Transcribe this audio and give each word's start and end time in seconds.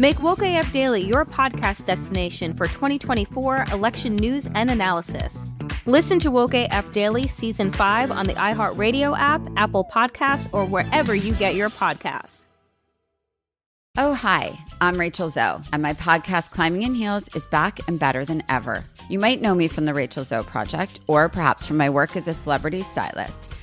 Make 0.00 0.22
Woke 0.22 0.40
AF 0.40 0.72
Daily 0.72 1.02
your 1.02 1.26
podcast 1.26 1.84
destination 1.84 2.54
for 2.54 2.66
2024 2.66 3.66
election 3.70 4.16
news 4.16 4.48
and 4.54 4.70
analysis. 4.70 5.44
Listen 5.84 6.18
to 6.20 6.30
Woke 6.30 6.54
AF 6.54 6.90
Daily 6.92 7.28
Season 7.28 7.70
5 7.70 8.10
on 8.10 8.24
the 8.24 8.32
iHeartRadio 8.32 9.14
app, 9.18 9.42
Apple 9.56 9.84
Podcasts, 9.84 10.48
or 10.52 10.64
wherever 10.64 11.14
you 11.14 11.34
get 11.34 11.54
your 11.54 11.68
podcasts. 11.68 12.48
Oh, 13.98 14.14
hi, 14.14 14.58
I'm 14.80 14.98
Rachel 14.98 15.28
Zoe, 15.28 15.60
and 15.70 15.82
my 15.82 15.92
podcast, 15.92 16.50
Climbing 16.50 16.84
in 16.84 16.94
Heels, 16.94 17.28
is 17.36 17.44
back 17.44 17.86
and 17.86 18.00
better 18.00 18.24
than 18.24 18.42
ever. 18.48 18.86
You 19.10 19.18
might 19.18 19.42
know 19.42 19.54
me 19.54 19.68
from 19.68 19.84
the 19.84 19.92
Rachel 19.92 20.24
Zoe 20.24 20.44
Project, 20.44 21.00
or 21.08 21.28
perhaps 21.28 21.66
from 21.66 21.76
my 21.76 21.90
work 21.90 22.16
as 22.16 22.26
a 22.26 22.32
celebrity 22.32 22.82
stylist. 22.82 23.54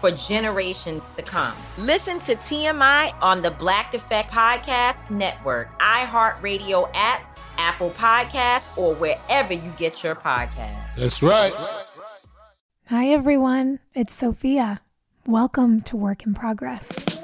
for 0.00 0.10
generations 0.12 1.10
to 1.10 1.22
come. 1.22 1.54
Listen 1.78 2.18
to 2.20 2.34
TMI 2.36 3.14
on 3.20 3.42
the 3.42 3.50
Black 3.50 3.94
Effect 3.94 4.30
Podcast 4.30 5.08
Network, 5.10 5.78
iHeartRadio 5.80 6.90
app, 6.94 7.38
Apple 7.58 7.90
Podcasts, 7.90 8.76
or 8.76 8.94
wherever 8.94 9.52
you 9.52 9.72
get 9.76 10.04
your 10.04 10.14
podcasts. 10.14 10.96
That's 10.96 11.22
right. 11.22 11.52
Hi, 12.86 13.08
everyone. 13.08 13.80
It's 13.94 14.14
Sophia. 14.14 14.80
Welcome 15.26 15.82
to 15.82 15.96
Work 15.96 16.24
in 16.24 16.32
Progress. 16.32 17.17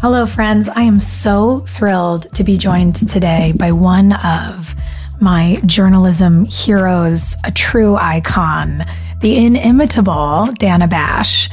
Hello, 0.00 0.24
friends. 0.24 0.66
I 0.66 0.80
am 0.84 0.98
so 0.98 1.60
thrilled 1.60 2.32
to 2.34 2.42
be 2.42 2.56
joined 2.56 3.06
today 3.06 3.52
by 3.54 3.72
one 3.72 4.14
of 4.14 4.74
my 5.20 5.60
journalism 5.66 6.46
heroes, 6.46 7.36
a 7.44 7.52
true 7.52 7.96
icon, 7.96 8.86
the 9.20 9.36
inimitable 9.36 10.46
Dana 10.54 10.88
Bash. 10.88 11.50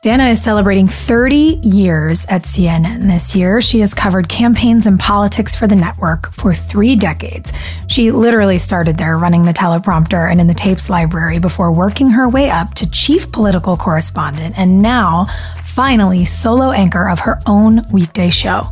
Dana 0.00 0.28
is 0.28 0.40
celebrating 0.40 0.86
30 0.86 1.58
years 1.60 2.24
at 2.26 2.44
CNN 2.44 3.08
this 3.08 3.34
year. 3.34 3.60
She 3.60 3.80
has 3.80 3.94
covered 3.94 4.28
campaigns 4.28 4.86
and 4.86 5.00
politics 5.00 5.56
for 5.56 5.66
the 5.66 5.74
network 5.74 6.32
for 6.32 6.54
three 6.54 6.94
decades. 6.94 7.52
She 7.88 8.12
literally 8.12 8.58
started 8.58 8.96
there 8.96 9.18
running 9.18 9.44
the 9.44 9.52
teleprompter 9.52 10.30
and 10.30 10.40
in 10.40 10.46
the 10.46 10.54
tapes 10.54 10.88
library 10.88 11.40
before 11.40 11.72
working 11.72 12.10
her 12.10 12.28
way 12.28 12.48
up 12.48 12.74
to 12.74 12.88
chief 12.88 13.32
political 13.32 13.76
correspondent 13.76 14.56
and 14.56 14.80
now 14.80 15.26
finally 15.68 16.24
solo 16.24 16.72
anchor 16.72 17.08
of 17.08 17.20
her 17.20 17.40
own 17.46 17.82
weekday 17.90 18.30
show. 18.30 18.68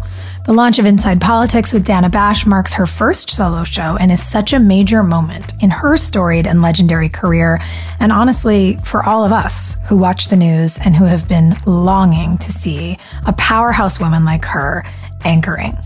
The 0.46 0.52
launch 0.52 0.78
of 0.78 0.86
Inside 0.86 1.20
Politics 1.20 1.72
with 1.72 1.84
Dana 1.84 2.08
Bash 2.08 2.46
marks 2.46 2.74
her 2.74 2.86
first 2.86 3.30
solo 3.30 3.64
show 3.64 3.96
and 3.96 4.10
is 4.10 4.24
such 4.24 4.52
a 4.52 4.58
major 4.58 5.02
moment 5.02 5.52
in 5.60 5.70
her 5.70 5.96
storied 5.96 6.46
and 6.46 6.62
legendary 6.62 7.08
career, 7.08 7.60
and 8.00 8.12
honestly, 8.12 8.78
for 8.84 9.04
all 9.04 9.24
of 9.24 9.32
us 9.32 9.76
who 9.88 9.96
watch 9.96 10.28
the 10.28 10.36
news 10.36 10.78
and 10.78 10.96
who 10.96 11.04
have 11.04 11.28
been 11.28 11.56
longing 11.66 12.38
to 12.38 12.52
see 12.52 12.98
a 13.26 13.32
powerhouse 13.32 14.00
woman 14.00 14.24
like 14.24 14.44
her 14.44 14.84
anchoring. 15.24 15.76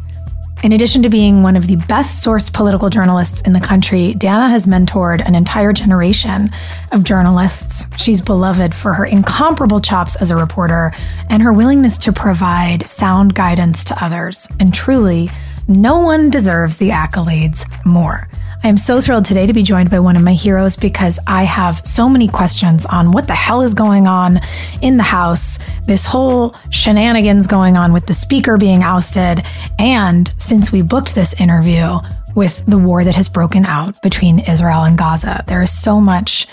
In 0.63 0.73
addition 0.73 1.03
to 1.05 1.09
being 1.09 1.43
one 1.43 1.57
of 1.57 1.69
the 1.69 1.77
best 1.77 2.23
sourced 2.23 2.53
political 2.53 2.91
journalists 2.91 3.41
in 3.41 3.55
the 3.55 3.61
country, 3.61 4.13
Dana 4.13 4.51
has 4.51 4.67
mentored 4.67 5.27
an 5.27 5.35
entire 5.35 5.73
generation 5.73 6.51
of 6.93 7.03
journalists. 7.03 7.87
She's 7.97 8.21
beloved 8.21 8.75
for 8.75 8.93
her 8.93 9.07
incomparable 9.07 9.81
chops 9.81 10.17
as 10.17 10.31
a 10.31 10.37
reporter 10.37 10.93
and 11.31 11.43
her 11.43 11.55
willingness 11.55 11.97
to 11.99 12.13
provide 12.13 12.87
sound 12.87 13.35
guidance 13.35 13.85
to 13.85 14.05
others. 14.05 14.49
And 14.61 14.75
truly, 14.75 15.31
no 15.67 15.99
one 16.01 16.29
deserves 16.29 16.77
the 16.77 16.91
accolades 16.91 17.65
more. 17.87 18.29
I 18.63 18.69
am 18.69 18.77
so 18.77 19.01
thrilled 19.01 19.25
today 19.25 19.47
to 19.47 19.55
be 19.55 19.63
joined 19.63 19.89
by 19.89 20.01
one 20.01 20.17
of 20.17 20.23
my 20.23 20.35
heroes 20.35 20.77
because 20.77 21.19
I 21.27 21.45
have 21.45 21.81
so 21.87 22.11
many 22.11 22.29
questions 22.29 22.85
on 22.85 23.11
what 23.11 23.27
the 23.27 23.35
hell 23.35 23.63
is 23.63 23.73
going 23.73 24.07
on 24.07 24.41
in 24.83 24.99
the 24.99 25.03
House, 25.03 25.59
this 25.87 26.05
whole 26.05 26.55
shenanigans 26.69 27.47
going 27.47 27.79
on 27.79 27.95
with 27.95 28.05
the 28.05 28.13
Speaker 28.13 28.59
being 28.59 28.83
ousted, 28.83 29.43
and 29.79 30.31
since 30.37 30.71
we 30.71 30.83
booked 30.83 31.15
this 31.15 31.33
interview 31.41 32.01
with 32.35 32.63
the 32.67 32.77
war 32.77 33.03
that 33.03 33.17
has 33.17 33.31
broken 33.31 33.65
out 33.65 34.01
between 34.03 34.41
Israel 34.41 34.85
and 34.85 34.99
Gaza, 34.99 35.43
there 35.47 35.63
is 35.63 35.73
so 35.73 35.99
much 35.99 36.47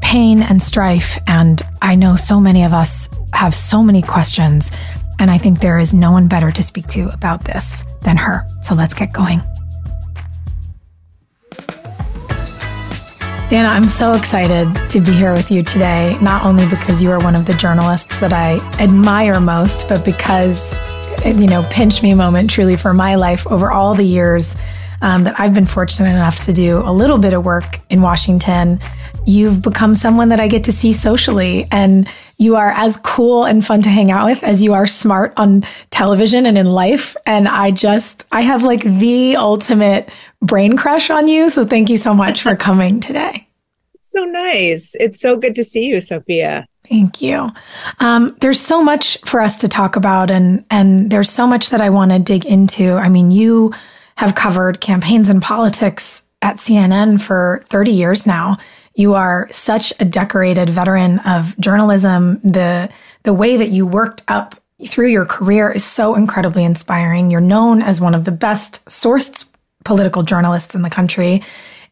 pain 0.00 0.42
and 0.42 0.62
strife, 0.62 1.18
and 1.26 1.60
I 1.82 1.94
know 1.94 2.16
so 2.16 2.40
many 2.40 2.64
of 2.64 2.72
us 2.72 3.10
have 3.34 3.54
so 3.54 3.82
many 3.82 4.00
questions. 4.00 4.70
And 5.18 5.30
I 5.30 5.36
think 5.36 5.60
there 5.60 5.78
is 5.78 5.92
no 5.92 6.12
one 6.12 6.28
better 6.28 6.50
to 6.50 6.62
speak 6.62 6.86
to 6.88 7.12
about 7.12 7.44
this 7.44 7.84
than 8.00 8.16
her. 8.16 8.48
So 8.62 8.74
let's 8.74 8.94
get 8.94 9.12
going. 9.12 9.42
Dana, 13.50 13.66
I'm 13.66 13.88
so 13.88 14.12
excited 14.12 14.72
to 14.90 15.00
be 15.00 15.10
here 15.10 15.32
with 15.32 15.50
you 15.50 15.64
today, 15.64 16.16
not 16.22 16.44
only 16.44 16.68
because 16.68 17.02
you 17.02 17.10
are 17.10 17.18
one 17.18 17.34
of 17.34 17.46
the 17.46 17.54
journalists 17.54 18.20
that 18.20 18.32
I 18.32 18.58
admire 18.78 19.40
most, 19.40 19.88
but 19.88 20.04
because, 20.04 20.78
you 21.24 21.48
know, 21.48 21.66
pinch 21.68 22.00
me 22.00 22.14
moment 22.14 22.48
truly 22.48 22.76
for 22.76 22.94
my 22.94 23.16
life 23.16 23.48
over 23.48 23.72
all 23.72 23.96
the 23.96 24.04
years 24.04 24.54
um, 25.02 25.24
that 25.24 25.40
I've 25.40 25.52
been 25.52 25.66
fortunate 25.66 26.10
enough 26.10 26.38
to 26.42 26.52
do 26.52 26.78
a 26.78 26.92
little 26.92 27.18
bit 27.18 27.34
of 27.34 27.44
work 27.44 27.80
in 27.90 28.02
Washington. 28.02 28.78
You've 29.26 29.62
become 29.62 29.96
someone 29.96 30.28
that 30.28 30.38
I 30.38 30.46
get 30.46 30.62
to 30.64 30.72
see 30.72 30.92
socially, 30.92 31.66
and 31.72 32.08
you 32.36 32.54
are 32.54 32.70
as 32.70 32.98
cool 32.98 33.46
and 33.46 33.66
fun 33.66 33.82
to 33.82 33.90
hang 33.90 34.12
out 34.12 34.26
with 34.26 34.44
as 34.44 34.62
you 34.62 34.74
are 34.74 34.86
smart 34.86 35.32
on 35.36 35.66
television 35.90 36.46
and 36.46 36.56
in 36.56 36.66
life. 36.66 37.16
And 37.26 37.48
I 37.48 37.72
just, 37.72 38.28
I 38.30 38.42
have 38.42 38.62
like 38.62 38.84
the 38.84 39.34
ultimate 39.34 40.08
brain 40.40 40.76
crush 40.76 41.10
on 41.10 41.28
you. 41.28 41.48
So 41.48 41.64
thank 41.64 41.90
you 41.90 41.96
so 41.96 42.14
much 42.14 42.42
for 42.42 42.56
coming 42.56 43.00
today. 43.00 43.46
So 44.02 44.24
nice. 44.24 44.96
It's 44.98 45.20
so 45.20 45.36
good 45.36 45.54
to 45.54 45.62
see 45.62 45.84
you, 45.84 46.00
Sophia. 46.00 46.66
Thank 46.88 47.22
you. 47.22 47.50
Um, 48.00 48.36
there's 48.40 48.58
so 48.58 48.82
much 48.82 49.16
for 49.20 49.40
us 49.40 49.58
to 49.58 49.68
talk 49.68 49.94
about, 49.94 50.32
and 50.32 50.66
and 50.68 51.10
there's 51.10 51.30
so 51.30 51.46
much 51.46 51.70
that 51.70 51.80
I 51.80 51.90
want 51.90 52.10
to 52.10 52.18
dig 52.18 52.44
into. 52.44 52.94
I 52.94 53.08
mean, 53.08 53.30
you 53.30 53.72
have 54.16 54.34
covered 54.34 54.80
campaigns 54.80 55.28
and 55.28 55.40
politics 55.40 56.26
at 56.42 56.56
CNN 56.56 57.20
for 57.20 57.62
30 57.68 57.92
years 57.92 58.26
now. 58.26 58.58
You 58.94 59.14
are 59.14 59.46
such 59.52 59.92
a 60.00 60.04
decorated 60.04 60.68
veteran 60.68 61.20
of 61.20 61.56
journalism. 61.60 62.40
The 62.42 62.90
the 63.22 63.34
way 63.34 63.56
that 63.58 63.70
you 63.70 63.86
worked 63.86 64.24
up 64.26 64.56
through 64.88 65.08
your 65.08 65.26
career 65.26 65.70
is 65.70 65.84
so 65.84 66.16
incredibly 66.16 66.64
inspiring. 66.64 67.30
You're 67.30 67.40
known 67.40 67.80
as 67.82 68.00
one 68.00 68.14
of 68.14 68.24
the 68.24 68.32
best 68.32 68.84
sourced 68.86 69.54
political 69.84 70.22
journalists 70.22 70.74
in 70.74 70.82
the 70.82 70.90
country. 70.90 71.42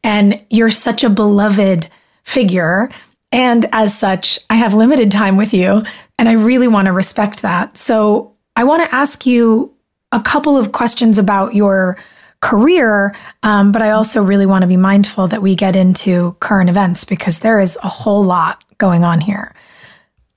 And 0.05 0.44
you're 0.50 0.70
such 0.70 1.05
a 1.05 1.11
beloved 1.11 1.88
figure. 2.25 2.90
And 3.32 3.67
as 3.73 3.96
such, 3.96 4.38
I 4.49 4.56
have 4.56 4.75
limited 4.75 5.11
time 5.11 5.37
with 5.37 5.52
you, 5.52 5.82
and 6.19 6.29
I 6.29 6.32
really 6.32 6.69
want 6.69 6.87
to 6.87 6.93
respect 6.93 7.43
that. 7.43 7.76
So 7.76 8.35
I 8.56 8.64
want 8.64 8.88
to 8.88 8.94
ask 8.94 9.26
you 9.26 9.75
a 10.12 10.20
couple 10.20 10.56
of 10.56 10.73
questions 10.73 11.19
about 11.19 11.55
your 11.55 11.99
career, 12.40 13.14
um, 13.43 13.73
but 13.73 13.82
I 13.82 13.90
also 13.90 14.23
really 14.23 14.46
want 14.46 14.62
to 14.62 14.69
be 14.69 14.76
mindful 14.76 15.29
that 15.29 15.43
we 15.43 15.55
get 15.55 15.76
into 15.76 16.37
current 16.40 16.70
events 16.70 17.05
because 17.05 17.40
there 17.40 17.61
is 17.61 17.76
a 17.82 17.88
whole 17.88 18.25
lot 18.25 18.64
going 18.79 19.05
on 19.05 19.20
here. 19.20 19.55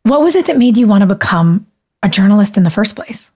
What 0.04 0.22
was 0.22 0.36
it 0.36 0.48
that 0.48 0.58
made 0.58 0.78
you 0.78 0.88
want 0.88 1.02
to 1.02 1.08
become 1.08 1.68
a 2.04 2.10
journalist 2.10 2.58
in 2.58 2.64
the 2.64 2.70
first 2.70 2.96
place? 2.96 3.31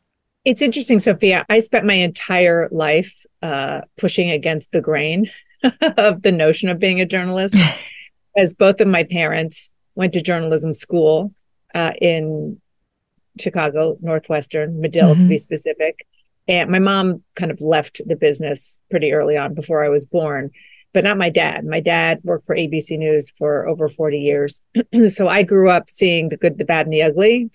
It's 0.45 0.61
interesting, 0.61 0.99
Sophia. 0.99 1.43
I 1.49 1.59
spent 1.59 1.85
my 1.85 1.95
entire 1.95 2.69
life 2.71 3.25
uh, 3.41 3.81
pushing 3.97 4.29
against 4.29 4.71
the 4.71 4.81
grain 4.81 5.29
of 5.97 6.21
the 6.21 6.31
notion 6.31 6.69
of 6.69 6.77
being 6.77 7.01
a 7.01 7.05
journalist, 7.05 7.55
as 8.37 8.53
both 8.53 8.79
of 8.79 8.87
my 8.87 9.03
parents 9.03 9.71
went 9.95 10.13
to 10.13 10.21
journalism 10.21 10.73
school 10.73 11.33
uh, 11.73 11.93
in 11.99 12.61
Chicago, 13.39 13.97
Northwestern, 14.01 14.79
Medill 14.79 15.11
mm-hmm. 15.11 15.21
to 15.21 15.27
be 15.27 15.37
specific. 15.39 16.05
And 16.47 16.69
my 16.69 16.79
mom 16.79 17.23
kind 17.35 17.51
of 17.51 17.59
left 17.59 18.01
the 18.05 18.15
business 18.15 18.79
pretty 18.91 19.13
early 19.13 19.35
on 19.35 19.55
before 19.55 19.83
I 19.83 19.89
was 19.89 20.05
born, 20.05 20.51
but 20.93 21.03
not 21.03 21.17
my 21.17 21.31
dad. 21.31 21.65
My 21.65 21.79
dad 21.79 22.19
worked 22.23 22.45
for 22.45 22.55
ABC 22.55 22.99
News 22.99 23.31
for 23.31 23.67
over 23.67 23.89
40 23.89 24.19
years. 24.19 24.61
so 25.09 25.27
I 25.27 25.41
grew 25.41 25.71
up 25.71 25.89
seeing 25.89 26.29
the 26.29 26.37
good, 26.37 26.59
the 26.59 26.65
bad, 26.65 26.85
and 26.85 26.93
the 26.93 27.01
ugly. 27.01 27.49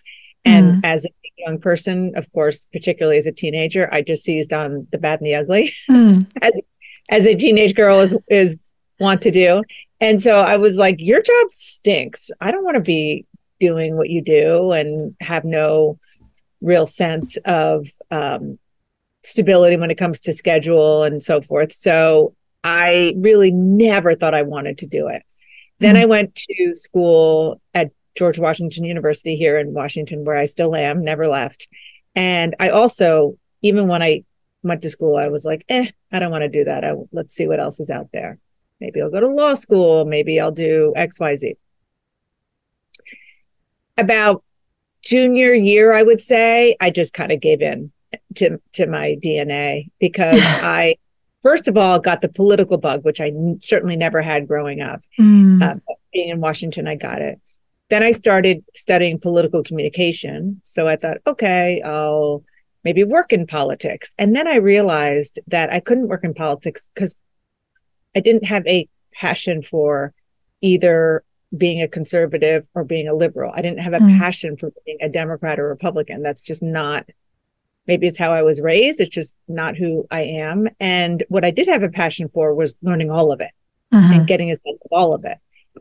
And 0.44 0.76
mm. 0.76 0.80
as 0.84 1.04
a 1.04 1.10
young 1.36 1.58
person, 1.58 2.12
of 2.16 2.30
course, 2.32 2.66
particularly 2.66 3.18
as 3.18 3.26
a 3.26 3.32
teenager, 3.32 3.92
I 3.92 4.02
just 4.02 4.24
seized 4.24 4.52
on 4.52 4.86
the 4.90 4.98
bad 4.98 5.20
and 5.20 5.26
the 5.26 5.34
ugly, 5.34 5.72
mm. 5.88 6.26
as 6.42 6.60
as 7.10 7.26
a 7.26 7.34
teenage 7.34 7.74
girl 7.74 8.00
is 8.00 8.16
is 8.28 8.70
want 8.98 9.22
to 9.22 9.30
do. 9.30 9.62
And 10.00 10.22
so 10.22 10.40
I 10.40 10.56
was 10.56 10.76
like, 10.76 10.96
your 10.98 11.20
job 11.20 11.50
stinks. 11.50 12.30
I 12.40 12.50
don't 12.50 12.64
want 12.64 12.76
to 12.76 12.82
be 12.82 13.26
doing 13.58 13.96
what 13.96 14.08
you 14.08 14.22
do 14.22 14.72
and 14.72 15.14
have 15.20 15.44
no 15.44 15.98
real 16.62 16.86
sense 16.86 17.36
of 17.44 17.86
um, 18.10 18.58
stability 19.22 19.76
when 19.76 19.90
it 19.90 19.98
comes 19.98 20.20
to 20.20 20.32
schedule 20.32 21.02
and 21.02 21.22
so 21.22 21.40
forth. 21.40 21.72
So 21.72 22.34
I 22.64 23.14
really 23.16 23.50
never 23.50 24.14
thought 24.14 24.34
I 24.34 24.42
wanted 24.42 24.78
to 24.78 24.86
do 24.86 25.08
it. 25.08 25.22
Then 25.78 25.94
mm-hmm. 25.94 26.02
I 26.02 26.06
went 26.06 26.34
to 26.34 26.74
school 26.74 27.60
at 27.74 27.90
George 28.16 28.38
Washington 28.38 28.84
University 28.84 29.36
here 29.36 29.56
in 29.58 29.72
Washington, 29.72 30.24
where 30.24 30.36
I 30.36 30.44
still 30.44 30.74
am, 30.74 31.04
never 31.04 31.26
left. 31.26 31.68
And 32.14 32.54
I 32.58 32.70
also, 32.70 33.38
even 33.62 33.88
when 33.88 34.02
I 34.02 34.24
went 34.62 34.82
to 34.82 34.90
school, 34.90 35.16
I 35.16 35.28
was 35.28 35.44
like, 35.44 35.64
eh, 35.68 35.90
I 36.12 36.18
don't 36.18 36.30
want 36.30 36.42
to 36.42 36.48
do 36.48 36.64
that. 36.64 36.84
I, 36.84 36.94
let's 37.12 37.34
see 37.34 37.46
what 37.46 37.60
else 37.60 37.80
is 37.80 37.90
out 37.90 38.08
there. 38.12 38.38
Maybe 38.80 39.00
I'll 39.00 39.10
go 39.10 39.20
to 39.20 39.28
law 39.28 39.54
school. 39.54 40.04
Maybe 40.04 40.40
I'll 40.40 40.52
do 40.52 40.92
XYZ. 40.96 41.56
About 43.96 44.42
junior 45.02 45.52
year, 45.52 45.92
I 45.92 46.02
would 46.02 46.20
say, 46.20 46.76
I 46.80 46.90
just 46.90 47.12
kind 47.12 47.32
of 47.32 47.40
gave 47.40 47.62
in 47.62 47.92
to 48.36 48.60
to 48.72 48.86
my 48.86 49.16
DNA 49.22 49.90
because 49.98 50.40
I 50.42 50.96
first 51.42 51.68
of 51.68 51.76
all 51.76 51.98
got 51.98 52.22
the 52.22 52.28
political 52.28 52.78
bug, 52.78 53.04
which 53.04 53.20
I 53.20 53.28
n- 53.28 53.58
certainly 53.60 53.96
never 53.96 54.22
had 54.22 54.48
growing 54.48 54.80
up. 54.80 55.02
Mm. 55.18 55.62
Uh, 55.62 55.74
being 56.12 56.30
in 56.30 56.40
Washington, 56.40 56.88
I 56.88 56.96
got 56.96 57.20
it. 57.20 57.40
Then 57.90 58.02
I 58.02 58.12
started 58.12 58.64
studying 58.74 59.18
political 59.18 59.62
communication. 59.62 60.60
So 60.64 60.88
I 60.88 60.96
thought, 60.96 61.18
okay, 61.26 61.82
I'll 61.84 62.44
maybe 62.84 63.04
work 63.04 63.32
in 63.32 63.46
politics. 63.46 64.14
And 64.18 64.34
then 64.34 64.48
I 64.48 64.56
realized 64.56 65.38
that 65.48 65.72
I 65.72 65.80
couldn't 65.80 66.08
work 66.08 66.24
in 66.24 66.32
politics 66.32 66.86
because 66.94 67.14
I 68.16 68.20
didn't 68.20 68.46
have 68.46 68.66
a 68.66 68.88
passion 69.12 69.62
for 69.62 70.14
either 70.60 71.24
being 71.56 71.82
a 71.82 71.88
conservative 71.88 72.68
or 72.74 72.84
being 72.84 73.08
a 73.08 73.14
liberal. 73.14 73.52
I 73.54 73.60
didn't 73.60 73.80
have 73.80 73.92
a 73.92 73.98
mm. 73.98 74.18
passion 74.18 74.56
for 74.56 74.70
being 74.86 74.98
a 75.00 75.08
Democrat 75.08 75.58
or 75.58 75.68
Republican. 75.68 76.22
That's 76.22 76.42
just 76.42 76.62
not 76.62 77.06
maybe 77.86 78.06
it's 78.06 78.18
how 78.18 78.32
I 78.32 78.42
was 78.42 78.60
raised. 78.60 79.00
It's 79.00 79.10
just 79.10 79.34
not 79.48 79.76
who 79.76 80.06
I 80.12 80.22
am. 80.22 80.68
And 80.78 81.24
what 81.28 81.44
I 81.44 81.50
did 81.50 81.66
have 81.66 81.82
a 81.82 81.88
passion 81.88 82.30
for 82.32 82.54
was 82.54 82.78
learning 82.82 83.10
all 83.10 83.32
of 83.32 83.40
it 83.40 83.50
mm-hmm. 83.92 84.12
and 84.12 84.26
getting 84.28 84.50
a 84.50 84.54
sense 84.54 84.80
of 84.84 84.92
all 84.92 85.12
of 85.12 85.24
it. 85.24 85.38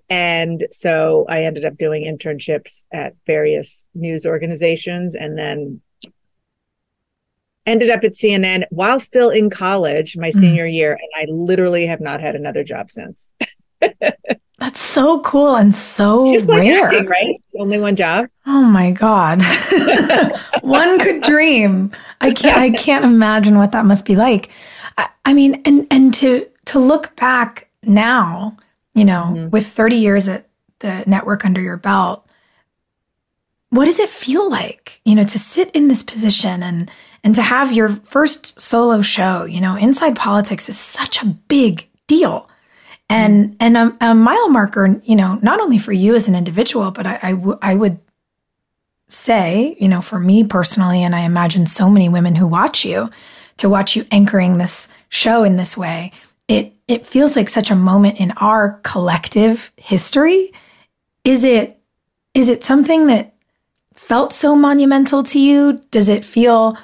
And 0.10 0.68
so 0.72 1.26
I 1.30 1.44
ended 1.44 1.66
up 1.66 1.78
doing 1.78 2.04
internships 2.04 2.84
at 2.92 3.14
various 3.26 3.86
news 3.94 4.26
organizations 4.26 5.16
and 5.16 5.38
then 5.38 5.82
ended 7.66 7.90
up 7.90 8.04
at 8.04 8.14
CNN 8.14 8.64
while 8.72 9.00
still 9.00 9.30
in 9.30 9.50
college 9.50 10.18
my 10.18 10.30
mm-hmm. 10.30 10.40
senior 10.40 10.66
year. 10.66 10.94
And 10.94 11.10
I 11.16 11.32
literally 11.32 11.86
have 11.86 12.02
not 12.02 12.20
had 12.22 12.36
another 12.36 12.64
job 12.64 12.90
since. 12.92 13.32
That's 14.60 14.82
so 14.82 15.22
cool 15.22 15.56
and 15.56 15.74
so 15.74 16.34
Just 16.34 16.50
like 16.50 16.60
rare. 16.60 16.84
Acting, 16.84 17.06
right? 17.06 17.36
Only 17.58 17.80
one 17.80 17.96
job. 17.96 18.28
Oh 18.46 18.64
my 18.64 18.92
god. 18.92 19.42
one 20.62 21.00
could 21.00 21.22
dream. 21.22 21.92
I 22.20 22.34
can't 22.34 22.58
I 22.58 22.72
can't 22.72 23.06
imagine 23.06 23.58
what 23.58 23.72
that 23.72 23.86
must 23.86 24.06
be 24.06 24.18
like. 24.18 24.50
I, 24.98 25.10
I 25.26 25.34
mean 25.34 25.62
and 25.64 25.88
and 25.90 26.14
to 26.16 26.46
to 26.66 26.80
look 26.80 27.16
back 27.16 27.70
now, 27.84 28.58
you 28.94 29.06
know, 29.06 29.34
mm-hmm. 29.36 29.50
with 29.50 29.66
30 29.68 29.96
years 29.96 30.28
at 30.28 30.48
the 30.80 31.04
network 31.08 31.46
under 31.46 31.62
your 31.62 31.78
belt, 31.78 32.26
what 33.70 33.86
does 33.86 34.00
it 34.00 34.10
feel 34.10 34.50
like, 34.50 35.02
you 35.06 35.16
know, 35.16 35.24
to 35.24 35.40
sit 35.40 35.70
in 35.72 35.88
this 35.88 36.04
position 36.04 36.64
and 36.64 36.90
and 37.24 37.36
to 37.36 37.42
have 37.42 37.74
your 37.74 37.90
first 37.90 38.60
solo 38.60 39.02
show, 39.02 39.44
you 39.44 39.60
know, 39.60 39.76
inside 39.76 40.16
politics 40.16 40.70
is 40.70 40.80
such 40.80 41.22
a 41.22 41.26
big 41.26 41.88
deal. 42.08 42.50
And 43.10 43.56
and 43.60 43.76
a, 43.76 43.98
a, 44.02 44.14
mile 44.14 44.50
marker 44.50 45.02
you 45.04 45.16
know 45.16 45.40
not 45.42 45.60
only 45.60 45.80
for 45.80 45.92
you 45.92 46.14
as 46.14 46.28
an 46.28 46.36
individual 46.36 46.92
but 46.92 47.08
I, 47.08 47.20
I, 47.24 47.32
w- 47.32 47.58
I 47.60 47.74
would 47.74 47.98
say 49.08 49.76
you 49.80 49.88
know 49.88 50.00
for 50.00 50.20
me 50.20 50.44
personally 50.44 51.02
and 51.02 51.16
i 51.16 51.22
imagine 51.22 51.66
so 51.66 51.90
many 51.90 52.08
women 52.08 52.36
who 52.36 52.46
watch 52.46 52.86
you 52.86 53.10
to 53.58 53.68
watch 53.68 53.96
you 53.96 54.06
anchoring 54.12 54.60
this 54.60 54.90
show 55.10 55.44
in 55.44 55.56
this 55.56 55.76
way 55.76 56.12
it 56.50 56.74
it 56.90 57.06
feels 57.06 57.38
like 57.38 57.48
such 57.48 57.72
a 57.72 57.76
moment 57.76 58.20
in 58.20 58.32
our 58.32 58.82
collective 58.84 59.72
history 59.78 60.52
is 61.24 61.46
it 61.46 61.80
is 62.34 62.50
it 62.50 62.66
something 62.66 63.08
that 63.08 63.34
felt 63.94 64.34
so 64.34 64.56
monumental 64.56 65.24
to 65.24 65.40
you 65.40 65.82
does 65.92 66.10
it 66.10 66.26
feel 66.26 66.78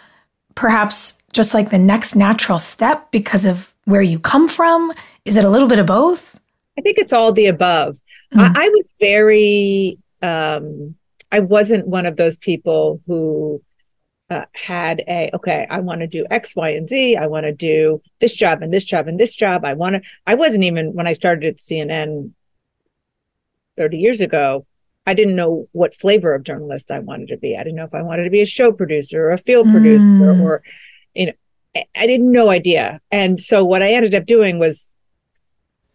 perhaps 0.54 1.22
just 1.34 1.54
like 1.54 1.70
the 1.70 1.78
next 1.78 2.16
natural 2.16 2.60
step 2.60 3.12
because 3.12 3.44
of 3.44 3.74
where 3.84 4.02
you 4.02 4.18
come 4.18 4.48
from 4.48 4.94
is 5.26 5.38
it 5.38 5.44
a 5.44 5.50
little 5.50 5.68
bit 5.68 5.80
of 5.80 5.88
both? 5.88 6.40
I 6.78 6.82
think 6.82 7.00
it's 7.00 7.12
all 7.12 7.34
the 7.34 7.48
above. 7.48 7.98
Mm. 8.34 8.42
I, 8.42 8.66
I, 8.66 8.70
was 8.70 8.94
very, 9.00 9.98
um, 10.22 10.96
I 11.32 11.40
wasn't 11.40 11.88
one 11.88 12.06
of 12.06 12.16
those 12.16 12.38
people 12.38 13.02
who 13.08 13.62
uh, 14.30 14.46
had 14.56 15.04
a, 15.08 15.30
okay, 15.34 15.68
I 15.70 15.80
want 15.80 16.02
to 16.02 16.08
do 16.08 16.26
X, 16.32 16.56
Y, 16.56 16.70
and 16.70 16.90
Z. 16.90 17.16
I 17.16 17.28
want 17.28 17.46
to 17.46 17.52
do 17.52 18.02
this 18.20 18.34
job 18.34 18.62
and 18.62 18.74
this 18.74 18.84
job 18.84 19.08
and 19.08 19.20
this 19.20 19.36
job. 19.36 19.64
I 19.66 19.74
want 19.74 19.96
to, 19.96 20.02
I 20.26 20.36
wasn't 20.36 20.64
even, 20.64 20.94
when 20.94 21.08
I 21.08 21.14
started 21.14 21.46
at 21.46 21.58
CNN 21.58 22.32
30 23.78 23.98
years 23.98 24.22
ago, 24.22 24.66
I 25.06 25.14
didn't 25.14 25.36
know 25.36 25.68
what 25.74 25.94
flavor 25.94 26.34
of 26.34 26.44
journalist 26.44 26.92
I 26.92 27.00
wanted 27.00 27.28
to 27.28 27.38
be. 27.38 27.56
I 27.56 27.64
didn't 27.64 27.76
know 27.76 27.86
if 27.86 27.94
I 27.94 28.02
wanted 28.02 28.24
to 28.24 28.32
be 28.32 28.42
a 28.42 28.46
show 28.46 28.72
producer 28.72 29.28
or 29.28 29.32
a 29.32 29.38
field 29.38 29.68
mm. 29.68 29.74
producer 29.74 30.42
or, 30.42 30.64
you 31.14 31.28
know, 31.28 31.34
I 31.96 32.08
didn't 32.08 32.32
no 32.32 32.50
idea. 32.50 33.02
And 33.12 33.40
so 33.40 33.64
what 33.64 33.84
I 33.84 33.92
ended 33.92 34.16
up 34.16 34.26
doing 34.26 34.58
was 34.58 34.92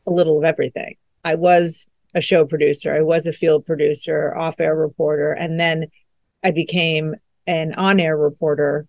a 0.07 0.11
little 0.11 0.39
of 0.39 0.45
everything. 0.45 0.97
I 1.25 1.35
was 1.35 1.89
a 2.15 2.21
show 2.21 2.45
producer, 2.45 2.95
I 2.95 3.03
was 3.03 3.27
a 3.27 3.33
field 3.33 3.67
producer, 3.67 4.35
off 4.37 4.61
air 4.61 4.77
reporter, 4.77 5.33
and 5.33 5.59
then 5.59 5.87
I 6.43 6.51
became 6.51 7.17
an 7.51 7.75
on 7.75 7.99
air 7.99 8.17
reporter 8.17 8.87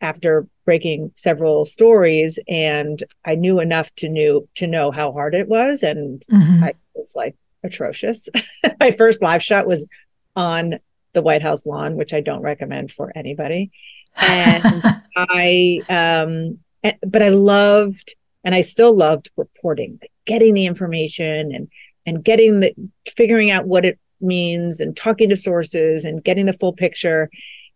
after 0.00 0.46
breaking 0.64 1.10
several 1.16 1.64
stories 1.64 2.38
and 2.46 3.02
I 3.24 3.34
knew 3.34 3.58
enough 3.60 3.92
to 3.96 4.08
knew 4.08 4.48
to 4.54 4.66
know 4.66 4.90
how 4.92 5.10
hard 5.10 5.34
it 5.34 5.48
was 5.48 5.82
and 5.82 6.22
mm-hmm. 6.30 6.64
I 6.64 6.74
was 6.94 7.14
like 7.16 7.34
atrocious. 7.64 8.28
My 8.80 8.92
first 8.92 9.22
live 9.22 9.42
shot 9.42 9.66
was 9.66 9.88
on 10.36 10.78
the 11.14 11.22
White 11.22 11.42
House 11.42 11.66
lawn, 11.66 11.96
which 11.96 12.12
I 12.12 12.20
don't 12.20 12.42
recommend 12.42 12.92
for 12.92 13.10
anybody. 13.16 13.72
And 14.16 14.82
I 15.16 15.80
um 15.88 16.58
but 17.04 17.22
I 17.22 17.30
loved 17.30 18.14
and 18.44 18.54
I 18.54 18.60
still 18.60 18.94
loved 18.94 19.30
reporting, 19.36 19.98
getting 20.26 20.54
the 20.54 20.66
information 20.66 21.52
and 21.52 21.68
and 22.06 22.22
getting 22.22 22.60
the 22.60 22.72
figuring 23.10 23.50
out 23.50 23.66
what 23.66 23.84
it 23.84 23.98
means 24.20 24.80
and 24.80 24.96
talking 24.96 25.28
to 25.30 25.36
sources 25.36 26.04
and 26.04 26.22
getting 26.22 26.46
the 26.46 26.52
full 26.52 26.72
picture. 26.72 27.30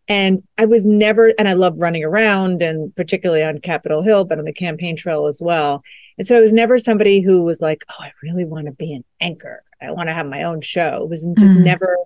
And 0.08 0.42
I 0.58 0.66
was 0.66 0.84
never, 0.84 1.32
and 1.38 1.48
I 1.48 1.52
love 1.52 1.78
running 1.78 2.04
around 2.04 2.62
and 2.62 2.94
particularly 2.96 3.44
on 3.44 3.58
Capitol 3.58 4.02
Hill, 4.02 4.24
but 4.24 4.38
on 4.38 4.44
the 4.44 4.52
campaign 4.52 4.96
trail 4.96 5.26
as 5.26 5.40
well. 5.40 5.82
And 6.18 6.26
so 6.26 6.36
I 6.36 6.40
was 6.40 6.52
never 6.52 6.78
somebody 6.78 7.20
who 7.20 7.42
was 7.42 7.60
like, 7.60 7.84
oh, 7.90 8.02
I 8.02 8.12
really 8.22 8.44
want 8.44 8.66
to 8.66 8.72
be 8.72 8.92
an 8.92 9.04
anchor. 9.20 9.62
I 9.80 9.92
want 9.92 10.08
to 10.08 10.14
have 10.14 10.26
my 10.26 10.42
own 10.42 10.60
show. 10.60 11.04
It 11.04 11.08
was 11.08 11.28
just 11.38 11.54
mm. 11.54 11.62
never 11.62 11.96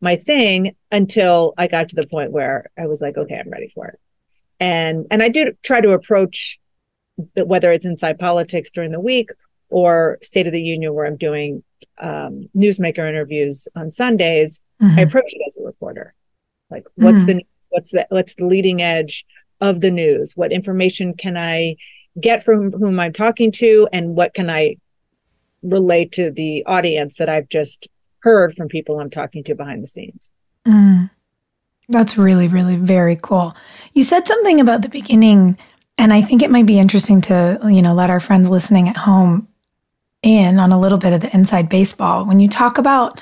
my 0.00 0.16
thing 0.16 0.74
until 0.90 1.54
I 1.58 1.66
got 1.66 1.88
to 1.90 1.96
the 1.96 2.06
point 2.06 2.32
where 2.32 2.70
I 2.78 2.86
was 2.86 3.00
like, 3.00 3.16
okay, 3.16 3.36
I'm 3.38 3.50
ready 3.50 3.68
for 3.68 3.88
it. 3.88 4.00
And 4.58 5.06
and 5.10 5.22
I 5.22 5.28
do 5.28 5.52
try 5.62 5.80
to 5.80 5.92
approach 5.92 6.58
whether 7.34 7.70
it's 7.72 7.86
inside 7.86 8.18
politics 8.18 8.70
during 8.70 8.92
the 8.92 9.00
week 9.00 9.30
or 9.68 10.18
State 10.22 10.46
of 10.46 10.52
the 10.52 10.62
Union, 10.62 10.94
where 10.94 11.06
I'm 11.06 11.16
doing 11.16 11.62
um, 11.98 12.48
newsmaker 12.56 13.08
interviews 13.08 13.68
on 13.76 13.90
Sundays, 13.90 14.60
mm-hmm. 14.82 14.98
I 14.98 15.02
approach 15.02 15.32
it 15.32 15.42
as 15.46 15.56
a 15.56 15.64
reporter. 15.64 16.14
Like, 16.70 16.84
what's 16.94 17.18
mm-hmm. 17.18 17.38
the 17.38 17.46
what's 17.70 17.90
the 17.90 18.06
what's 18.10 18.34
the 18.34 18.46
leading 18.46 18.82
edge 18.82 19.24
of 19.60 19.80
the 19.80 19.90
news? 19.90 20.36
What 20.36 20.52
information 20.52 21.14
can 21.14 21.36
I 21.36 21.76
get 22.20 22.42
from 22.42 22.72
whom 22.72 22.98
I'm 23.00 23.12
talking 23.12 23.52
to, 23.52 23.88
and 23.92 24.16
what 24.16 24.34
can 24.34 24.50
I 24.50 24.76
relate 25.62 26.12
to 26.12 26.30
the 26.30 26.64
audience 26.66 27.16
that 27.18 27.28
I've 27.28 27.48
just 27.48 27.88
heard 28.20 28.54
from 28.54 28.68
people 28.68 28.98
I'm 28.98 29.10
talking 29.10 29.44
to 29.44 29.54
behind 29.54 29.82
the 29.82 29.88
scenes? 29.88 30.30
Mm. 30.66 31.10
That's 31.88 32.16
really, 32.16 32.46
really 32.46 32.76
very 32.76 33.16
cool. 33.16 33.56
You 33.94 34.04
said 34.04 34.26
something 34.26 34.60
about 34.60 34.82
the 34.82 34.88
beginning, 34.88 35.58
and 35.98 36.12
I 36.12 36.22
think 36.22 36.40
it 36.42 36.50
might 36.50 36.66
be 36.66 36.78
interesting 36.78 37.20
to, 37.22 37.58
you 37.64 37.82
know, 37.82 37.94
let 37.94 38.10
our 38.10 38.20
friends 38.20 38.48
listening 38.48 38.88
at 38.88 38.96
home 38.96 39.48
in 40.22 40.58
on 40.60 40.70
a 40.70 40.78
little 40.78 40.98
bit 40.98 41.12
of 41.12 41.20
the 41.20 41.34
inside 41.34 41.68
baseball. 41.68 42.24
When 42.24 42.38
you 42.38 42.48
talk 42.48 42.78
about 42.78 43.20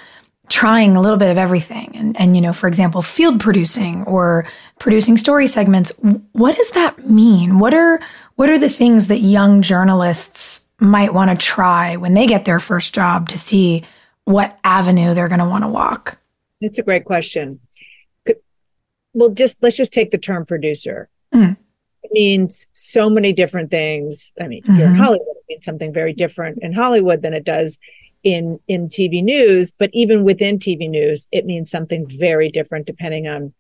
trying 0.49 0.97
a 0.97 1.01
little 1.01 1.17
bit 1.17 1.31
of 1.31 1.39
everything 1.39 1.91
and, 1.95 2.19
and 2.19 2.35
you 2.35 2.43
know, 2.43 2.53
for 2.53 2.69
example, 2.69 3.03
field 3.03 3.41
producing 3.41 4.05
or 4.05 4.47
producing 4.79 5.17
story 5.17 5.47
segments, 5.47 5.91
what 6.33 6.57
does 6.57 6.71
that 6.71 7.09
mean? 7.09 7.59
What 7.59 7.75
are 7.75 8.01
what 8.37 8.51
are 8.51 8.59
the 8.59 8.69
things 8.69 9.09
that 9.09 9.19
young 9.19 9.63
journalists 9.63 10.69
might 10.79 11.13
want 11.13 11.31
to 11.31 11.37
try 11.37 11.97
when 11.97 12.15
they 12.15 12.27
get 12.27 12.45
their 12.45 12.61
first 12.61 12.95
job 12.95 13.29
to 13.31 13.39
see 13.39 13.85
what 14.25 14.59
avenue 14.63 15.15
they're 15.15 15.27
going 15.27 15.41
to 15.41 15.49
want 15.49 15.65
to 15.65 15.69
walk? 15.69 16.19
It's 16.61 16.79
a 16.79 16.83
great 16.83 17.05
question 17.05 17.61
well, 19.19 19.31
just 19.31 19.63
let's 19.63 19.77
just 19.77 19.93
take 19.93 20.11
the 20.11 20.19
term 20.19 20.47
producer. 20.47 21.09
Mm. 21.35 21.57
It 22.03 22.13
means 22.13 22.69
so 22.73 23.11
many 23.11 23.33
different 23.33 23.71
things. 23.71 24.33
I 24.41 24.49
mean, 24.49 24.63
mm-hmm. 24.63 24.77
here 24.77 24.87
in 24.87 24.95
Hollywood, 24.95 25.27
it 25.27 25.45
means 25.49 25.65
something 25.65 25.93
very 25.93 26.13
different 26.13 26.59
in 26.63 26.73
Hollywood 26.73 27.23
than 27.23 27.35
it 27.35 27.45
does 27.45 27.79
in 28.23 28.61
in 28.69 28.89
TV 28.89 29.23
news. 29.23 29.73
But 29.73 29.91
even 29.93 30.25
within 30.25 30.59
TV 30.59 30.89
news, 30.89 31.29
it 31.33 31.47
means 31.47 31.71
something 31.71 32.07
very 32.09 32.51
different 32.51 32.87
depending 32.87 33.27
on 33.27 33.53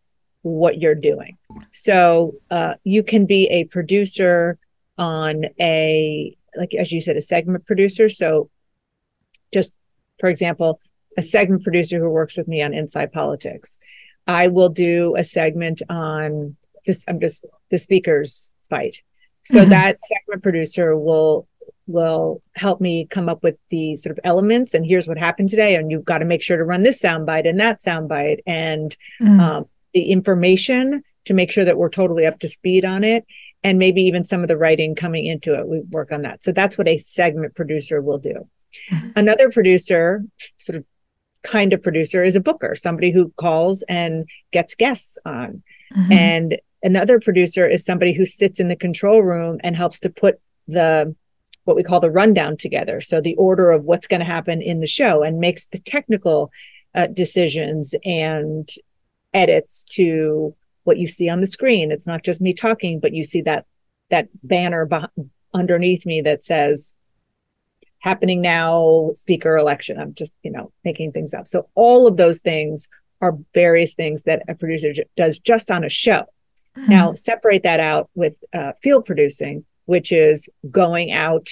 what 0.42 0.78
you're 0.78 0.94
doing. 0.94 1.36
So 1.72 2.34
uh, 2.50 2.74
you 2.84 3.02
can 3.02 3.26
be 3.26 3.46
a 3.48 3.64
producer 3.64 4.58
on 4.96 5.44
a 5.60 6.36
like 6.56 6.74
as 6.74 6.92
you 6.92 7.00
said, 7.00 7.16
a 7.16 7.22
segment 7.22 7.66
producer. 7.66 8.08
So 8.08 8.50
just 9.52 9.74
for 10.18 10.28
example, 10.28 10.80
a 11.16 11.22
segment 11.22 11.62
producer 11.62 11.98
who 11.98 12.10
works 12.10 12.36
with 12.36 12.48
me 12.48 12.62
on 12.62 12.74
Inside 12.74 13.12
Politics 13.12 13.78
I 14.28 14.48
will 14.48 14.68
do 14.68 15.16
a 15.16 15.24
segment 15.24 15.80
on 15.88 16.56
this. 16.86 17.04
I'm 17.08 17.18
just 17.18 17.46
the 17.70 17.78
speakers 17.78 18.52
fight. 18.68 18.98
So 19.42 19.60
mm-hmm. 19.60 19.70
that 19.70 19.96
segment 20.02 20.42
producer 20.42 20.96
will 20.96 21.47
will 21.88 22.42
help 22.54 22.80
me 22.80 23.06
come 23.06 23.28
up 23.28 23.42
with 23.42 23.58
the 23.70 23.96
sort 23.96 24.16
of 24.16 24.20
elements 24.24 24.74
and 24.74 24.86
here's 24.86 25.08
what 25.08 25.18
happened 25.18 25.48
today 25.48 25.74
and 25.74 25.90
you've 25.90 26.04
got 26.04 26.18
to 26.18 26.24
make 26.24 26.42
sure 26.42 26.56
to 26.56 26.64
run 26.64 26.82
this 26.82 27.02
soundbite 27.02 27.48
and 27.48 27.58
that 27.58 27.78
soundbite 27.78 28.38
and 28.46 28.96
mm. 29.20 29.40
um, 29.40 29.66
the 29.94 30.10
information 30.10 31.02
to 31.24 31.34
make 31.34 31.50
sure 31.50 31.64
that 31.64 31.76
we're 31.76 31.88
totally 31.88 32.26
up 32.26 32.38
to 32.38 32.48
speed 32.48 32.84
on 32.84 33.02
it 33.02 33.24
and 33.64 33.78
maybe 33.78 34.02
even 34.02 34.22
some 34.22 34.42
of 34.42 34.48
the 34.48 34.56
writing 34.56 34.94
coming 34.94 35.24
into 35.24 35.54
it 35.54 35.66
we 35.66 35.80
work 35.90 36.12
on 36.12 36.22
that 36.22 36.42
so 36.42 36.52
that's 36.52 36.78
what 36.78 36.88
a 36.88 36.98
segment 36.98 37.54
producer 37.54 38.00
will 38.00 38.18
do 38.18 38.46
mm-hmm. 38.90 39.08
another 39.16 39.50
producer 39.50 40.22
sort 40.58 40.76
of 40.76 40.84
kind 41.42 41.72
of 41.72 41.82
producer 41.82 42.22
is 42.22 42.36
a 42.36 42.40
booker, 42.40 42.74
somebody 42.74 43.10
who 43.10 43.32
calls 43.36 43.82
and 43.88 44.28
gets 44.52 44.74
guests 44.74 45.18
on. 45.24 45.62
Mm-hmm. 45.96 46.12
And 46.12 46.60
another 46.82 47.20
producer 47.20 47.66
is 47.66 47.84
somebody 47.84 48.12
who 48.12 48.26
sits 48.26 48.60
in 48.60 48.68
the 48.68 48.76
control 48.76 49.22
room 49.22 49.58
and 49.62 49.76
helps 49.76 50.00
to 50.00 50.10
put 50.10 50.40
the 50.66 51.14
what 51.68 51.76
we 51.76 51.82
call 51.82 52.00
the 52.00 52.10
rundown 52.10 52.56
together. 52.56 52.98
So 53.02 53.20
the 53.20 53.36
order 53.36 53.70
of 53.70 53.84
what's 53.84 54.06
going 54.06 54.20
to 54.20 54.26
happen 54.26 54.62
in 54.62 54.80
the 54.80 54.86
show 54.86 55.22
and 55.22 55.38
makes 55.38 55.66
the 55.66 55.78
technical 55.78 56.50
uh, 56.94 57.08
decisions 57.08 57.94
and 58.06 58.66
edits 59.34 59.84
to 59.84 60.56
what 60.84 60.96
you 60.96 61.06
see 61.06 61.28
on 61.28 61.40
the 61.40 61.46
screen. 61.46 61.92
It's 61.92 62.06
not 62.06 62.24
just 62.24 62.40
me 62.40 62.54
talking, 62.54 63.00
but 63.00 63.12
you 63.12 63.22
see 63.22 63.42
that 63.42 63.66
that 64.08 64.28
banner 64.42 64.88
underneath 65.52 66.06
me 66.06 66.22
that 66.22 66.42
says 66.42 66.94
happening 68.00 68.40
now 68.40 69.10
speaker 69.14 69.56
election 69.56 69.98
i'm 69.98 70.14
just 70.14 70.32
you 70.42 70.52
know 70.52 70.70
making 70.84 71.10
things 71.10 71.34
up 71.34 71.48
so 71.48 71.68
all 71.74 72.06
of 72.06 72.16
those 72.16 72.38
things 72.38 72.88
are 73.20 73.36
various 73.54 73.94
things 73.94 74.22
that 74.22 74.42
a 74.46 74.54
producer 74.54 74.92
j- 74.92 75.04
does 75.16 75.38
just 75.38 75.70
on 75.70 75.82
a 75.82 75.88
show 75.88 76.24
mm-hmm. 76.76 76.90
now 76.90 77.12
separate 77.12 77.64
that 77.64 77.80
out 77.80 78.08
with 78.14 78.36
uh, 78.52 78.72
field 78.80 79.04
producing 79.04 79.64
which 79.88 80.12
is 80.12 80.48
going 80.70 81.12
out 81.12 81.48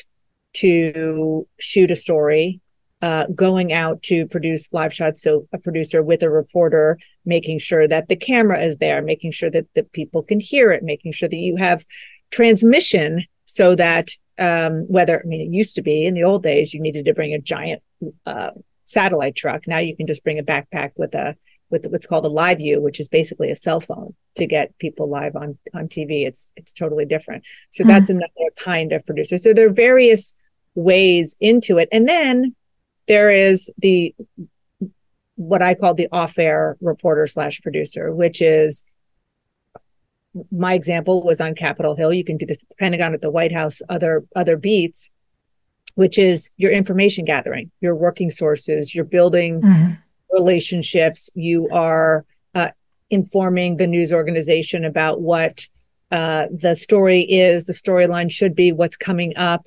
to 0.54 1.46
shoot 1.58 1.90
a 1.90 1.96
story 1.96 2.60
uh, 3.02 3.26
going 3.34 3.74
out 3.74 4.02
to 4.02 4.26
produce 4.26 4.72
live 4.72 4.92
shots 4.92 5.22
so 5.22 5.46
a 5.52 5.58
producer 5.58 6.02
with 6.02 6.22
a 6.22 6.30
reporter 6.30 6.98
making 7.24 7.58
sure 7.58 7.86
that 7.86 8.08
the 8.08 8.16
camera 8.16 8.60
is 8.60 8.78
there 8.78 9.02
making 9.02 9.30
sure 9.30 9.50
that 9.50 9.66
the 9.74 9.82
people 9.82 10.22
can 10.22 10.40
hear 10.40 10.70
it 10.70 10.82
making 10.82 11.12
sure 11.12 11.28
that 11.28 11.36
you 11.36 11.56
have 11.56 11.84
transmission 12.30 13.22
so 13.44 13.74
that 13.74 14.08
um, 14.38 14.84
whether, 14.88 15.20
I 15.20 15.26
mean, 15.26 15.40
it 15.40 15.54
used 15.54 15.74
to 15.76 15.82
be 15.82 16.04
in 16.04 16.14
the 16.14 16.24
old 16.24 16.42
days, 16.42 16.74
you 16.74 16.80
needed 16.80 17.06
to 17.06 17.14
bring 17.14 17.32
a 17.32 17.40
giant 17.40 17.82
uh, 18.26 18.50
satellite 18.84 19.34
truck. 19.34 19.66
Now 19.66 19.78
you 19.78 19.96
can 19.96 20.06
just 20.06 20.24
bring 20.24 20.38
a 20.38 20.44
backpack 20.44 20.92
with 20.96 21.14
a, 21.14 21.36
with 21.70 21.86
what's 21.86 22.06
called 22.06 22.26
a 22.26 22.28
LiveU, 22.28 22.80
which 22.80 23.00
is 23.00 23.08
basically 23.08 23.50
a 23.50 23.56
cell 23.56 23.80
phone 23.80 24.14
to 24.36 24.46
get 24.46 24.76
people 24.78 25.08
live 25.08 25.34
on, 25.36 25.58
on 25.74 25.88
TV. 25.88 26.26
It's, 26.26 26.48
it's 26.56 26.72
totally 26.72 27.04
different. 27.04 27.44
So 27.70 27.82
mm-hmm. 27.82 27.90
that's 27.90 28.10
another 28.10 28.50
kind 28.56 28.92
of 28.92 29.04
producer. 29.04 29.38
So 29.38 29.52
there 29.52 29.66
are 29.66 29.72
various 29.72 30.34
ways 30.74 31.36
into 31.40 31.78
it. 31.78 31.88
And 31.90 32.08
then 32.08 32.54
there 33.08 33.30
is 33.30 33.72
the, 33.78 34.14
what 35.34 35.62
I 35.62 35.74
call 35.74 35.94
the 35.94 36.08
off 36.12 36.38
air 36.38 36.76
reporter 36.80 37.26
slash 37.26 37.60
producer, 37.62 38.14
which 38.14 38.40
is 38.40 38.84
my 40.50 40.74
example 40.74 41.22
was 41.22 41.40
on 41.40 41.54
Capitol 41.54 41.96
Hill. 41.96 42.12
You 42.12 42.24
can 42.24 42.36
do 42.36 42.46
this 42.46 42.62
at 42.62 42.68
the 42.68 42.74
Pentagon, 42.76 43.14
at 43.14 43.22
the 43.22 43.30
White 43.30 43.52
House, 43.52 43.80
other 43.88 44.24
other 44.34 44.56
beats, 44.56 45.10
which 45.94 46.18
is 46.18 46.50
your 46.56 46.70
information 46.70 47.24
gathering, 47.24 47.70
your 47.80 47.94
working 47.94 48.30
sources, 48.30 48.94
you're 48.94 49.04
building 49.04 49.60
mm-hmm. 49.60 49.92
Relationships, 50.36 51.30
you 51.34 51.68
are 51.70 52.24
uh, 52.54 52.70
informing 53.10 53.76
the 53.76 53.86
news 53.86 54.12
organization 54.12 54.84
about 54.84 55.20
what 55.20 55.66
uh, 56.10 56.46
the 56.50 56.76
story 56.76 57.20
is, 57.22 57.64
the 57.64 57.72
storyline 57.72 58.30
should 58.30 58.54
be, 58.54 58.72
what's 58.72 58.96
coming 58.96 59.36
up, 59.36 59.66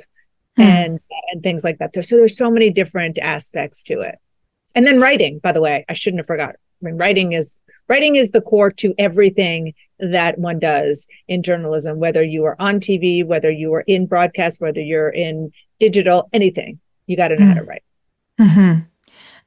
mm-hmm. 0.57 0.61
and 0.61 0.99
and 1.31 1.43
things 1.43 1.63
like 1.63 1.77
that. 1.79 1.93
So 2.05 2.15
there's 2.15 2.37
so 2.37 2.49
many 2.49 2.69
different 2.71 3.17
aspects 3.19 3.83
to 3.83 3.99
it. 3.99 4.15
And 4.75 4.85
then 4.87 4.99
writing, 4.99 5.39
by 5.39 5.51
the 5.51 5.61
way, 5.61 5.85
I 5.89 5.93
shouldn't 5.93 6.19
have 6.19 6.27
forgot. 6.27 6.55
I 6.55 6.85
mean, 6.85 6.97
writing 6.97 7.33
is 7.33 7.59
writing 7.87 8.15
is 8.15 8.31
the 8.31 8.41
core 8.41 8.71
to 8.71 8.93
everything 8.97 9.73
that 9.99 10.37
one 10.37 10.59
does 10.59 11.07
in 11.27 11.43
journalism, 11.43 11.99
whether 11.99 12.23
you 12.23 12.45
are 12.45 12.55
on 12.59 12.79
TV, 12.79 13.25
whether 13.25 13.51
you 13.51 13.73
are 13.73 13.83
in 13.87 14.05
broadcast, 14.05 14.61
whether 14.61 14.81
you're 14.81 15.09
in 15.09 15.51
digital, 15.79 16.29
anything, 16.31 16.79
you 17.07 17.17
got 17.17 17.29
to 17.29 17.35
know 17.35 17.45
mm. 17.45 17.49
how 17.49 17.53
to 17.55 17.63
write. 17.63 17.83
Mm-hmm. 18.39 18.79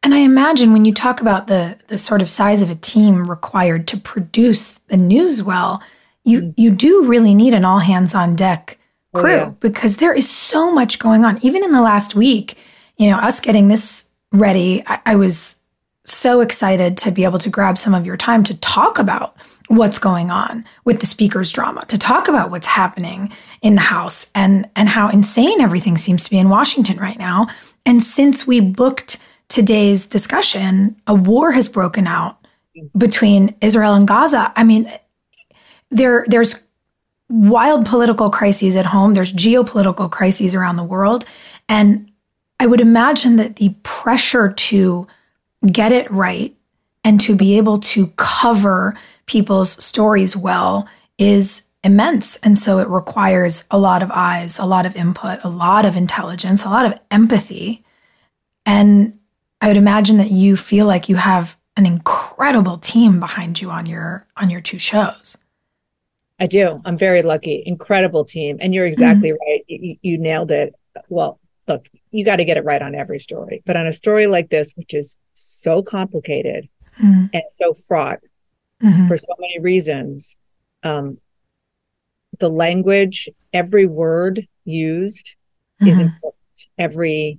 And 0.02 0.14
I 0.14 0.18
imagine 0.18 0.72
when 0.72 0.84
you 0.84 0.92
talk 0.92 1.20
about 1.20 1.46
the 1.46 1.78
the 1.86 1.98
sort 1.98 2.22
of 2.22 2.30
size 2.30 2.62
of 2.62 2.70
a 2.70 2.74
team 2.74 3.28
required 3.28 3.86
to 3.88 3.96
produce 3.96 4.78
the 4.88 4.96
news 4.96 5.42
well, 5.42 5.82
you 6.24 6.42
mm. 6.42 6.54
you 6.56 6.70
do 6.70 7.04
really 7.04 7.34
need 7.34 7.54
an 7.54 7.64
all 7.64 7.78
hands 7.78 8.14
on 8.14 8.34
deck 8.34 8.78
oh, 9.14 9.20
crew 9.20 9.32
oh, 9.32 9.36
yeah. 9.36 9.52
because 9.60 9.98
there 9.98 10.14
is 10.14 10.28
so 10.28 10.72
much 10.72 10.98
going 10.98 11.24
on. 11.24 11.38
Even 11.42 11.64
in 11.64 11.72
the 11.72 11.82
last 11.82 12.14
week, 12.14 12.58
you 12.96 13.08
know, 13.08 13.16
us 13.16 13.40
getting 13.40 13.68
this 13.68 14.08
ready, 14.32 14.82
I, 14.86 15.00
I 15.06 15.16
was 15.16 15.60
so 16.04 16.40
excited 16.40 16.96
to 16.98 17.10
be 17.10 17.24
able 17.24 17.38
to 17.38 17.50
grab 17.50 17.78
some 17.78 17.94
of 17.94 18.04
your 18.04 18.16
time 18.16 18.42
to 18.44 18.58
talk 18.58 18.98
about 18.98 19.36
what's 19.68 19.98
going 19.98 20.30
on 20.30 20.64
with 20.84 21.00
the 21.00 21.06
speaker's 21.06 21.52
drama, 21.52 21.84
to 21.86 21.96
talk 21.96 22.28
about 22.28 22.50
what's 22.50 22.66
happening 22.66 23.32
in 23.62 23.76
the 23.76 23.82
House 23.82 24.30
and, 24.34 24.68
and 24.74 24.88
how 24.88 25.08
insane 25.08 25.60
everything 25.60 25.96
seems 25.96 26.24
to 26.24 26.30
be 26.30 26.38
in 26.38 26.48
Washington 26.48 26.98
right 26.98 27.18
now. 27.18 27.46
And 27.86 28.02
since 28.02 28.46
we 28.46 28.60
booked 28.60 29.22
today's 29.52 30.06
discussion, 30.06 30.96
a 31.06 31.14
war 31.14 31.52
has 31.52 31.68
broken 31.68 32.06
out 32.06 32.46
between 32.96 33.54
Israel 33.60 33.94
and 33.94 34.08
Gaza. 34.08 34.52
I 34.56 34.64
mean, 34.64 34.90
there 35.90 36.24
there's 36.28 36.64
wild 37.28 37.86
political 37.86 38.30
crises 38.30 38.76
at 38.76 38.86
home, 38.86 39.14
there's 39.14 39.32
geopolitical 39.32 40.10
crises 40.10 40.54
around 40.54 40.76
the 40.76 40.84
world. 40.84 41.24
And 41.68 42.10
I 42.58 42.66
would 42.66 42.80
imagine 42.80 43.36
that 43.36 43.56
the 43.56 43.74
pressure 43.82 44.52
to 44.52 45.06
get 45.70 45.92
it 45.92 46.10
right 46.10 46.56
and 47.04 47.20
to 47.20 47.34
be 47.34 47.56
able 47.56 47.78
to 47.78 48.06
cover 48.16 48.96
people's 49.26 49.82
stories 49.84 50.36
well 50.36 50.88
is 51.18 51.64
immense. 51.84 52.36
And 52.38 52.56
so 52.56 52.78
it 52.78 52.88
requires 52.88 53.64
a 53.70 53.78
lot 53.78 54.02
of 54.02 54.10
eyes, 54.12 54.58
a 54.58 54.64
lot 54.64 54.86
of 54.86 54.96
input, 54.96 55.40
a 55.42 55.48
lot 55.48 55.84
of 55.84 55.96
intelligence, 55.96 56.64
a 56.64 56.68
lot 56.68 56.86
of 56.86 56.98
empathy. 57.10 57.84
And 58.64 59.18
I 59.62 59.68
would 59.68 59.76
imagine 59.76 60.16
that 60.16 60.32
you 60.32 60.56
feel 60.56 60.86
like 60.86 61.08
you 61.08 61.14
have 61.14 61.56
an 61.76 61.86
incredible 61.86 62.78
team 62.78 63.20
behind 63.20 63.60
you 63.60 63.70
on 63.70 63.86
your 63.86 64.26
on 64.36 64.50
your 64.50 64.60
two 64.60 64.80
shows. 64.80 65.38
I 66.40 66.46
do. 66.46 66.82
I'm 66.84 66.98
very 66.98 67.22
lucky. 67.22 67.62
Incredible 67.64 68.24
team. 68.24 68.58
And 68.60 68.74
you're 68.74 68.86
exactly 68.86 69.30
mm-hmm. 69.30 69.50
right. 69.50 69.64
You, 69.68 69.96
you, 70.02 70.18
nailed 70.18 70.50
it. 70.50 70.74
Well, 71.08 71.38
look, 71.68 71.86
you 72.10 72.24
got 72.24 72.36
to 72.36 72.44
get 72.44 72.56
it 72.56 72.64
right 72.64 72.82
on 72.82 72.96
every 72.96 73.20
story. 73.20 73.62
But 73.64 73.76
on 73.76 73.86
a 73.86 73.92
story 73.92 74.26
like 74.26 74.50
this, 74.50 74.72
which 74.72 74.92
is 74.94 75.16
so 75.34 75.84
complicated 75.84 76.68
mm-hmm. 77.00 77.26
and 77.32 77.44
so 77.52 77.74
fraught 77.74 78.18
mm-hmm. 78.82 79.06
for 79.06 79.16
so 79.16 79.32
many 79.38 79.60
reasons, 79.60 80.36
um, 80.82 81.18
the 82.40 82.50
language, 82.50 83.28
every 83.52 83.86
word 83.86 84.48
used 84.64 85.36
is 85.80 85.98
mm-hmm. 85.98 86.06
important. 86.06 86.34
Every 86.76 87.38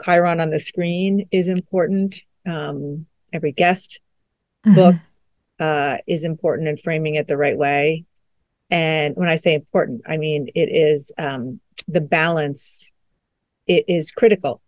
chyron 0.00 0.40
on 0.40 0.50
the 0.50 0.60
screen 0.60 1.28
is 1.30 1.48
important. 1.48 2.16
Um, 2.46 3.06
every 3.32 3.52
guest 3.52 4.00
mm-hmm. 4.66 4.74
book 4.74 4.96
uh, 5.60 5.98
is 6.06 6.24
important 6.24 6.68
in 6.68 6.76
framing 6.76 7.16
it 7.16 7.28
the 7.28 7.36
right 7.36 7.58
way. 7.58 8.04
And 8.70 9.16
when 9.16 9.28
I 9.28 9.36
say 9.36 9.54
important, 9.54 10.02
I 10.06 10.16
mean 10.16 10.48
it 10.54 10.68
is 10.70 11.12
um, 11.18 11.60
the 11.86 12.00
balance. 12.00 12.92
It 13.66 13.84
is 13.88 14.10
critical. 14.10 14.62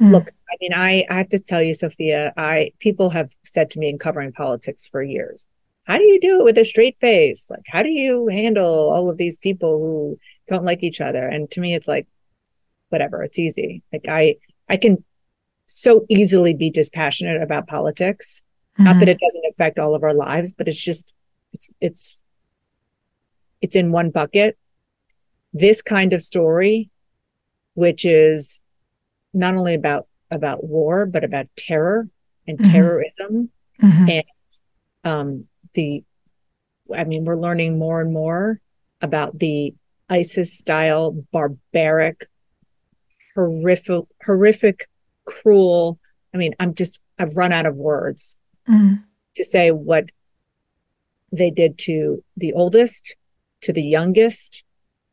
Mm. 0.00 0.12
Look, 0.12 0.30
I 0.50 0.56
mean, 0.60 0.72
I, 0.74 1.04
I 1.08 1.14
have 1.18 1.30
to 1.30 1.38
tell 1.38 1.62
you, 1.62 1.74
Sophia. 1.74 2.32
I 2.36 2.72
people 2.80 3.10
have 3.10 3.30
said 3.44 3.70
to 3.70 3.78
me 3.78 3.88
in 3.88 3.98
covering 3.98 4.32
politics 4.32 4.86
for 4.86 5.02
years, 5.02 5.46
"How 5.84 5.96
do 5.96 6.04
you 6.04 6.20
do 6.20 6.40
it 6.40 6.44
with 6.44 6.58
a 6.58 6.64
straight 6.64 6.98
face? 7.00 7.48
Like, 7.50 7.64
how 7.66 7.82
do 7.82 7.88
you 7.88 8.28
handle 8.28 8.90
all 8.90 9.08
of 9.08 9.16
these 9.16 9.38
people 9.38 9.78
who 9.78 10.18
don't 10.50 10.64
like 10.64 10.82
each 10.82 11.00
other?" 11.00 11.26
And 11.26 11.50
to 11.52 11.60
me, 11.60 11.74
it's 11.74 11.88
like, 11.88 12.06
whatever. 12.88 13.22
It's 13.22 13.38
easy. 13.38 13.82
Like 13.92 14.06
I, 14.08 14.36
I 14.68 14.76
can 14.76 15.04
so 15.66 16.06
easily 16.08 16.54
be 16.54 16.70
dispassionate 16.70 17.42
about 17.42 17.66
politics 17.66 18.42
Mm-hmm. 18.76 18.84
Not 18.84 18.98
that 18.98 19.06
mm-hmm. 19.06 19.10
it 19.10 19.20
doesn't 19.20 19.44
affect 19.50 19.78
all 19.78 19.94
of 19.94 20.02
our 20.02 20.12
lives, 20.12 20.52
but 20.52 20.68
it's 20.68 20.82
just 20.82 21.14
it's 21.52 21.70
it's 21.80 22.22
it's 23.62 23.74
in 23.74 23.90
one 23.90 24.10
bucket. 24.10 24.58
This 25.54 25.80
kind 25.80 26.12
of 26.12 26.22
story, 26.22 26.90
which 27.72 28.04
is 28.04 28.60
not 29.32 29.56
only 29.56 29.72
about 29.72 30.06
about 30.30 30.64
war, 30.64 31.06
but 31.06 31.24
about 31.24 31.46
terror 31.56 32.08
and 32.46 32.58
mm-hmm. 32.58 32.70
terrorism 32.70 33.50
mm-hmm. 33.82 34.10
and 34.10 34.24
um, 35.04 35.44
the 35.72 36.04
I 36.94 37.04
mean, 37.04 37.24
we're 37.24 37.40
learning 37.40 37.78
more 37.78 38.02
and 38.02 38.12
more 38.12 38.60
about 39.00 39.38
the 39.38 39.74
ISIS 40.10 40.56
style 40.56 41.12
barbaric, 41.32 42.26
horrific, 43.36 44.04
horrific, 44.24 44.88
cruel. 45.24 46.00
I 46.34 46.38
mean, 46.38 46.54
I'm 46.58 46.74
just 46.74 47.00
I've 47.18 47.36
run 47.36 47.52
out 47.52 47.66
of 47.66 47.76
words 47.76 48.36
mm. 48.68 49.02
to 49.36 49.44
say 49.44 49.70
what 49.70 50.10
they 51.30 51.50
did 51.50 51.78
to 51.78 52.24
the 52.36 52.52
oldest, 52.52 53.14
to 53.62 53.72
the 53.72 53.82
youngest. 53.82 54.64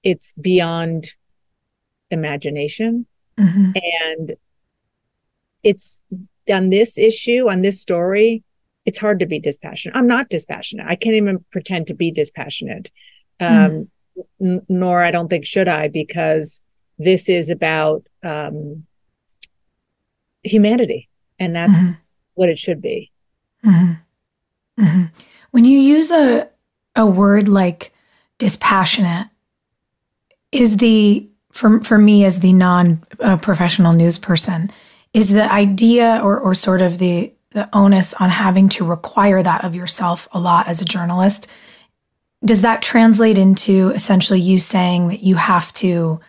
It's 0.01 0.33
beyond 0.33 1.11
imagination. 2.09 3.05
Mm-hmm. 3.37 3.71
And 4.09 4.33
it's 5.63 6.01
on 6.51 6.69
this 6.69 6.97
issue, 6.97 7.49
on 7.49 7.61
this 7.61 7.79
story, 7.79 8.43
it's 8.85 8.99
hard 8.99 9.19
to 9.19 9.25
be 9.25 9.39
dispassionate. 9.39 9.95
I'm 9.95 10.07
not 10.07 10.29
dispassionate. 10.29 10.87
I 10.87 10.95
can't 10.95 11.15
even 11.15 11.43
pretend 11.51 11.87
to 11.87 11.93
be 11.93 12.11
dispassionate. 12.11 12.91
Um, 13.39 13.47
mm. 13.47 13.87
n- 14.41 14.65
nor 14.67 15.01
I 15.01 15.11
don't 15.11 15.29
think 15.29 15.45
should 15.45 15.67
I, 15.67 15.87
because 15.87 16.61
this 16.99 17.29
is 17.29 17.49
about 17.49 18.05
um, 18.23 18.85
humanity, 20.43 21.09
and 21.39 21.55
that's 21.55 21.71
mm-hmm. 21.71 22.01
what 22.35 22.49
it 22.49 22.57
should 22.57 22.81
be. 22.81 23.11
Mm-hmm. 23.65 24.83
Mm-hmm. 24.83 25.03
When 25.51 25.65
you 25.65 25.79
use 25.79 26.11
a 26.11 26.49
a 26.95 27.05
word 27.05 27.47
like 27.47 27.93
dispassionate, 28.37 29.27
is 30.51 30.77
the 30.77 31.27
for 31.51 31.81
for 31.81 31.97
me 31.97 32.25
as 32.25 32.39
the 32.39 32.53
non 32.53 33.03
uh, 33.19 33.37
professional 33.37 33.93
news 33.93 34.17
person, 34.17 34.71
is 35.13 35.29
the 35.29 35.51
idea 35.51 36.19
or 36.23 36.39
or 36.39 36.55
sort 36.55 36.81
of 36.81 36.97
the 36.97 37.33
the 37.51 37.69
onus 37.71 38.13
on 38.15 38.29
having 38.29 38.67
to 38.67 38.85
require 38.85 39.43
that 39.43 39.63
of 39.63 39.75
yourself 39.75 40.27
a 40.31 40.39
lot 40.39 40.67
as 40.67 40.81
a 40.81 40.85
journalist. 40.85 41.49
Does 42.43 42.61
that 42.61 42.81
translate 42.81 43.37
into 43.37 43.91
essentially 43.91 44.41
you 44.41 44.59
saying 44.59 45.07
that 45.09 45.23
you 45.23 45.35
have 45.35 45.71
to 45.75 46.19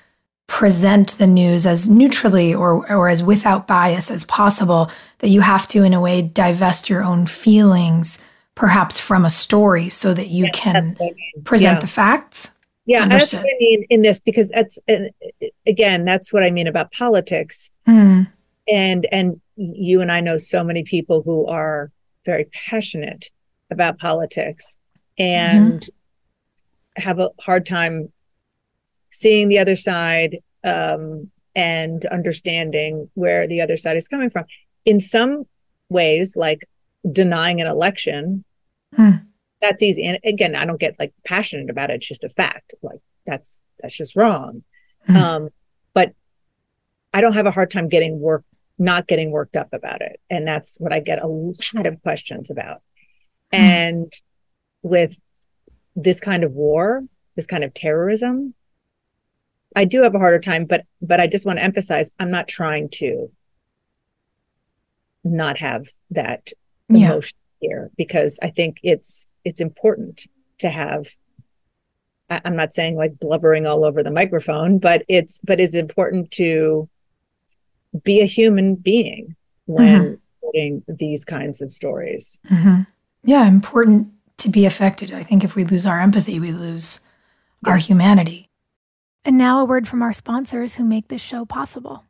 present 0.47 1.11
the 1.19 1.27
news 1.27 1.67
as 1.67 1.89
neutrally 1.89 2.55
or, 2.55 2.91
or 2.91 3.09
as 3.09 3.23
without 3.23 3.67
bias 3.67 4.11
as 4.11 4.25
possible, 4.25 4.91
that 5.19 5.29
you 5.29 5.41
have 5.41 5.67
to, 5.69 5.83
in 5.83 5.95
a 5.95 6.01
way, 6.01 6.23
divest 6.23 6.91
your 6.91 7.03
own 7.03 7.27
feelings, 7.27 8.23
perhaps 8.55 9.01
from 9.01 9.25
a 9.25 9.31
story, 9.31 9.89
so 9.89 10.13
that 10.15 10.29
you 10.29 10.49
can 10.53 10.77
I 10.77 10.81
mean. 10.83 11.15
present 11.45 11.77
yeah. 11.77 11.81
the 11.81 11.87
facts. 11.87 12.51
Yeah, 12.87 13.03
Understood. 13.03 13.39
that's 13.39 13.45
what 13.45 13.55
I 13.55 13.59
mean 13.61 13.87
in 13.89 14.03
this 14.03 14.21
because 14.21 14.51
that's 14.51 14.79
again 15.67 16.05
that's 16.05 16.33
what 16.35 16.45
I 16.45 16.51
mean 16.51 16.67
about 16.67 16.93
politics. 16.93 17.71
Mm. 17.89 18.31
And 18.69 19.07
and 19.11 19.41
you 19.57 20.03
and 20.03 20.13
I 20.13 20.21
know 20.21 20.37
so 20.37 20.63
many 20.63 20.83
people 20.83 21.23
who 21.23 21.47
are 21.47 21.91
very 22.27 22.45
passionate 22.53 23.31
about 23.71 23.99
politics 23.99 24.79
and 25.19 25.81
mm-hmm. 25.81 27.03
have 27.03 27.19
a 27.21 27.31
hard 27.41 27.65
time 27.65 28.13
seeing 29.15 29.47
the 29.47 29.61
other 29.61 29.77
side 29.77 30.39
um, 30.65 31.31
and 31.55 32.05
understanding 32.07 33.09
where 33.15 33.47
the 33.47 33.61
other 33.61 33.77
side 33.77 33.97
is 33.97 34.09
coming 34.09 34.29
from. 34.29 34.45
In 34.85 34.99
some 34.99 35.45
ways, 35.89 36.37
like 36.37 36.69
denying 37.11 37.61
an 37.61 37.69
election, 37.69 38.45
hmm. 38.95 39.11
that's 39.61 39.83
easy. 39.83 40.05
And 40.05 40.19
again, 40.25 40.57
I 40.57 40.65
don't 40.65 40.81
get 40.81 40.99
like 40.99 41.15
passionate 41.25 41.71
about 41.71 41.91
it. 41.91 41.95
It's 41.95 42.09
just 42.09 42.25
a 42.25 42.29
fact. 42.29 42.75
Like 42.83 42.99
that's 43.25 43.61
that's 43.81 43.97
just 43.97 44.17
wrong. 44.17 44.65
Hmm. 45.07 45.17
Um, 45.17 45.49
but 45.95 46.13
I 47.13 47.21
don't 47.21 47.35
have 47.35 47.47
a 47.47 47.53
hard 47.53 47.71
time 47.71 47.89
getting 47.89 48.19
work, 48.19 48.45
not 48.79 49.07
getting 49.07 49.31
worked 49.31 49.55
up 49.55 49.69
about 49.73 50.03
it. 50.03 50.19
And 50.29 50.47
that's 50.47 50.77
what 50.81 50.93
I 50.93 50.99
get 50.99 51.23
a 51.23 51.29
lot 51.29 51.87
of 51.87 52.03
questions 52.03 52.51
about. 52.51 52.83
Hmm. 53.53 53.61
And 53.61 54.13
with 54.83 55.21
this 55.95 56.19
kind 56.19 56.43
of 56.43 56.51
war, 56.51 57.05
this 57.37 57.47
kind 57.47 57.63
of 57.63 57.73
terrorism, 57.75 58.55
I 59.75 59.85
do 59.85 60.03
have 60.03 60.15
a 60.15 60.19
harder 60.19 60.39
time, 60.39 60.65
but 60.65 60.85
but 61.03 61.21
I 61.21 61.27
just 61.27 61.47
want 61.47 61.59
to 61.59 61.65
emphasize 61.65 62.11
I'm 62.19 62.31
not 62.31 62.49
trying 62.49 62.89
to 62.95 63.31
not 65.25 65.59
have 65.59 65.89
that 66.11 66.51
emotion 66.89 67.37
yeah. 67.61 67.69
here 67.69 67.91
because 67.97 68.39
I 68.43 68.51
think 68.51 68.79
it's 68.83 69.29
it's 69.45 69.61
important 69.61 70.27
to 70.59 70.69
have 70.69 71.09
I, 72.31 72.41
I'm 72.45 72.57
not 72.57 72.73
saying 72.73 72.97
like 72.97 73.19
blubbering 73.19 73.67
all 73.67 73.85
over 73.85 74.03
the 74.03 74.11
microphone, 74.11 74.79
but 74.79 75.05
it's 75.09 75.41
but 75.41 75.61
it's 75.61 75.75
important 75.75 76.31
to 76.33 76.89
be 78.03 78.21
a 78.21 78.27
human 78.27 78.75
being 78.75 79.37
when 79.67 80.21
mm-hmm. 80.55 80.95
these 80.95 81.25
kinds 81.25 81.61
of 81.61 81.71
stories. 81.71 82.39
Mm-hmm. 82.51 82.83
Yeah, 83.25 83.47
important 83.47 84.09
to 84.39 84.49
be 84.49 84.67
affected. 84.67 85.13
I 85.13 85.23
think 85.23 85.45
if 85.45 85.55
we 85.55 85.65
lose 85.65 85.87
our 85.87 86.01
empathy, 86.01 86.39
we 86.39 86.53
lose 86.53 87.01
yes. 87.65 87.71
our 87.71 87.77
humanity. 87.79 88.49
And 89.25 89.39
now 89.39 89.61
a 89.61 89.65
word 89.65 89.89
from 89.89 90.03
our 90.03 90.13
sponsors 90.13 90.77
who 90.77 90.85
make 90.85 91.09
this 91.09 91.23
show 91.23 91.47
possible. 91.47 92.05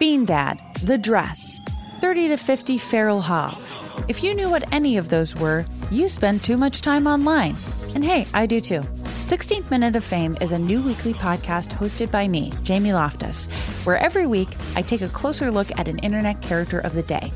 Bean 0.00 0.24
Dad, 0.24 0.60
The 0.82 0.98
Dress, 0.98 1.58
30 2.00 2.28
to 2.28 2.36
50 2.36 2.78
Feral 2.78 3.20
Hogs. 3.20 3.78
If 4.06 4.22
you 4.22 4.34
knew 4.34 4.48
what 4.48 4.72
any 4.72 4.96
of 4.96 5.08
those 5.08 5.34
were, 5.34 5.64
you 5.90 6.08
spend 6.08 6.42
too 6.42 6.56
much 6.56 6.80
time 6.80 7.06
online. 7.06 7.56
And 7.94 8.04
hey, 8.04 8.26
I 8.32 8.46
do 8.46 8.60
too. 8.60 8.82
16th 9.28 9.70
Minute 9.70 9.96
of 9.96 10.04
Fame 10.04 10.36
is 10.40 10.52
a 10.52 10.58
new 10.58 10.80
weekly 10.80 11.14
podcast 11.14 11.70
hosted 11.70 12.10
by 12.10 12.28
me, 12.28 12.52
Jamie 12.62 12.92
Loftus, 12.92 13.46
where 13.84 13.98
every 13.98 14.26
week 14.26 14.48
I 14.74 14.82
take 14.82 15.02
a 15.02 15.08
closer 15.08 15.50
look 15.50 15.70
at 15.78 15.88
an 15.88 15.98
internet 15.98 16.42
character 16.42 16.78
of 16.78 16.94
the 16.94 17.02
day. 17.02 17.32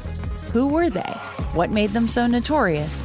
Who 0.52 0.68
were 0.68 0.88
they? 0.88 1.00
What 1.52 1.70
made 1.70 1.90
them 1.90 2.08
so 2.08 2.26
notorious? 2.26 3.04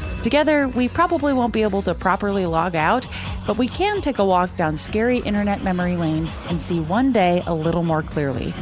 Together, 0.23 0.67
we 0.67 0.87
probably 0.87 1.33
won't 1.33 1.51
be 1.51 1.63
able 1.63 1.81
to 1.81 1.95
properly 1.95 2.45
log 2.45 2.75
out, 2.75 3.07
but 3.47 3.57
we 3.57 3.67
can 3.67 4.01
take 4.01 4.19
a 4.19 4.25
walk 4.25 4.55
down 4.55 4.77
scary 4.77 5.17
internet 5.19 5.63
memory 5.63 5.97
lane 5.97 6.29
and 6.47 6.61
see 6.61 6.79
one 6.79 7.11
day 7.11 7.41
a 7.47 7.53
little 7.53 7.81
more 7.81 8.03
clearly. 8.03 8.53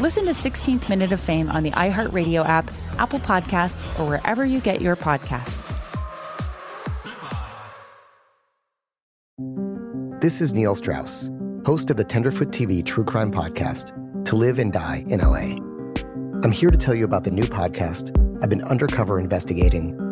Listen 0.00 0.24
to 0.26 0.30
16th 0.30 0.88
Minute 0.88 1.10
of 1.10 1.20
Fame 1.20 1.48
on 1.50 1.64
the 1.64 1.72
iHeartRadio 1.72 2.46
app, 2.46 2.70
Apple 2.98 3.18
Podcasts, 3.18 3.84
or 3.98 4.08
wherever 4.08 4.44
you 4.44 4.60
get 4.60 4.80
your 4.80 4.94
podcasts. 4.94 5.76
This 10.20 10.40
is 10.40 10.54
Neil 10.54 10.74
Strauss, 10.74 11.30
host 11.66 11.90
of 11.90 11.96
the 11.96 12.04
Tenderfoot 12.04 12.50
TV 12.50 12.84
true 12.84 13.04
crime 13.04 13.32
podcast, 13.32 13.92
To 14.26 14.36
Live 14.36 14.58
and 14.58 14.72
Die 14.72 15.04
in 15.08 15.18
LA. 15.20 15.58
I'm 16.44 16.52
here 16.52 16.70
to 16.70 16.78
tell 16.78 16.94
you 16.94 17.04
about 17.04 17.24
the 17.24 17.30
new 17.30 17.44
podcast 17.44 18.16
I've 18.42 18.50
been 18.50 18.62
undercover 18.64 19.18
investigating 19.18 20.09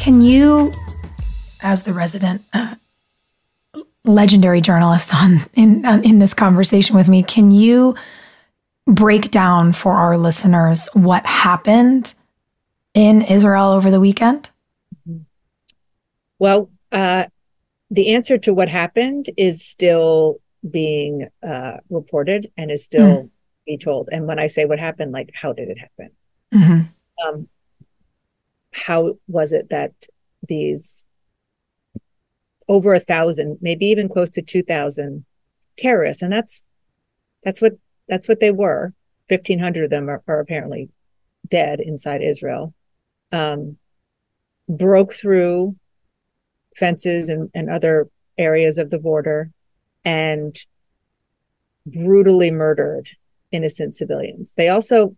Can 0.00 0.22
you, 0.22 0.72
as 1.60 1.82
the 1.82 1.92
resident 1.92 2.42
uh, 2.54 2.74
legendary 4.02 4.62
journalist 4.62 5.14
on 5.14 5.40
in 5.52 5.84
on, 5.84 6.02
in 6.04 6.20
this 6.20 6.32
conversation 6.32 6.96
with 6.96 7.06
me, 7.06 7.22
can 7.22 7.50
you 7.50 7.94
break 8.86 9.30
down 9.30 9.74
for 9.74 9.92
our 9.92 10.16
listeners 10.16 10.88
what 10.94 11.26
happened 11.26 12.14
in 12.94 13.20
Israel 13.20 13.72
over 13.72 13.90
the 13.90 14.00
weekend? 14.00 14.48
Well, 16.38 16.70
uh, 16.90 17.24
the 17.90 18.14
answer 18.14 18.38
to 18.38 18.54
what 18.54 18.70
happened 18.70 19.28
is 19.36 19.62
still 19.62 20.40
being 20.70 21.28
uh, 21.46 21.76
reported 21.90 22.50
and 22.56 22.70
is 22.70 22.82
still 22.82 23.24
mm. 23.24 23.30
be 23.66 23.76
told. 23.76 24.08
And 24.10 24.26
when 24.26 24.38
I 24.38 24.46
say 24.46 24.64
what 24.64 24.80
happened, 24.80 25.12
like 25.12 25.30
how 25.34 25.52
did 25.52 25.68
it 25.68 25.78
happen? 25.78 26.10
Mm-hmm. 26.54 27.28
Um, 27.28 27.48
how 28.72 29.14
was 29.26 29.52
it 29.52 29.68
that 29.70 29.92
these 30.46 31.06
over 32.68 32.94
a 32.94 33.00
thousand, 33.00 33.58
maybe 33.60 33.86
even 33.86 34.08
close 34.08 34.30
to 34.30 34.42
two 34.42 34.62
thousand 34.62 35.24
terrorists, 35.76 36.22
and 36.22 36.32
that's 36.32 36.66
that's 37.42 37.60
what 37.60 37.72
that's 38.08 38.28
what 38.28 38.40
they 38.40 38.52
were. 38.52 38.94
Fifteen 39.28 39.58
hundred 39.58 39.84
of 39.84 39.90
them 39.90 40.08
are, 40.08 40.22
are, 40.28 40.40
apparently 40.40 40.88
dead 41.48 41.80
inside 41.80 42.22
Israel. 42.22 42.74
Um, 43.32 43.76
broke 44.68 45.14
through 45.14 45.76
fences 46.76 47.28
and, 47.28 47.50
and 47.54 47.68
other 47.68 48.08
areas 48.38 48.78
of 48.78 48.90
the 48.90 48.98
border 48.98 49.50
and 50.04 50.56
brutally 51.86 52.50
murdered 52.50 53.08
innocent 53.50 53.96
civilians. 53.96 54.54
They 54.56 54.68
also 54.68 55.16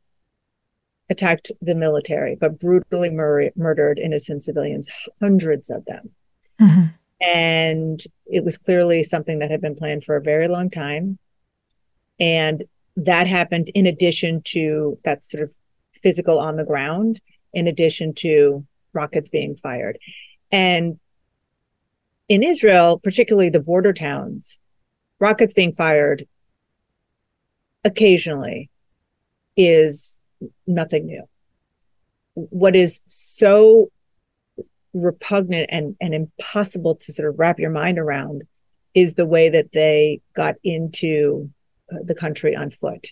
attacked 1.12 1.52
the 1.60 1.74
military, 1.74 2.34
but 2.34 2.58
brutally 2.58 3.10
mur- 3.10 3.52
murdered 3.54 3.98
innocent 3.98 4.42
civilians, 4.42 4.90
hundreds 5.20 5.70
of 5.70 5.84
them. 5.84 6.10
Mm-hmm. 6.60 6.86
And 7.24 8.02
it 8.26 8.44
was 8.44 8.58
clearly 8.58 9.04
something 9.04 9.38
that 9.38 9.50
had 9.50 9.60
been 9.60 9.76
planned 9.76 10.02
for 10.02 10.16
a 10.16 10.22
very 10.22 10.48
long 10.48 10.70
time. 10.70 11.18
And 12.18 12.64
that 12.96 13.26
happened 13.26 13.70
in 13.74 13.86
addition 13.86 14.42
to 14.46 14.98
that 15.04 15.22
sort 15.22 15.44
of 15.44 15.52
physical 15.92 16.40
on 16.40 16.56
the 16.56 16.64
ground, 16.64 17.20
in 17.52 17.68
addition 17.68 18.14
to 18.14 18.66
rockets 18.92 19.30
being 19.30 19.54
fired. 19.54 19.98
And 20.50 20.98
in 22.28 22.42
Israel, 22.42 22.98
particularly 22.98 23.50
the 23.50 23.60
border 23.60 23.92
towns, 23.92 24.58
rockets 25.20 25.54
being 25.54 25.72
fired 25.72 26.26
occasionally 27.84 28.70
is 29.56 30.18
nothing 30.66 31.06
new. 31.06 31.24
What 32.34 32.76
is 32.76 33.02
so 33.06 33.90
repugnant 34.94 35.66
and, 35.70 35.96
and 36.00 36.14
impossible 36.14 36.94
to 36.96 37.12
sort 37.12 37.28
of 37.28 37.38
wrap 37.38 37.58
your 37.58 37.70
mind 37.70 37.98
around 37.98 38.42
is 38.94 39.14
the 39.14 39.26
way 39.26 39.48
that 39.48 39.72
they 39.72 40.20
got 40.34 40.56
into 40.62 41.50
uh, 41.92 41.98
the 42.04 42.14
country 42.14 42.54
on 42.54 42.70
foot. 42.70 43.08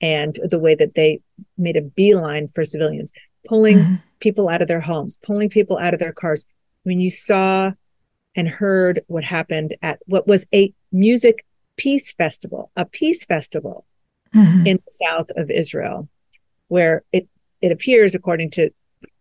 and 0.00 0.38
the 0.44 0.58
way 0.58 0.74
that 0.74 0.94
they 0.94 1.20
made 1.56 1.76
a 1.76 1.82
beeline 1.82 2.48
for 2.48 2.64
civilians, 2.64 3.10
pulling 3.46 3.78
mm-hmm. 3.78 3.94
people 4.20 4.48
out 4.48 4.62
of 4.62 4.68
their 4.68 4.80
homes, 4.80 5.18
pulling 5.22 5.48
people 5.48 5.78
out 5.78 5.94
of 5.94 6.00
their 6.00 6.12
cars. 6.12 6.44
I 6.84 6.88
mean, 6.88 7.00
you 7.00 7.10
saw 7.10 7.72
and 8.34 8.48
heard 8.48 9.00
what 9.06 9.24
happened 9.24 9.74
at 9.82 9.98
what 10.06 10.26
was 10.26 10.46
a 10.54 10.72
music 10.92 11.44
peace 11.76 12.12
festival, 12.12 12.70
a 12.76 12.84
peace 12.84 13.24
festival 13.24 13.86
mm-hmm. 14.34 14.66
in 14.66 14.76
the 14.84 14.92
south 14.92 15.30
of 15.36 15.50
Israel, 15.50 16.08
where 16.68 17.02
it, 17.12 17.28
it 17.60 17.72
appears, 17.72 18.14
according 18.14 18.50
to 18.50 18.70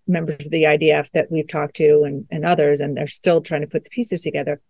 members 0.08 0.46
of 0.46 0.52
the 0.52 0.64
IDF 0.64 1.10
that 1.12 1.32
we've 1.32 1.48
talked 1.48 1.76
to 1.78 2.04
and, 2.04 2.26
and 2.30 2.46
others, 2.46 2.80
and 2.80 2.96
they're 2.96 3.08
still 3.08 3.42
trying 3.42 3.62
to 3.62 3.68
put 3.68 3.84
the 3.84 3.90
pieces 3.90 4.22
together, 4.22 4.62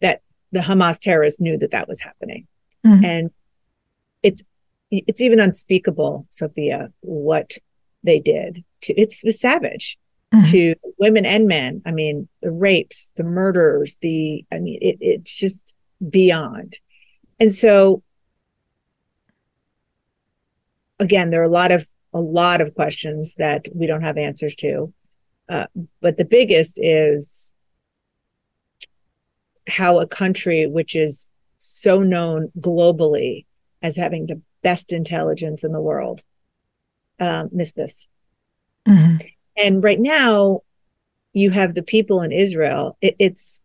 that 0.00 0.22
the 0.52 0.60
Hamas 0.60 0.98
terrorists 0.98 1.40
knew 1.40 1.58
that 1.58 1.72
that 1.72 1.88
was 1.88 2.00
happening. 2.00 2.46
Mm-hmm. 2.84 3.04
And 3.04 3.30
it's 4.22 4.42
it's 4.90 5.20
even 5.20 5.40
unspeakable, 5.40 6.26
Sophia, 6.30 6.92
what 7.00 7.56
they 8.04 8.20
did 8.20 8.64
to 8.82 8.94
it's 8.94 9.22
savage 9.38 9.98
mm-hmm. 10.32 10.50
to 10.50 10.74
women 10.98 11.26
and 11.26 11.46
men. 11.48 11.82
I 11.84 11.92
mean, 11.92 12.28
the 12.40 12.52
rapes, 12.52 13.10
the 13.16 13.24
murders, 13.24 13.96
the 14.00 14.44
I 14.52 14.58
mean, 14.58 14.78
it, 14.80 14.98
it's 15.00 15.34
just 15.34 15.74
beyond. 16.08 16.78
And 17.40 17.52
so 17.52 18.02
again, 20.98 21.30
there 21.30 21.40
are 21.40 21.44
a 21.44 21.48
lot 21.48 21.72
of 21.72 21.88
a 22.16 22.20
lot 22.20 22.62
of 22.62 22.74
questions 22.74 23.34
that 23.34 23.68
we 23.74 23.86
don't 23.86 24.00
have 24.00 24.16
answers 24.16 24.56
to. 24.56 24.90
Uh, 25.50 25.66
but 26.00 26.16
the 26.16 26.24
biggest 26.24 26.80
is 26.82 27.52
how 29.68 30.00
a 30.00 30.06
country 30.06 30.66
which 30.66 30.96
is 30.96 31.26
so 31.58 32.02
known 32.02 32.50
globally 32.58 33.44
as 33.82 33.96
having 33.96 34.26
the 34.26 34.40
best 34.62 34.94
intelligence 34.94 35.62
in 35.62 35.72
the 35.72 35.80
world 35.80 36.24
um, 37.20 37.50
missed 37.52 37.76
this. 37.76 38.08
Mm-hmm. 38.88 39.16
And 39.58 39.84
right 39.84 40.00
now, 40.00 40.62
you 41.34 41.50
have 41.50 41.74
the 41.74 41.82
people 41.82 42.22
in 42.22 42.32
Israel. 42.32 42.96
It, 43.02 43.16
it's, 43.18 43.60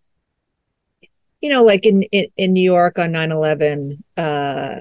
you 1.40 1.50
know, 1.50 1.64
like 1.64 1.86
in, 1.86 2.04
in, 2.04 2.28
in 2.36 2.52
New 2.52 2.64
York 2.64 3.00
on 3.00 3.14
9 3.14 3.32
11, 3.32 4.04
uh, 4.18 4.80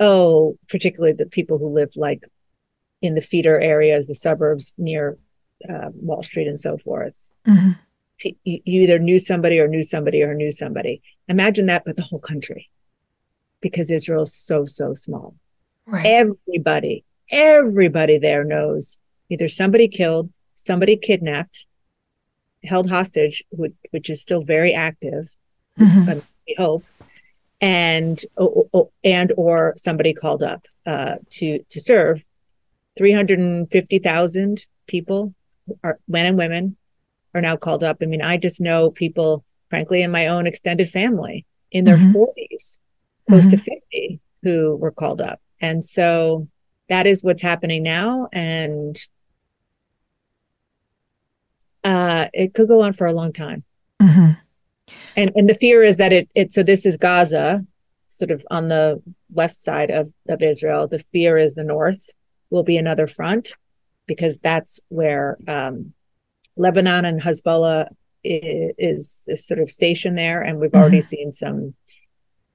oh, 0.00 0.56
particularly 0.68 1.12
the 1.12 1.26
people 1.26 1.58
who 1.58 1.68
live 1.68 1.90
like 1.94 2.24
in 3.02 3.14
the 3.14 3.20
feeder 3.20 3.60
areas, 3.60 4.06
the 4.06 4.14
suburbs 4.14 4.74
near 4.78 5.18
uh, 5.68 5.90
Wall 5.92 6.22
Street 6.22 6.48
and 6.48 6.58
so 6.58 6.78
forth. 6.78 7.14
Mm-hmm. 7.46 7.72
You, 8.44 8.60
you 8.64 8.82
either 8.82 8.98
knew 8.98 9.18
somebody 9.18 9.58
or 9.58 9.68
knew 9.68 9.82
somebody 9.82 10.22
or 10.22 10.32
knew 10.32 10.52
somebody. 10.52 11.02
Imagine 11.28 11.66
that, 11.66 11.84
but 11.84 11.96
the 11.96 12.02
whole 12.02 12.20
country, 12.20 12.70
because 13.60 13.90
Israel 13.90 14.22
is 14.22 14.32
so, 14.32 14.64
so 14.64 14.94
small. 14.94 15.34
Right. 15.84 16.06
Everybody, 16.06 17.04
everybody 17.30 18.18
there 18.18 18.44
knows 18.44 18.98
either 19.28 19.48
somebody 19.48 19.88
killed, 19.88 20.30
somebody 20.54 20.96
kidnapped, 20.96 21.66
held 22.62 22.88
hostage, 22.88 23.42
which, 23.50 23.74
which 23.90 24.08
is 24.08 24.22
still 24.22 24.42
very 24.42 24.72
active, 24.72 25.34
mm-hmm. 25.78 26.20
we 26.46 26.54
hope, 26.56 26.84
and 27.60 28.24
and 29.04 29.32
or 29.36 29.72
somebody 29.76 30.12
called 30.12 30.42
up 30.42 30.66
uh, 30.84 31.16
to 31.30 31.64
to 31.68 31.80
serve 31.80 32.24
350,000 32.96 34.66
people, 34.86 35.34
are, 35.82 35.98
men 36.08 36.26
and 36.26 36.38
women, 36.38 36.76
are 37.34 37.40
now 37.40 37.56
called 37.56 37.82
up. 37.82 37.98
I 38.02 38.06
mean, 38.06 38.22
I 38.22 38.36
just 38.36 38.60
know 38.60 38.90
people, 38.90 39.44
frankly, 39.70 40.02
in 40.02 40.10
my 40.10 40.26
own 40.26 40.46
extended 40.46 40.88
family 40.88 41.46
in 41.70 41.84
their 41.84 41.96
mm-hmm. 41.96 42.16
40s, 42.16 42.78
close 43.28 43.42
mm-hmm. 43.42 43.50
to 43.50 43.56
50, 43.56 44.20
who 44.42 44.76
were 44.76 44.90
called 44.90 45.20
up. 45.20 45.40
And 45.60 45.84
so 45.84 46.48
that 46.88 47.06
is 47.06 47.24
what's 47.24 47.42
happening 47.42 47.82
now. 47.82 48.28
And 48.32 48.98
uh, 51.84 52.28
it 52.32 52.54
could 52.54 52.68
go 52.68 52.82
on 52.82 52.92
for 52.92 53.06
a 53.06 53.12
long 53.12 53.32
time. 53.32 53.64
Mm-hmm. 54.00 54.32
And 55.16 55.32
and 55.36 55.48
the 55.48 55.54
fear 55.54 55.82
is 55.82 55.96
that 55.96 56.12
it 56.12 56.28
it 56.34 56.52
so 56.52 56.62
this 56.62 56.84
is 56.84 56.96
Gaza, 56.96 57.64
sort 58.08 58.30
of 58.30 58.44
on 58.50 58.68
the 58.68 59.02
west 59.30 59.62
side 59.62 59.90
of, 59.90 60.12
of 60.28 60.42
Israel. 60.42 60.86
The 60.86 61.04
fear 61.12 61.38
is 61.38 61.54
the 61.54 61.64
north 61.64 62.10
will 62.52 62.62
be 62.62 62.76
another 62.76 63.06
front 63.06 63.56
because 64.06 64.38
that's 64.38 64.78
where 64.88 65.38
um, 65.48 65.94
Lebanon 66.56 67.04
and 67.04 67.20
Hezbollah 67.20 67.88
is, 68.22 69.24
is, 69.26 69.46
sort 69.46 69.58
of 69.58 69.70
stationed 69.70 70.18
there, 70.18 70.42
and 70.42 70.60
we've 70.60 70.70
mm-hmm. 70.70 70.80
already 70.80 71.00
seen 71.00 71.32
some 71.32 71.74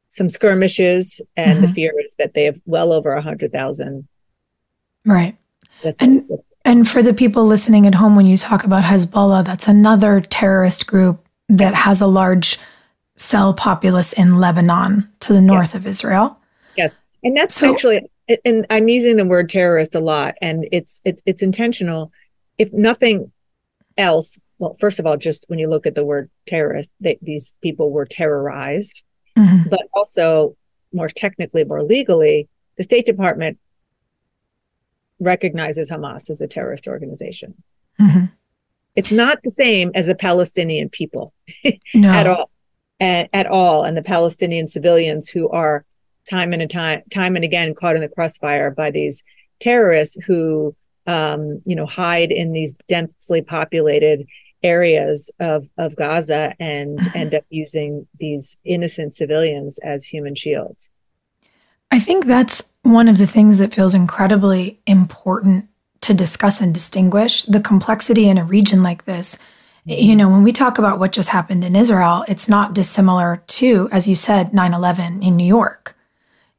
some 0.10 0.30
skirmishes, 0.30 1.20
and 1.36 1.58
mm-hmm. 1.58 1.62
the 1.64 1.74
fear 1.74 1.94
is 2.04 2.16
that 2.18 2.34
they 2.34 2.46
have 2.46 2.60
well 2.66 2.94
over 2.94 3.12
a 3.12 3.22
hundred 3.22 3.52
thousand. 3.52 4.08
Right, 5.04 5.36
and 6.00 6.22
and 6.64 6.88
for 6.88 7.02
the 7.02 7.14
people 7.14 7.46
listening 7.46 7.86
at 7.86 7.96
home, 7.96 8.16
when 8.16 8.28
you 8.28 8.38
talk 8.38 8.64
about 8.64 8.84
Hezbollah, 8.84 9.44
that's 9.44 9.68
another 9.68 10.22
terrorist 10.22 10.88
group 10.88 11.26
that 11.50 11.74
has 11.74 12.02
a 12.02 12.08
large 12.08 12.60
cell 13.16 13.54
populace 13.54 14.14
in 14.14 14.38
Lebanon 14.38 15.12
to 15.22 15.34
the 15.34 15.42
north 15.42 15.70
yes. 15.70 15.76
of 15.76 15.88
Israel. 15.88 16.38
Yes, 16.78 17.00
and 17.24 17.36
that's 17.36 17.56
so, 17.56 17.72
actually 17.72 18.08
and 18.44 18.66
I'm 18.70 18.88
using 18.88 19.16
the 19.16 19.26
word 19.26 19.50
terrorist 19.50 19.96
a 19.96 20.00
lot, 20.00 20.36
and 20.42 20.68
it's 20.72 21.02
it, 21.06 21.22
it's 21.26 21.42
intentional. 21.42 22.12
If 22.58 22.74
nothing 22.74 23.32
else, 23.98 24.40
well, 24.60 24.76
first 24.80 25.00
of 25.00 25.06
all, 25.06 25.18
just 25.18 25.46
when 25.48 25.60
you 25.60 25.68
look 25.68 25.86
at 25.86 25.96
the 25.96 26.06
word 26.06 26.30
terrorist, 26.46 26.92
they, 27.00 27.18
these 27.22 27.56
people 27.62 27.92
were 27.92 28.06
terrorized, 28.06 29.04
mm-hmm. 29.38 29.70
but 29.70 29.88
also 29.94 30.56
more 30.94 31.10
technically, 31.10 31.64
more 31.64 31.84
legally, 31.84 32.48
the 32.78 32.84
State 32.84 33.06
Department 33.06 33.60
recognizes 35.20 35.90
Hamas 35.90 36.30
as 36.30 36.42
a 36.42 36.48
terrorist 36.48 36.88
organization. 36.88 37.56
Mm-hmm. 38.00 38.26
It's 38.96 39.12
not 39.12 39.40
the 39.44 39.52
same 39.52 39.92
as 39.94 40.08
the 40.08 40.16
Palestinian 40.16 40.90
people 40.90 41.34
no. 41.94 42.10
at 42.10 42.28
all, 42.28 42.50
at, 43.00 43.30
at 43.34 43.46
all, 43.46 43.84
and 43.84 43.96
the 43.96 44.04
Palestinian 44.04 44.68
civilians 44.68 45.30
who 45.30 45.50
are 45.50 45.86
time 46.28 46.54
and 46.54 46.62
a 46.62 46.68
time 46.68 47.02
time 47.12 47.36
and 47.36 47.46
again 47.46 47.74
caught 47.74 47.96
in 47.96 48.02
the 48.02 48.10
crossfire 48.10 48.72
by 48.72 48.92
these 48.92 49.24
terrorists 49.60 50.16
who 50.26 50.76
um, 51.08 51.62
you 51.66 51.76
know 51.76 51.86
hide 51.86 52.32
in 52.32 52.52
these 52.52 52.76
densely 52.88 53.42
populated 53.42 54.28
areas 54.64 55.32
of 55.40 55.68
of 55.78 55.96
Gaza 55.96 56.54
and 56.60 57.00
mm-hmm. 57.00 57.18
end 57.18 57.36
up 57.36 57.46
using 57.50 58.08
these 58.20 58.58
innocent 58.64 59.14
civilians 59.14 59.80
as 59.80 60.06
human 60.06 60.36
shields. 60.36 60.90
I 61.92 62.00
think 62.00 62.26
that's 62.26 62.70
one 62.84 63.08
of 63.08 63.18
the 63.18 63.28
things 63.28 63.60
that 63.60 63.74
feels 63.74 63.94
incredibly 63.94 64.80
important 64.86 65.70
to 66.02 66.14
discuss 66.14 66.62
and 66.62 66.74
distinguish 66.74 67.44
the 67.46 67.62
complexity 67.62 68.28
in 68.28 68.38
a 68.38 68.44
region 68.44 68.84
like 68.84 69.06
this. 69.06 69.38
You 69.86 70.16
know, 70.18 70.28
when 70.28 70.44
we 70.44 70.52
talk 70.52 70.78
about 70.78 71.00
what 71.00 71.14
just 71.14 71.30
happened 71.30 71.64
in 71.64 71.76
Israel, 71.76 72.26
it's 72.28 72.50
not 72.50 72.74
dissimilar 72.74 73.42
to, 73.48 73.88
as 73.92 74.06
you 74.08 74.16
said, 74.16 74.54
9 74.54 74.74
11 74.74 75.24
in 75.24 75.38
New 75.38 75.46
York 75.46 75.97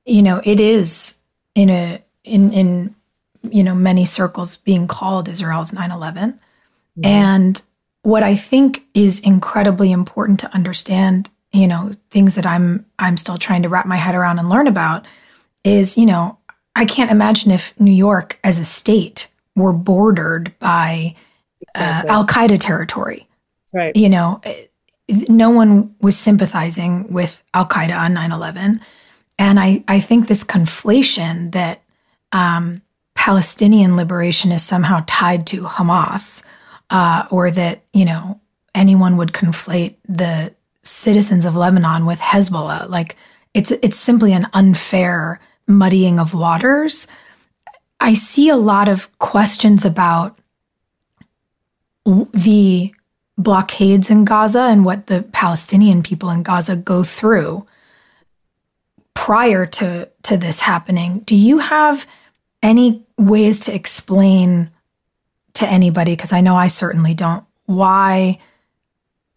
you 0.09 0.23
know, 0.23 0.40
it 0.44 0.59
is 0.59 1.21
in 1.55 1.71
a 1.71 2.03
in 2.25 2.53
in 2.53 2.94
you 3.42 3.62
know 3.62 3.75
many 3.75 4.05
circles 4.05 4.57
being 4.57 4.87
called 4.87 5.29
Israel's 5.29 5.73
9/11. 5.73 6.12
Mm-hmm. 6.12 7.05
And 7.05 7.62
what 8.03 8.23
I 8.23 8.35
think 8.35 8.85
is 8.94 9.21
incredibly 9.21 9.92
important 9.92 10.40
to 10.40 10.55
understand, 10.55 11.31
you 11.53 11.68
know, 11.68 11.90
things 12.11 12.35
that 12.37 12.47
I'm 12.47 12.87
I'm 12.99 13.16
still 13.16 13.37
trying 13.37 13.62
to 13.62 13.68
wrap 13.68 13.87
my 13.87 13.97
head 13.97 14.14
around 14.14 14.38
and 14.38 14.49
learn 14.49 14.66
about 14.66 15.05
is, 15.62 15.99
you 15.99 16.07
know, 16.07 16.38
I 16.75 16.85
can't 16.85 17.11
imagine 17.11 17.51
if 17.51 17.79
New 17.79 17.92
York 17.92 18.38
as 18.42 18.59
a 18.61 18.64
state 18.64 19.31
were 19.57 19.73
bordered 19.73 20.59
by 20.59 21.14
uh, 21.77 21.81
exactly. 21.81 22.11
uh, 22.11 22.14
Al 22.14 22.27
Qaeda 22.27 22.61
territory. 22.61 23.29
That's 23.73 23.75
right. 23.75 23.97
You 23.97 24.09
know, 24.09 24.40
no 25.29 25.51
one 25.51 25.94
was 26.01 26.16
sympathizing 26.16 27.12
with 27.12 27.42
Al 27.53 27.66
Qaeda 27.66 27.99
on 27.99 28.14
9 28.14 28.33
11. 28.33 28.81
And 29.38 29.61
I, 29.61 29.85
I 29.87 30.01
think 30.01 30.27
this 30.27 30.44
conflation 30.44 31.53
that 31.53 31.83
um, 32.33 32.83
Palestinian 33.14 33.96
liberation 33.96 34.53
is 34.53 34.62
somehow 34.62 35.05
tied 35.07 35.46
to 35.48 35.62
Hamas, 35.62 36.44
uh, 36.90 37.27
or 37.31 37.51
that, 37.51 37.83
you 37.92 38.05
know, 38.05 38.40
anyone 38.74 39.16
would 39.16 39.33
conflate 39.33 39.96
the 40.09 40.55
citizens 40.83 41.44
of 41.44 41.57
Lebanon 41.57 42.07
with 42.07 42.20
Hezbollah. 42.20 42.88
Like 42.88 43.16
it's 43.55 43.70
it's 43.70 43.96
simply 43.96 44.33
an 44.33 44.46
unfair 44.53 45.40
muddying 45.66 46.18
of 46.18 46.35
waters. 46.35 47.07
I 48.01 48.14
see 48.14 48.48
a 48.48 48.57
lot 48.57 48.88
of 48.88 49.16
questions 49.18 49.85
about 49.85 50.38
the 52.05 52.92
blockades 53.37 54.11
in 54.11 54.24
Gaza 54.24 54.62
and 54.62 54.85
what 54.85 55.07
the 55.09 55.22
Palestinian 55.22 56.03
people 56.03 56.31
in 56.31 56.42
Gaza 56.42 56.77
go 56.77 57.05
through 57.05 57.66
prior 59.18 59.66
to 59.66 60.09
to 60.22 60.37
this 60.37 60.61
happening 60.61 61.18
do 61.20 61.35
you 61.35 61.59
have 61.59 62.07
any 62.62 63.04
ways 63.16 63.59
to 63.59 63.74
explain 63.74 64.70
to 65.54 65.66
anybody 65.68 66.12
because 66.12 66.33
i 66.33 66.40
know 66.40 66.57
i 66.57 66.68
certainly 66.68 67.14
don't 67.14 67.44
why 67.66 68.38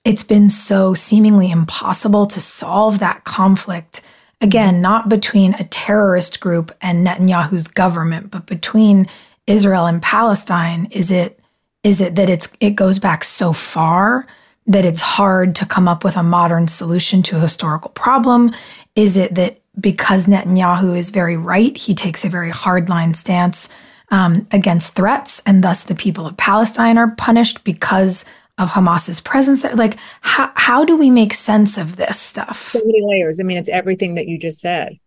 it's 0.05 0.23
been 0.23 0.49
so 0.49 0.93
seemingly 0.93 1.51
impossible 1.51 2.25
to 2.25 2.39
solve 2.39 2.99
that 2.99 3.23
conflict 3.23 4.01
again, 4.41 4.81
not 4.81 5.07
between 5.07 5.53
a 5.53 5.63
terrorist 5.65 6.39
group 6.39 6.75
and 6.81 7.05
Netanyahu's 7.05 7.67
government, 7.67 8.31
but 8.31 8.47
between 8.47 9.07
Israel 9.47 9.85
and 9.85 10.01
Palestine? 10.01 10.87
Is 10.91 11.11
it 11.11 11.39
is 11.83 12.01
it 12.01 12.15
that 12.15 12.29
it's 12.29 12.49
it 12.59 12.71
goes 12.71 12.99
back 12.99 13.23
so 13.23 13.53
far 13.53 14.27
that 14.67 14.85
it's 14.85 15.01
hard 15.01 15.55
to 15.55 15.65
come 15.65 15.87
up 15.87 16.03
with 16.03 16.15
a 16.15 16.23
modern 16.23 16.67
solution 16.67 17.23
to 17.23 17.37
a 17.37 17.41
historical 17.41 17.91
problem? 17.91 18.53
Is 18.95 19.17
it 19.17 19.35
that 19.35 19.60
because 19.79 20.25
Netanyahu 20.25 20.97
is 20.97 21.09
very 21.09 21.37
right, 21.37 21.75
he 21.75 21.95
takes 21.95 22.25
a 22.25 22.29
very 22.29 22.51
hardline 22.51 23.15
stance 23.15 23.69
um, 24.09 24.47
against 24.51 24.93
threats, 24.93 25.41
and 25.45 25.63
thus 25.63 25.83
the 25.83 25.95
people 25.95 26.27
of 26.27 26.37
Palestine 26.37 26.97
are 26.97 27.15
punished 27.15 27.63
because 27.63 28.25
of 28.57 28.69
Hamas's 28.69 29.21
presence 29.21 29.61
there? 29.61 29.75
Like, 29.75 29.97
how 30.21 30.51
how 30.55 30.85
do 30.85 30.97
we 30.97 31.09
make 31.09 31.33
sense 31.33 31.77
of 31.77 31.95
this 31.95 32.19
stuff? 32.19 32.69
So 32.69 32.79
many 32.79 33.01
layers. 33.03 33.39
I 33.39 33.43
mean, 33.43 33.57
it's 33.57 33.69
everything 33.69 34.15
that 34.15 34.27
you 34.27 34.37
just 34.37 34.59
said, 34.59 34.99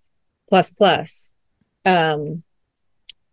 plus 0.48 0.70
plus. 0.70 1.30
Um, 1.84 2.42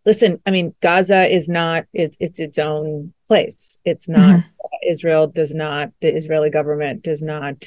listen, 0.04 0.40
I 0.46 0.50
mean, 0.50 0.74
Gaza 0.80 1.26
is 1.26 1.48
not 1.48 1.86
it's 1.92 2.16
it's 2.20 2.38
its 2.38 2.58
own 2.58 3.12
place. 3.26 3.78
It's 3.84 4.08
not 4.08 4.40
mm-hmm. 4.40 4.88
Israel 4.88 5.26
does 5.26 5.54
not 5.54 5.90
the 6.00 6.14
Israeli 6.14 6.50
government 6.50 7.02
does 7.02 7.22
not 7.22 7.64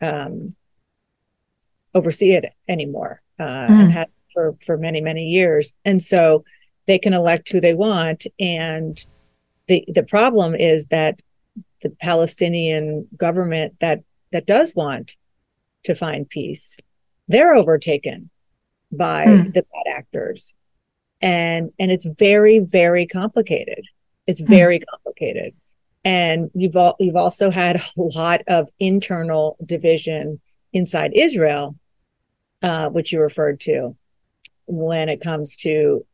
um, 0.00 0.54
oversee 1.94 2.32
it 2.32 2.52
anymore, 2.68 3.22
uh, 3.38 3.44
mm-hmm. 3.44 3.80
and 3.80 3.92
had 3.92 4.08
for 4.32 4.56
for 4.64 4.76
many 4.76 5.00
many 5.00 5.24
years, 5.26 5.74
and 5.84 6.02
so 6.02 6.44
they 6.86 6.98
can 6.98 7.12
elect 7.12 7.48
who 7.50 7.60
they 7.60 7.74
want. 7.74 8.26
And 8.38 9.04
the 9.66 9.84
the 9.88 10.02
problem 10.02 10.54
is 10.54 10.86
that 10.86 11.20
the 11.82 11.90
Palestinian 11.90 13.08
government 13.16 13.78
that 13.80 14.02
that 14.32 14.46
does 14.46 14.74
want 14.74 15.16
to 15.84 15.94
find 15.94 16.28
peace, 16.28 16.76
they're 17.28 17.54
overtaken 17.54 18.30
by 18.92 19.26
mm. 19.26 19.44
the 19.54 19.62
bad 19.62 19.96
actors. 19.96 20.54
And 21.20 21.70
and 21.78 21.90
it's 21.90 22.06
very, 22.06 22.60
very 22.60 23.06
complicated. 23.06 23.84
It's 24.26 24.40
hmm. 24.40 24.46
very 24.46 24.78
mm. 24.80 24.84
complicated. 24.90 25.54
And 26.02 26.50
you've 26.54 26.76
all, 26.76 26.96
you've 26.98 27.16
also 27.16 27.50
had 27.50 27.76
a 27.76 27.82
lot 27.96 28.40
of 28.46 28.68
internal 28.78 29.56
division 29.64 30.40
inside 30.72 31.12
Israel, 31.14 31.76
uh, 32.62 32.88
which 32.90 33.12
you 33.12 33.20
referred 33.20 33.60
to, 33.60 33.96
when 34.66 35.08
it 35.08 35.20
comes 35.20 35.56
to 35.56 36.04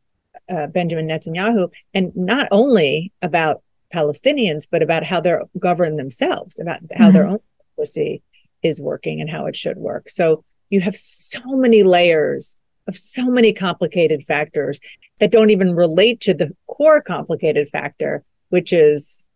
uh, 0.49 0.67
Benjamin 0.67 1.07
Netanyahu, 1.07 1.71
and 1.93 2.15
not 2.15 2.47
only 2.51 3.11
about 3.21 3.61
Palestinians, 3.93 4.67
but 4.69 4.81
about 4.81 5.03
how 5.03 5.19
they're 5.19 5.43
governed 5.59 5.99
themselves, 5.99 6.59
about 6.59 6.79
how 6.95 7.05
mm-hmm. 7.05 7.13
their 7.13 7.27
own 7.27 7.39
policy 7.75 8.21
is 8.63 8.81
working 8.81 9.21
and 9.21 9.29
how 9.29 9.45
it 9.45 9.55
should 9.55 9.77
work. 9.77 10.09
So 10.09 10.43
you 10.69 10.81
have 10.81 10.95
so 10.95 11.41
many 11.55 11.83
layers 11.83 12.57
of 12.87 12.97
so 12.97 13.29
many 13.29 13.53
complicated 13.53 14.23
factors 14.23 14.79
that 15.19 15.31
don't 15.31 15.49
even 15.49 15.75
relate 15.75 16.19
to 16.21 16.33
the 16.33 16.55
core 16.67 17.01
complicated 17.01 17.69
factor, 17.69 18.23
which 18.49 18.71
is 18.73 19.27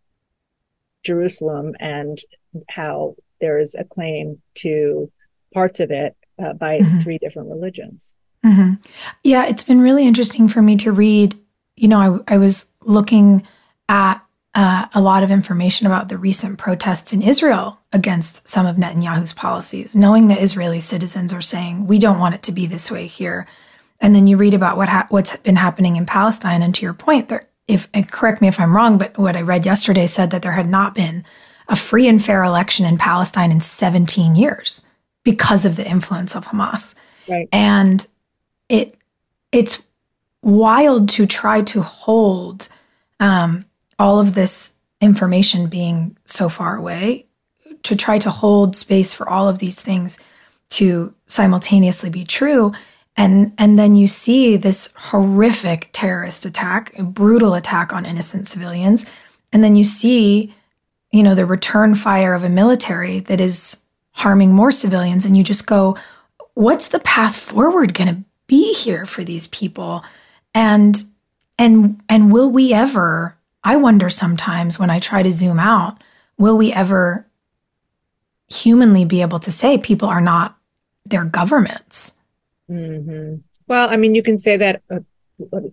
Jerusalem 1.03 1.75
and 1.79 2.19
how 2.69 3.15
there 3.41 3.57
is 3.57 3.75
a 3.75 3.83
claim 3.83 4.41
to 4.55 5.11
parts 5.53 5.79
of 5.79 5.91
it 5.91 6.15
uh, 6.41 6.53
by 6.53 6.79
mm-hmm. 6.79 6.99
three 6.99 7.17
different 7.17 7.49
religions. 7.49 8.15
Mm-hmm. 8.45 8.73
Yeah, 9.23 9.45
it's 9.45 9.63
been 9.63 9.81
really 9.81 10.07
interesting 10.07 10.47
for 10.47 10.61
me 10.61 10.77
to 10.77 10.91
read. 10.91 11.35
You 11.75 11.87
know, 11.87 12.23
I, 12.27 12.35
I 12.35 12.37
was 12.37 12.71
looking 12.81 13.45
at 13.89 14.23
uh, 14.53 14.87
a 14.93 15.01
lot 15.01 15.23
of 15.23 15.31
information 15.31 15.87
about 15.87 16.09
the 16.09 16.17
recent 16.17 16.57
protests 16.57 17.13
in 17.13 17.21
Israel 17.21 17.79
against 17.93 18.47
some 18.47 18.65
of 18.65 18.75
Netanyahu's 18.75 19.33
policies, 19.33 19.95
knowing 19.95 20.27
that 20.27 20.41
Israeli 20.41 20.79
citizens 20.79 21.33
are 21.33 21.41
saying, 21.41 21.87
we 21.87 21.99
don't 21.99 22.19
want 22.19 22.35
it 22.35 22.43
to 22.43 22.51
be 22.51 22.65
this 22.65 22.91
way 22.91 23.07
here. 23.07 23.47
And 23.99 24.15
then 24.15 24.27
you 24.27 24.35
read 24.35 24.53
about 24.53 24.77
what 24.77 24.89
ha- 24.89 25.07
what's 25.09 25.37
been 25.37 25.55
happening 25.55 25.95
in 25.95 26.05
Palestine. 26.05 26.61
And 26.63 26.73
to 26.75 26.81
your 26.81 26.93
point, 26.93 27.29
there, 27.29 27.47
if 27.67 27.89
correct 28.09 28.41
me 28.41 28.47
if 28.47 28.59
I'm 28.59 28.75
wrong, 28.75 28.97
but 28.97 29.17
what 29.17 29.37
I 29.37 29.41
read 29.41 29.65
yesterday 29.65 30.07
said 30.07 30.31
that 30.31 30.41
there 30.41 30.53
had 30.53 30.67
not 30.67 30.95
been 30.95 31.23
a 31.71 31.75
free 31.75 32.07
and 32.07 32.23
fair 32.23 32.43
election 32.43 32.85
in 32.85 32.97
Palestine 32.97 33.51
in 33.51 33.61
17 33.61 34.35
years 34.35 34.87
because 35.23 35.65
of 35.65 35.77
the 35.77 35.87
influence 35.87 36.35
of 36.35 36.45
Hamas. 36.45 36.93
Right. 37.27 37.47
And 37.51 38.05
it 38.69 38.95
it's 39.51 39.87
wild 40.43 41.09
to 41.09 41.25
try 41.25 41.61
to 41.61 41.81
hold 41.81 42.67
um, 43.19 43.65
all 43.97 44.19
of 44.19 44.33
this 44.35 44.73
information 44.99 45.67
being 45.67 46.17
so 46.25 46.49
far 46.49 46.75
away 46.75 47.25
to 47.83 47.95
try 47.95 48.19
to 48.19 48.29
hold 48.29 48.75
space 48.75 49.13
for 49.13 49.27
all 49.27 49.47
of 49.47 49.59
these 49.59 49.81
things 49.81 50.19
to 50.69 51.13
simultaneously 51.25 52.09
be 52.09 52.23
true 52.23 52.71
and 53.17 53.53
and 53.57 53.77
then 53.77 53.95
you 53.95 54.07
see 54.07 54.57
this 54.57 54.93
horrific 54.95 55.89
terrorist 55.91 56.45
attack 56.45 56.97
a 56.97 57.03
brutal 57.03 57.55
attack 57.55 57.91
on 57.91 58.05
innocent 58.05 58.47
civilians 58.47 59.05
and 59.51 59.63
then 59.63 59.75
you 59.75 59.83
see 59.83 60.53
you 61.11 61.23
know 61.23 61.35
the 61.35 61.45
return 61.45 61.95
fire 61.95 62.33
of 62.33 62.43
a 62.43 62.49
military 62.49 63.19
that 63.19 63.41
is 63.41 63.81
harming 64.11 64.53
more 64.53 64.71
civilians 64.71 65.25
and 65.25 65.37
you 65.37 65.43
just 65.43 65.67
go 65.67 65.97
what's 66.53 66.89
the 66.89 66.99
path 66.99 67.35
forward 67.35 67.93
going 67.93 68.13
to 68.13 68.21
be 68.47 68.73
here 68.73 69.05
for 69.05 69.23
these 69.23 69.47
people 69.47 70.03
and 70.53 71.03
and 71.57 72.01
and 72.09 72.31
will 72.31 72.49
we 72.49 72.73
ever 72.73 73.37
I 73.63 73.75
wonder 73.75 74.09
sometimes 74.09 74.79
when 74.79 74.89
I 74.89 74.99
try 74.99 75.23
to 75.23 75.31
zoom 75.31 75.59
out, 75.59 76.03
will 76.37 76.57
we 76.57 76.73
ever 76.73 77.27
humanly 78.49 79.05
be 79.05 79.21
able 79.21 79.39
to 79.39 79.51
say 79.51 79.77
people 79.77 80.09
are 80.09 80.21
not 80.21 80.57
their 81.05 81.23
governments? 81.23 82.13
Mm-hmm. 82.69 83.35
Well, 83.67 83.89
I 83.89 83.97
mean, 83.97 84.15
you 84.15 84.23
can 84.23 84.37
say 84.37 84.57
that 84.57 84.81
uh, 84.89 84.99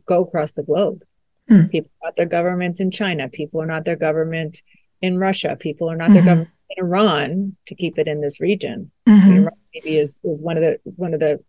go 0.06 0.22
across 0.22 0.52
the 0.52 0.62
globe. 0.62 1.02
Mm. 1.50 1.70
People 1.70 1.90
are 2.02 2.08
not 2.08 2.16
their 2.16 2.26
government 2.26 2.78
in 2.78 2.90
China. 2.90 3.28
People 3.28 3.62
are 3.62 3.66
not 3.66 3.84
their 3.84 3.96
government 3.96 4.62
in 5.00 5.18
Russia. 5.18 5.56
People 5.58 5.90
are 5.90 5.96
not 5.96 6.06
mm-hmm. 6.06 6.14
their 6.14 6.24
government 6.24 6.50
in 6.70 6.84
Iran. 6.84 7.56
To 7.66 7.74
keep 7.74 7.98
it 7.98 8.08
in 8.08 8.20
this 8.20 8.40
region, 8.40 8.90
mm-hmm. 9.06 9.32
Iran 9.32 9.56
maybe 9.74 9.98
is 9.98 10.20
is 10.24 10.42
one 10.42 10.56
of 10.56 10.62
the 10.62 10.78
one 10.96 11.14
of 11.14 11.20
the 11.20 11.40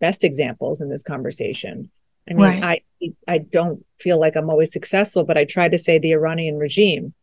best 0.00 0.24
examples 0.24 0.80
in 0.80 0.88
this 0.88 1.02
conversation. 1.02 1.90
I 2.30 2.34
mean, 2.34 2.42
right. 2.42 2.84
I 3.00 3.12
I 3.26 3.38
don't 3.38 3.84
feel 3.98 4.18
like 4.18 4.36
I'm 4.36 4.50
always 4.50 4.72
successful, 4.72 5.24
but 5.24 5.38
I 5.38 5.44
try 5.44 5.68
to 5.68 5.78
say 5.78 5.98
the 5.98 6.12
Iranian 6.12 6.58
regime. 6.58 7.14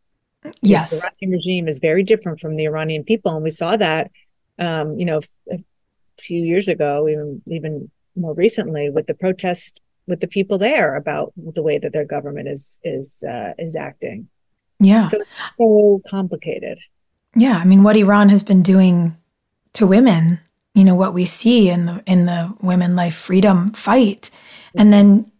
Yes, 0.62 0.92
the 0.92 1.08
Iranian 1.08 1.38
regime 1.38 1.68
is 1.68 1.80
very 1.80 2.04
different 2.04 2.40
from 2.40 2.56
the 2.56 2.66
Iranian 2.66 3.04
people, 3.04 3.34
and 3.36 3.44
we 3.44 3.50
saw 3.50 3.76
that, 3.78 4.12
um, 4.60 4.98
you 4.98 5.06
know, 5.06 5.22
a 5.52 5.60
few 6.20 6.44
years 6.44 6.68
ago, 6.68 7.08
even 7.08 7.42
even 7.48 7.92
more 8.16 8.34
recently, 8.34 8.90
with 8.90 9.08
the 9.08 9.14
protest 9.14 9.82
with 10.08 10.20
the 10.20 10.28
people 10.28 10.58
there 10.58 10.96
about 10.96 11.34
the 11.36 11.64
way 11.64 11.78
that 11.78 11.94
their 11.94 12.06
government 12.06 12.48
is 12.48 12.80
is 12.84 13.24
uh, 13.28 13.54
is 13.58 13.76
acting. 13.76 14.28
Yeah, 14.80 15.08
so 15.08 15.22
so 15.54 16.02
complicated. 16.08 16.78
Yeah, 17.36 17.58
I 17.58 17.66
mean, 17.66 17.84
what 17.84 17.98
Iran 17.98 18.30
has 18.30 18.44
been 18.44 18.62
doing 18.62 19.18
to 19.74 19.86
women, 19.86 20.40
you 20.74 20.84
know, 20.84 20.96
what 20.96 21.14
we 21.14 21.26
see 21.26 21.70
in 21.70 21.86
the 21.86 22.04
in 22.06 22.26
the 22.26 22.54
women 22.62 22.96
life 22.96 23.16
freedom 23.16 23.70
fight 23.74 24.30
and 24.76 24.92
then, 24.92 25.32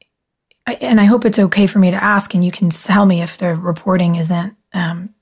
and 0.66 1.00
I 1.00 1.06
hope 1.06 1.26
it's 1.26 1.40
okay 1.40 1.68
for 1.68 1.80
me 1.80 1.92
to 1.92 2.04
ask, 2.04 2.34
and 2.34 2.44
you 2.44 2.52
can 2.52 2.70
tell 2.70 3.06
me 3.06 3.22
if 3.22 3.38
the 3.38 3.56
reporting 3.56 4.16
isn't 4.16 4.56
um, 4.74 5.14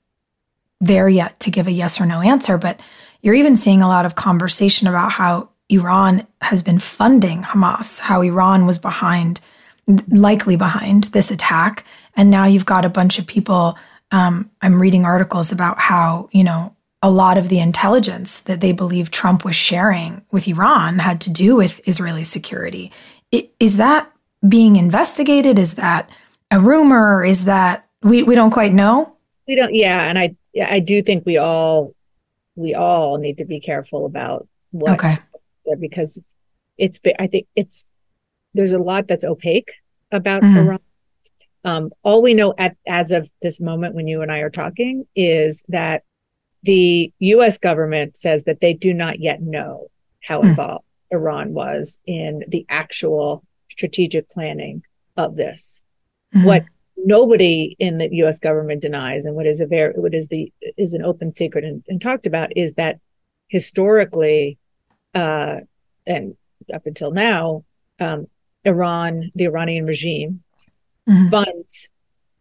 there 0.80 1.08
yet 1.08 1.40
to 1.40 1.50
give 1.50 1.66
a 1.66 1.72
yes 1.72 2.00
or 2.00 2.06
no 2.06 2.20
answer. 2.20 2.56
But 2.56 2.80
you're 3.22 3.34
even 3.34 3.56
seeing 3.56 3.82
a 3.82 3.88
lot 3.88 4.06
of 4.06 4.14
conversation 4.14 4.86
about 4.86 5.12
how 5.12 5.50
Iran 5.68 6.26
has 6.42 6.62
been 6.62 6.78
funding 6.78 7.42
Hamas, 7.42 8.00
how 8.00 8.22
Iran 8.22 8.66
was 8.66 8.78
behind, 8.78 9.40
likely 10.08 10.56
behind 10.56 11.04
this 11.04 11.30
attack. 11.30 11.84
And 12.16 12.30
now 12.30 12.44
you've 12.44 12.66
got 12.66 12.84
a 12.84 12.90
bunch 12.90 13.18
of 13.18 13.26
people. 13.26 13.76
Um, 14.10 14.50
I'm 14.60 14.80
reading 14.80 15.04
articles 15.04 15.50
about 15.50 15.78
how, 15.80 16.28
you 16.32 16.44
know, 16.44 16.74
a 17.02 17.10
lot 17.10 17.36
of 17.36 17.48
the 17.48 17.58
intelligence 17.58 18.40
that 18.40 18.60
they 18.60 18.72
believe 18.72 19.10
Trump 19.10 19.44
was 19.44 19.56
sharing 19.56 20.24
with 20.30 20.48
Iran 20.48 21.00
had 21.00 21.20
to 21.22 21.30
do 21.30 21.56
with 21.56 21.86
Israeli 21.86 22.24
security. 22.24 22.90
Is 23.60 23.76
that 23.76 24.10
being 24.48 24.76
investigated? 24.76 25.58
Is 25.58 25.74
that 25.74 26.08
a 26.50 26.60
rumor? 26.60 27.24
Is 27.24 27.44
that 27.44 27.86
we, 28.02 28.22
we 28.22 28.34
don't 28.34 28.50
quite 28.50 28.72
know? 28.72 29.16
We 29.46 29.54
don't. 29.54 29.74
Yeah, 29.74 30.00
and 30.00 30.18
I 30.18 30.34
I 30.62 30.80
do 30.80 31.02
think 31.02 31.26
we 31.26 31.36
all 31.36 31.94
we 32.56 32.74
all 32.74 33.18
need 33.18 33.38
to 33.38 33.44
be 33.44 33.60
careful 33.60 34.06
about 34.06 34.48
what 34.70 34.92
okay. 34.92 35.16
because 35.78 36.22
it's 36.78 36.98
I 37.18 37.26
think 37.26 37.46
it's 37.54 37.86
there's 38.54 38.72
a 38.72 38.78
lot 38.78 39.08
that's 39.08 39.24
opaque 39.24 39.72
about 40.10 40.42
mm-hmm. 40.42 40.56
Iran. 40.56 40.78
Um, 41.64 41.90
all 42.02 42.22
we 42.22 42.34
know 42.34 42.54
at 42.58 42.76
as 42.86 43.10
of 43.10 43.30
this 43.42 43.60
moment 43.60 43.94
when 43.94 44.06
you 44.06 44.22
and 44.22 44.30
I 44.30 44.40
are 44.40 44.50
talking 44.50 45.06
is 45.16 45.64
that 45.68 46.02
the 46.62 47.12
U.S. 47.18 47.58
government 47.58 48.16
says 48.16 48.44
that 48.44 48.60
they 48.60 48.74
do 48.74 48.92
not 48.92 49.20
yet 49.20 49.42
know 49.42 49.88
how 50.22 50.42
mm. 50.42 50.50
involved 50.50 50.84
Iran 51.10 51.54
was 51.54 51.98
in 52.06 52.44
the 52.48 52.66
actual 52.68 53.44
strategic 53.70 54.28
planning 54.28 54.82
of 55.16 55.36
this. 55.36 55.82
Mm-hmm. 56.34 56.46
What 56.46 56.64
nobody 56.96 57.76
in 57.78 57.98
the 57.98 58.08
US 58.24 58.38
government 58.38 58.80
denies 58.80 59.26
and 59.26 59.34
what 59.34 59.46
is 59.46 59.60
a 59.60 59.66
very 59.66 59.92
what 59.94 60.14
is 60.14 60.28
the 60.28 60.52
is 60.76 60.94
an 60.94 61.02
open 61.02 61.32
secret 61.32 61.64
and, 61.64 61.82
and 61.88 62.00
talked 62.00 62.24
about 62.24 62.56
is 62.56 62.74
that 62.74 62.98
historically 63.48 64.58
uh 65.14 65.58
and 66.06 66.36
up 66.72 66.86
until 66.86 67.10
now, 67.10 67.64
um, 68.00 68.26
Iran, 68.64 69.30
the 69.34 69.44
Iranian 69.44 69.86
regime, 69.86 70.42
Mhm. 71.08 71.30
funds 71.30 71.90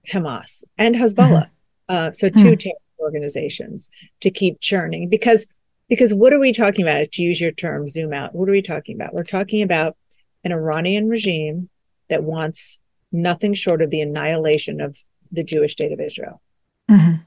Hamas 0.07 0.64
and 0.78 0.95
Hezbollah. 0.95 1.49
Uh, 1.89 2.11
so 2.11 2.30
2 2.30 2.55
terrorist 2.55 2.80
organizations 2.99 3.89
to 4.22 4.30
keep 4.32 4.59
churning 4.61 5.09
because 5.09 5.45
because 5.89 6.14
what 6.14 6.32
are 6.34 6.39
we 6.39 6.53
talking 6.53 6.82
about? 6.84 7.11
To 7.11 7.22
use 7.22 7.39
your 7.41 7.51
term, 7.51 7.88
zoom 7.88 8.14
out. 8.14 8.34
What 8.34 8.47
are 8.47 8.53
we 8.53 8.61
talking 8.61 8.95
about? 8.95 9.14
We're 9.14 9.24
talking 9.26 9.61
about 9.61 9.97
an 10.45 10.51
Iranian 10.53 11.09
regime 11.09 11.70
that 12.07 12.24
wants 12.24 12.80
nothing 13.11 13.53
short 13.53 13.82
of 13.82 13.89
the 13.89 13.99
annihilation 14.01 14.80
of 14.82 14.97
the 15.32 15.43
Jewish 15.43 15.74
state 15.74 15.91
of 15.91 15.99
Israel. 15.99 16.41
Mhm. 16.89 17.24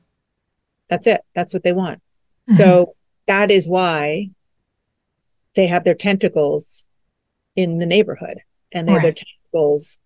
That's 0.88 1.06
it. 1.06 1.20
That's 1.34 1.52
what 1.52 1.62
they 1.64 1.72
want. 1.74 2.00
So 2.48 2.96
that 3.26 3.50
is 3.50 3.68
why 3.68 4.30
they 5.54 5.66
have 5.66 5.84
their 5.84 5.94
tentacles 5.94 6.86
in 7.54 7.78
the 7.78 7.86
neighborhood 7.86 8.38
and 8.72 8.86
they 8.88 8.92
have 8.92 9.02
their 9.02 9.12
tentacles 9.12 9.98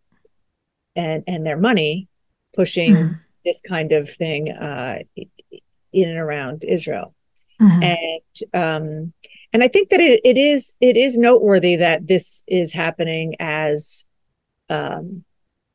and 0.97 1.25
and 1.27 1.47
their 1.47 1.57
money 1.59 2.09
pushing 2.55 2.95
Mhm. 2.95 3.21
this 3.45 3.61
kind 3.61 3.93
of 3.93 4.09
thing 4.11 4.51
uh, 4.51 4.99
in 5.93 6.09
and 6.09 6.19
around 6.19 6.65
Israel. 6.65 7.15
Mhm. 7.61 7.85
And 7.85 8.55
um, 8.55 9.13
and 9.53 9.63
I 9.63 9.69
think 9.69 9.91
that 9.91 10.01
it, 10.01 10.21
it 10.25 10.39
is 10.39 10.77
it 10.81 10.97
is 10.97 11.17
noteworthy 11.19 11.77
that 11.77 12.07
this 12.07 12.43
is 12.47 12.73
happening 12.73 13.35
as 13.41 14.07
um, 14.69 15.25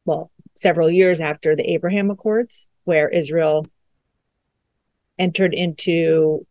well 0.05 0.31
several 0.55 0.89
years 0.89 1.19
after 1.19 1.55
the 1.55 1.69
Abraham 1.73 2.09
Accords, 2.09 2.69
where 2.85 3.09
Israel 3.09 3.67
entered 5.19 5.53
into 5.53 6.45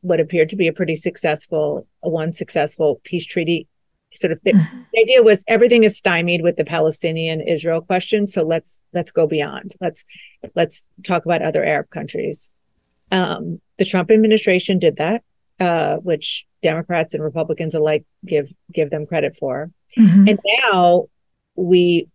what 0.00 0.20
appeared 0.20 0.48
to 0.48 0.56
be 0.56 0.66
a 0.66 0.72
pretty 0.72 0.96
successful 0.96 1.86
one 2.00 2.32
successful 2.32 3.00
peace 3.04 3.24
treaty 3.24 3.68
sort 4.14 4.32
of 4.32 4.38
the, 4.44 4.52
the 4.92 5.00
idea 5.00 5.22
was 5.22 5.44
everything 5.48 5.84
is 5.84 5.96
stymied 5.96 6.42
with 6.42 6.56
the 6.56 6.64
palestinian 6.64 7.40
israel 7.40 7.80
question 7.80 8.26
so 8.26 8.42
let's 8.42 8.80
let's 8.92 9.10
go 9.10 9.26
beyond 9.26 9.74
let's 9.80 10.04
let's 10.54 10.86
talk 11.04 11.24
about 11.24 11.42
other 11.42 11.64
arab 11.64 11.88
countries 11.90 12.50
um, 13.10 13.60
the 13.78 13.84
trump 13.84 14.10
administration 14.10 14.78
did 14.78 14.96
that 14.96 15.22
uh, 15.60 15.96
which 15.98 16.46
democrats 16.62 17.14
and 17.14 17.22
republicans 17.22 17.74
alike 17.74 18.04
give 18.26 18.52
give 18.72 18.90
them 18.90 19.06
credit 19.06 19.34
for 19.34 19.70
Mhm. 19.98 20.30
and 20.30 20.38
now 20.62 21.04
we 21.54 22.08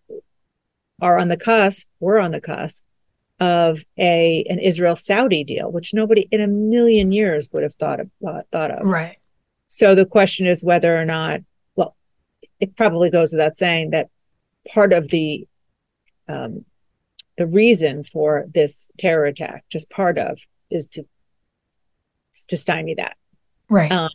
are 1.00 1.20
on 1.20 1.28
the 1.28 1.38
cusp 1.38 1.88
we're 2.00 2.18
on 2.20 2.32
the 2.32 2.42
cusp 2.42 2.84
of 3.40 3.86
a 4.00 4.44
an 4.50 4.58
Israel 4.58 4.96
Saudi 4.96 5.44
deal, 5.44 5.72
which 5.72 5.94
nobody 5.94 6.28
in 6.32 6.42
a 6.42 6.48
million 6.48 7.12
years 7.12 7.50
would 7.54 7.62
have 7.62 7.76
thought 7.76 8.00
of 8.00 8.10
thought 8.52 8.72
of. 8.72 8.88
Right. 8.88 9.18
So 9.68 9.94
the 9.94 10.08
question 10.08 10.48
is 10.48 10.64
whether 10.64 10.96
or 11.00 11.06
not, 11.06 11.42
it 12.60 12.76
probably 12.76 13.10
goes 13.10 13.32
without 13.32 13.58
saying 13.58 13.92
that 13.92 14.10
part 14.68 14.94
of 14.94 15.10
the 15.10 15.48
um, 16.28 16.66
the 17.38 17.48
reason 17.48 18.04
for 18.04 18.46
this 18.54 18.90
terror 18.98 19.26
attack, 19.26 19.64
just 19.70 19.90
part 19.90 20.18
of, 20.18 20.40
is 20.70 20.88
to 20.90 21.04
to 22.48 22.58
stymie 22.58 22.96
that. 22.96 23.18
Right. 23.70 23.92
Um, 23.92 24.10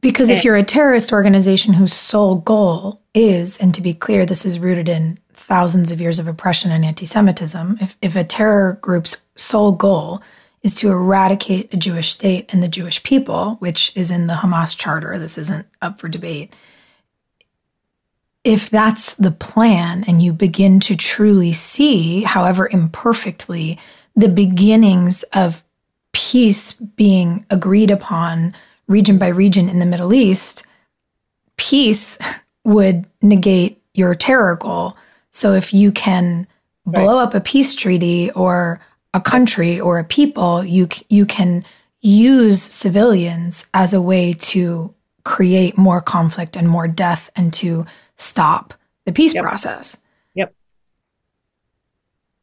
Because 0.00 0.28
if 0.28 0.44
you're 0.44 0.56
a 0.56 0.62
terrorist 0.62 1.12
organization 1.12 1.74
whose 1.74 1.94
sole 1.94 2.34
goal 2.36 3.00
is, 3.14 3.58
and 3.58 3.74
to 3.74 3.80
be 3.80 3.94
clear, 3.94 4.26
this 4.26 4.44
is 4.44 4.58
rooted 4.58 4.88
in 4.88 5.18
thousands 5.32 5.90
of 5.90 6.00
years 6.00 6.18
of 6.18 6.28
oppression 6.28 6.70
and 6.70 6.84
anti 6.84 7.06
Semitism, 7.06 7.78
if, 7.80 7.96
if 8.02 8.16
a 8.16 8.22
terror 8.24 8.78
group's 8.82 9.24
sole 9.36 9.72
goal 9.72 10.22
is 10.62 10.74
to 10.74 10.90
eradicate 10.90 11.72
a 11.72 11.76
Jewish 11.76 12.12
state 12.12 12.46
and 12.50 12.62
the 12.62 12.68
Jewish 12.68 13.02
people, 13.02 13.56
which 13.60 13.96
is 13.96 14.10
in 14.10 14.26
the 14.26 14.34
Hamas 14.34 14.76
charter, 14.76 15.18
this 15.18 15.38
isn't 15.38 15.66
up 15.80 15.98
for 15.98 16.08
debate. 16.08 16.54
If 18.44 18.68
that's 18.68 19.14
the 19.14 19.30
plan 19.30 20.04
and 20.06 20.22
you 20.22 20.32
begin 20.32 20.78
to 20.80 20.96
truly 20.96 21.52
see, 21.52 22.22
however 22.22 22.68
imperfectly, 22.70 23.78
the 24.14 24.28
beginnings 24.28 25.22
of 25.32 25.64
peace 26.12 26.74
being 26.74 27.46
agreed 27.50 27.90
upon 27.90 28.54
region 28.86 29.18
by 29.18 29.28
region 29.28 29.68
in 29.68 29.78
the 29.78 29.86
Middle 29.86 30.12
East, 30.12 30.66
peace 31.56 32.18
would 32.64 33.06
negate 33.22 33.82
your 33.94 34.14
terror 34.14 34.56
goal. 34.56 34.96
So 35.30 35.54
if 35.54 35.72
you 35.72 35.92
can 35.92 36.46
blow 36.86 37.18
up 37.18 37.34
a 37.34 37.40
peace 37.40 37.74
treaty 37.74 38.30
or 38.32 38.80
a 39.14 39.20
country 39.20 39.80
or 39.80 39.98
a 39.98 40.04
people, 40.04 40.64
you 40.64 40.88
you 41.08 41.24
can 41.24 41.64
use 42.00 42.62
civilians 42.62 43.66
as 43.72 43.94
a 43.94 44.02
way 44.02 44.34
to 44.34 44.94
create 45.24 45.78
more 45.78 46.02
conflict 46.02 46.56
and 46.56 46.68
more 46.68 46.86
death 46.86 47.30
and 47.34 47.52
to 47.54 47.86
stop 48.16 48.74
the 49.04 49.12
peace 49.12 49.34
process. 49.34 49.98
Yep. 50.34 50.54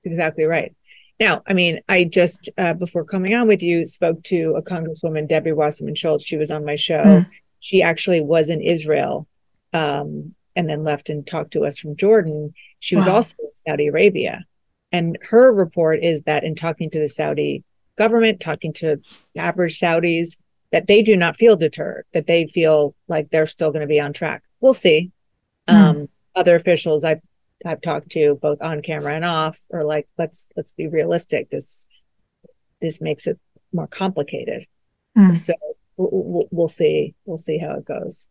That's 0.03 0.11
exactly 0.11 0.45
right. 0.45 0.75
Now, 1.19 1.43
I 1.47 1.53
mean, 1.53 1.81
I 1.87 2.03
just, 2.05 2.49
uh, 2.57 2.73
before 2.73 3.05
coming 3.05 3.35
on 3.35 3.47
with 3.47 3.61
you, 3.61 3.85
spoke 3.85 4.23
to 4.23 4.55
a 4.57 4.61
Congresswoman, 4.61 5.27
Debbie 5.27 5.51
Wasserman 5.51 5.95
Schultz. 5.95 6.25
She 6.25 6.37
was 6.37 6.49
on 6.49 6.65
my 6.65 6.75
show. 6.75 7.03
Mm. 7.03 7.29
She 7.59 7.83
actually 7.83 8.21
was 8.21 8.49
in 8.49 8.59
Israel 8.61 9.27
um, 9.71 10.33
and 10.55 10.67
then 10.67 10.83
left 10.83 11.09
and 11.09 11.25
talked 11.25 11.51
to 11.51 11.63
us 11.63 11.77
from 11.77 11.95
Jordan. 11.95 12.53
She 12.79 12.95
was 12.95 13.05
Wow. 13.05 13.15
also 13.15 13.35
in 13.39 13.49
Saudi 13.55 13.87
Arabia. 13.87 14.45
And 14.91 15.17
her 15.21 15.53
report 15.53 16.03
is 16.03 16.23
that 16.23 16.43
in 16.43 16.55
talking 16.55 16.89
to 16.89 16.99
the 16.99 17.07
Saudi 17.07 17.63
government, 17.97 18.39
talking 18.39 18.73
to 18.73 18.99
average 19.37 19.79
Saudis, 19.79 20.37
that 20.71 20.87
they 20.87 21.03
do 21.03 21.15
not 21.15 21.35
feel 21.35 21.55
deterred, 21.55 22.05
that 22.13 22.25
they 22.27 22.47
feel 22.47 22.95
like 23.07 23.29
they're 23.29 23.45
still 23.45 23.71
going 23.71 23.81
to 23.81 23.87
be 23.87 23.99
on 23.99 24.11
track. 24.11 24.41
We'll 24.59 24.73
see. 24.73 25.11
Mm. 25.69 25.73
Um, 25.73 26.09
other 26.35 26.55
officials 26.55 27.03
I've 27.03 27.21
I've 27.65 27.81
talked 27.81 28.09
to 28.11 28.35
both 28.41 28.61
on 28.61 28.81
camera 28.81 29.13
and 29.15 29.25
off 29.25 29.59
are 29.71 29.83
like, 29.83 30.07
let's 30.17 30.47
let's 30.55 30.71
be 30.71 30.87
realistic. 30.87 31.49
This 31.49 31.87
this 32.81 33.01
makes 33.01 33.27
it 33.27 33.39
more 33.71 33.87
complicated. 33.87 34.65
Mm. 35.17 35.37
So 35.37 35.53
we'll, 35.97 36.09
we'll, 36.11 36.47
we'll 36.51 36.67
see. 36.67 37.15
We'll 37.25 37.37
see 37.37 37.57
how 37.57 37.73
it 37.75 37.85
goes. 37.85 38.27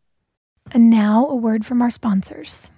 And 0.73 0.91
now 0.91 1.27
a 1.27 1.37
word 1.37 1.65
from 1.65 1.83
our 1.83 1.91
sponsors. 1.91 2.71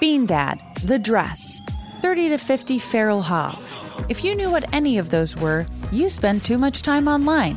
Bean 0.00 0.24
Dad, 0.24 0.62
The 0.84 0.98
Dress, 0.98 1.60
30 2.00 2.30
to 2.30 2.38
50 2.38 2.78
Feral 2.78 3.22
Hogs. 3.22 3.78
If 4.08 4.24
you 4.24 4.34
knew 4.34 4.50
what 4.50 4.72
any 4.72 4.98
of 4.98 5.10
those 5.10 5.36
were, 5.36 5.66
you 5.92 6.08
spend 6.08 6.44
too 6.44 6.56
much 6.56 6.82
time 6.82 7.06
online. 7.06 7.56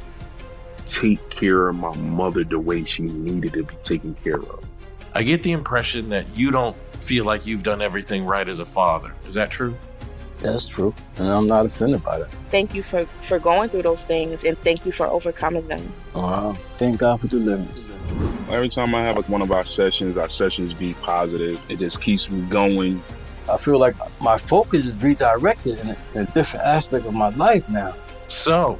take 0.87 1.29
care 1.29 1.69
of 1.69 1.75
my 1.75 1.95
mother 1.95 2.43
the 2.43 2.59
way 2.59 2.83
she 2.85 3.03
needed 3.03 3.53
to 3.53 3.63
be 3.63 3.75
taken 3.83 4.15
care 4.23 4.39
of. 4.39 4.65
I 5.13 5.23
get 5.23 5.43
the 5.43 5.51
impression 5.51 6.09
that 6.09 6.25
you 6.35 6.51
don't 6.51 6.75
feel 7.01 7.25
like 7.25 7.45
you've 7.45 7.63
done 7.63 7.81
everything 7.81 8.25
right 8.25 8.47
as 8.47 8.59
a 8.59 8.65
father. 8.65 9.13
Is 9.25 9.33
that 9.33 9.51
true? 9.51 9.75
That's 10.37 10.67
true. 10.67 10.93
And 11.17 11.27
I'm 11.29 11.47
not 11.47 11.65
offended 11.65 12.03
by 12.03 12.19
that. 12.19 12.31
Thank 12.49 12.73
you 12.73 12.81
for, 12.81 13.05
for 13.27 13.37
going 13.37 13.69
through 13.69 13.83
those 13.83 14.03
things 14.03 14.43
and 14.43 14.57
thank 14.59 14.85
you 14.85 14.91
for 14.91 15.05
overcoming 15.05 15.67
them. 15.67 15.93
Wow. 16.15 16.57
Thank 16.77 16.97
God 16.99 17.21
for 17.21 17.27
the 17.27 17.39
deliverance. 17.39 17.91
Every 18.49 18.69
time 18.69 18.95
I 18.95 19.01
have 19.03 19.17
like 19.17 19.29
one 19.29 19.41
of 19.41 19.51
our 19.51 19.63
sessions, 19.63 20.17
our 20.17 20.29
sessions 20.29 20.73
be 20.73 20.93
positive. 20.95 21.59
It 21.69 21.79
just 21.79 22.01
keeps 22.01 22.29
me 22.29 22.41
going. 22.49 23.03
I 23.49 23.57
feel 23.57 23.77
like 23.77 23.95
my 24.19 24.37
focus 24.37 24.85
is 24.85 24.97
redirected 24.97 25.79
in 25.79 25.89
a, 25.89 25.97
in 26.15 26.21
a 26.21 26.31
different 26.31 26.65
aspect 26.65 27.05
of 27.05 27.13
my 27.13 27.29
life 27.29 27.69
now. 27.69 27.93
So, 28.27 28.79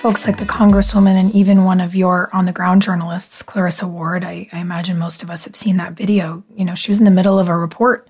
folks 0.00 0.26
like 0.26 0.38
the 0.38 0.46
Congresswoman 0.46 1.20
and 1.20 1.30
even 1.34 1.66
one 1.66 1.78
of 1.78 1.94
your 1.94 2.34
on 2.34 2.46
the 2.46 2.52
ground 2.52 2.80
journalists, 2.80 3.42
Clarissa 3.42 3.86
Ward, 3.86 4.24
I, 4.24 4.48
I, 4.50 4.58
imagine 4.60 4.96
most 4.98 5.22
of 5.22 5.28
us 5.28 5.44
have 5.44 5.54
seen 5.54 5.76
that 5.76 5.92
video. 5.92 6.42
You 6.56 6.64
know, 6.64 6.74
she 6.74 6.90
was 6.90 7.00
in 7.00 7.04
the 7.04 7.10
middle 7.10 7.38
of 7.38 7.50
a 7.50 7.56
report 7.56 8.08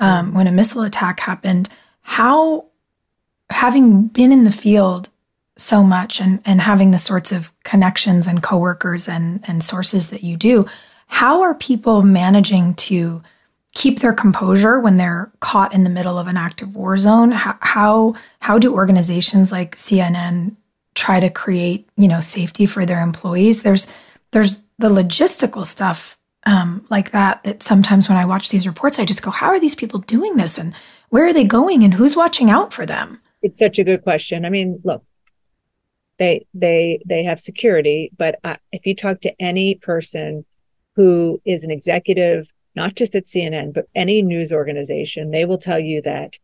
um, 0.00 0.32
when 0.32 0.46
a 0.46 0.50
missile 0.52 0.80
attack 0.80 1.20
happened. 1.20 1.68
How, 2.00 2.68
having 3.50 4.06
been 4.06 4.32
in 4.32 4.44
the 4.44 4.50
field 4.50 5.10
so 5.58 5.82
much 5.82 6.22
and, 6.22 6.40
and 6.46 6.62
having 6.62 6.90
the 6.90 6.96
sorts 6.96 7.32
of 7.32 7.52
connections 7.64 8.26
and 8.26 8.42
coworkers 8.42 9.06
and, 9.06 9.44
and 9.46 9.62
sources 9.62 10.08
that 10.08 10.24
you 10.24 10.38
do, 10.38 10.64
how 11.06 11.42
are 11.42 11.54
people 11.54 12.00
managing 12.00 12.72
to 12.76 13.22
keep 13.74 14.00
their 14.00 14.14
composure 14.14 14.80
when 14.80 14.96
they're 14.96 15.30
caught 15.40 15.74
in 15.74 15.84
the 15.84 15.90
middle 15.90 16.18
of 16.18 16.28
an 16.28 16.38
active 16.38 16.74
war 16.74 16.96
zone? 16.96 17.32
How, 17.32 17.58
how, 17.60 18.14
how 18.40 18.58
do 18.58 18.72
organizations 18.72 19.52
like 19.52 19.76
CNN 19.76 20.56
try 20.96 21.20
to 21.20 21.30
create, 21.30 21.88
you 21.96 22.08
know, 22.08 22.20
safety 22.20 22.66
for 22.66 22.84
their 22.84 23.00
employees. 23.00 23.62
There's 23.62 23.86
there's 24.32 24.64
the 24.78 24.88
logistical 24.88 25.64
stuff 25.64 26.18
um, 26.44 26.84
like 26.90 27.12
that 27.12 27.44
that 27.44 27.62
sometimes 27.62 28.08
when 28.08 28.18
I 28.18 28.24
watch 28.24 28.48
these 28.48 28.66
reports, 28.66 28.98
I 28.98 29.04
just 29.04 29.22
go, 29.22 29.30
how 29.30 29.48
are 29.48 29.60
these 29.60 29.74
people 29.76 30.00
doing 30.00 30.36
this, 30.36 30.58
and 30.58 30.74
where 31.10 31.26
are 31.26 31.32
they 31.32 31.44
going, 31.44 31.84
and 31.84 31.94
who's 31.94 32.16
watching 32.16 32.50
out 32.50 32.72
for 32.72 32.86
them? 32.86 33.20
It's 33.42 33.58
such 33.58 33.78
a 33.78 33.84
good 33.84 34.02
question. 34.02 34.44
I 34.44 34.50
mean, 34.50 34.80
look, 34.82 35.04
they 36.18 36.46
they 36.54 37.00
they 37.06 37.22
have 37.24 37.38
security, 37.38 38.10
but 38.16 38.40
uh, 38.42 38.56
if 38.72 38.86
you 38.86 38.94
talk 38.94 39.20
to 39.20 39.34
any 39.40 39.76
person 39.76 40.44
who 40.96 41.40
is 41.44 41.62
an 41.62 41.70
executive, 41.70 42.50
not 42.74 42.94
just 42.94 43.14
at 43.14 43.26
CNN, 43.26 43.74
but 43.74 43.86
any 43.94 44.22
news 44.22 44.50
organization, 44.50 45.30
they 45.30 45.44
will 45.44 45.58
tell 45.58 45.78
you 45.78 46.00
that 46.02 46.38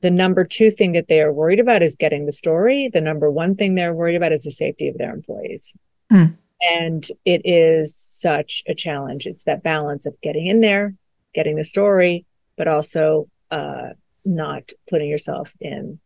the 0.00 0.10
number 0.10 0.44
two 0.44 0.70
thing 0.70 0.92
that 0.92 1.08
they 1.08 1.20
are 1.20 1.32
worried 1.32 1.60
about 1.60 1.82
is 1.82 1.96
getting 1.96 2.26
the 2.26 2.32
story. 2.32 2.88
The 2.92 3.00
number 3.00 3.30
one 3.30 3.56
thing 3.56 3.74
they're 3.74 3.94
worried 3.94 4.16
about 4.16 4.32
is 4.32 4.44
the 4.44 4.52
safety 4.52 4.88
of 4.88 4.98
their 4.98 5.12
employees. 5.12 5.76
Mm. 6.12 6.36
And 6.70 7.06
it 7.24 7.42
is 7.44 7.96
such 7.96 8.62
a 8.66 8.74
challenge. 8.74 9.26
It's 9.26 9.44
that 9.44 9.62
balance 9.62 10.06
of 10.06 10.20
getting 10.20 10.46
in 10.46 10.60
there, 10.60 10.94
getting 11.34 11.56
the 11.56 11.64
story, 11.64 12.26
but 12.56 12.68
also 12.68 13.28
uh, 13.50 13.90
not 14.24 14.70
putting 14.88 15.08
yourself 15.08 15.52
in 15.60 15.98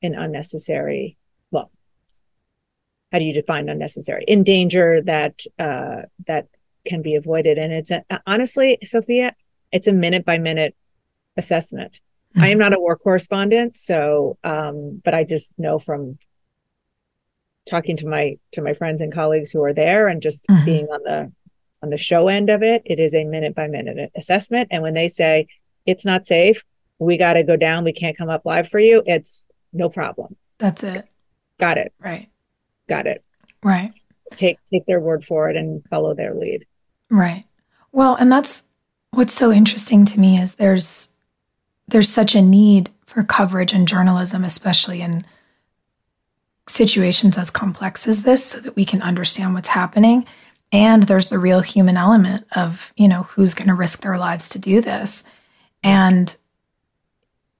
in 0.00 0.14
unnecessary. 0.14 1.16
Well, 1.50 1.70
how 3.10 3.18
do 3.18 3.24
you 3.24 3.32
define 3.32 3.68
unnecessary? 3.68 4.24
In 4.26 4.42
danger 4.42 5.02
that 5.02 5.42
uh, 5.58 6.02
that 6.26 6.48
can 6.86 7.02
be 7.02 7.14
avoided. 7.14 7.58
And 7.58 7.72
it's 7.72 7.90
a, 7.90 8.04
honestly, 8.26 8.78
Sophia, 8.82 9.34
it's 9.72 9.86
a 9.86 9.92
minute 9.92 10.24
by 10.24 10.38
minute 10.38 10.74
assessment 11.36 12.00
I 12.36 12.48
am 12.48 12.58
not 12.58 12.74
a 12.74 12.80
war 12.80 12.96
correspondent, 12.96 13.76
so 13.76 14.38
um, 14.42 15.00
but 15.04 15.14
I 15.14 15.24
just 15.24 15.52
know 15.58 15.78
from 15.78 16.18
talking 17.66 17.96
to 17.96 18.06
my 18.06 18.36
to 18.52 18.62
my 18.62 18.74
friends 18.74 19.00
and 19.00 19.12
colleagues 19.12 19.50
who 19.50 19.62
are 19.62 19.72
there 19.72 20.08
and 20.08 20.20
just 20.20 20.46
mm-hmm. 20.46 20.64
being 20.64 20.86
on 20.86 21.00
the 21.04 21.32
on 21.82 21.90
the 21.90 21.96
show 21.96 22.28
end 22.28 22.50
of 22.50 22.62
it, 22.62 22.82
it 22.84 22.98
is 22.98 23.14
a 23.14 23.24
minute 23.24 23.54
by 23.54 23.68
minute 23.68 24.10
assessment. 24.16 24.68
And 24.70 24.82
when 24.82 24.94
they 24.94 25.08
say 25.08 25.46
it's 25.86 26.04
not 26.04 26.24
safe, 26.24 26.64
we 26.98 27.16
got 27.16 27.34
to 27.34 27.42
go 27.42 27.56
down, 27.56 27.84
we 27.84 27.92
can't 27.92 28.16
come 28.16 28.30
up 28.30 28.46
live 28.46 28.68
for 28.68 28.80
you, 28.80 29.02
it's 29.06 29.44
no 29.72 29.88
problem. 29.88 30.36
That's 30.58 30.82
it. 30.82 31.06
Got 31.58 31.78
it. 31.78 31.92
Right. 31.98 32.30
Got 32.88 33.06
it. 33.06 33.22
Right. 33.62 33.92
Take 34.30 34.58
take 34.72 34.86
their 34.86 35.00
word 35.00 35.24
for 35.24 35.48
it 35.50 35.56
and 35.56 35.84
follow 35.88 36.14
their 36.14 36.34
lead. 36.34 36.66
Right. 37.10 37.44
Well, 37.92 38.16
and 38.16 38.32
that's 38.32 38.64
what's 39.10 39.34
so 39.34 39.52
interesting 39.52 40.04
to 40.06 40.20
me 40.20 40.40
is 40.40 40.56
there's 40.56 41.13
there's 41.88 42.08
such 42.08 42.34
a 42.34 42.42
need 42.42 42.90
for 43.06 43.22
coverage 43.22 43.72
and 43.72 43.86
journalism, 43.86 44.44
especially 44.44 45.00
in 45.00 45.24
situations 46.66 47.36
as 47.36 47.50
complex 47.50 48.08
as 48.08 48.22
this, 48.22 48.44
so 48.44 48.60
that 48.60 48.76
we 48.76 48.84
can 48.84 49.02
understand 49.02 49.54
what's 49.54 49.68
happening. 49.68 50.26
And 50.72 51.04
there's 51.04 51.28
the 51.28 51.38
real 51.38 51.60
human 51.60 51.96
element 51.96 52.46
of, 52.52 52.92
you 52.96 53.06
know, 53.06 53.24
who's 53.24 53.54
going 53.54 53.68
to 53.68 53.74
risk 53.74 54.00
their 54.00 54.18
lives 54.18 54.48
to 54.50 54.58
do 54.58 54.80
this. 54.80 55.22
And 55.82 56.34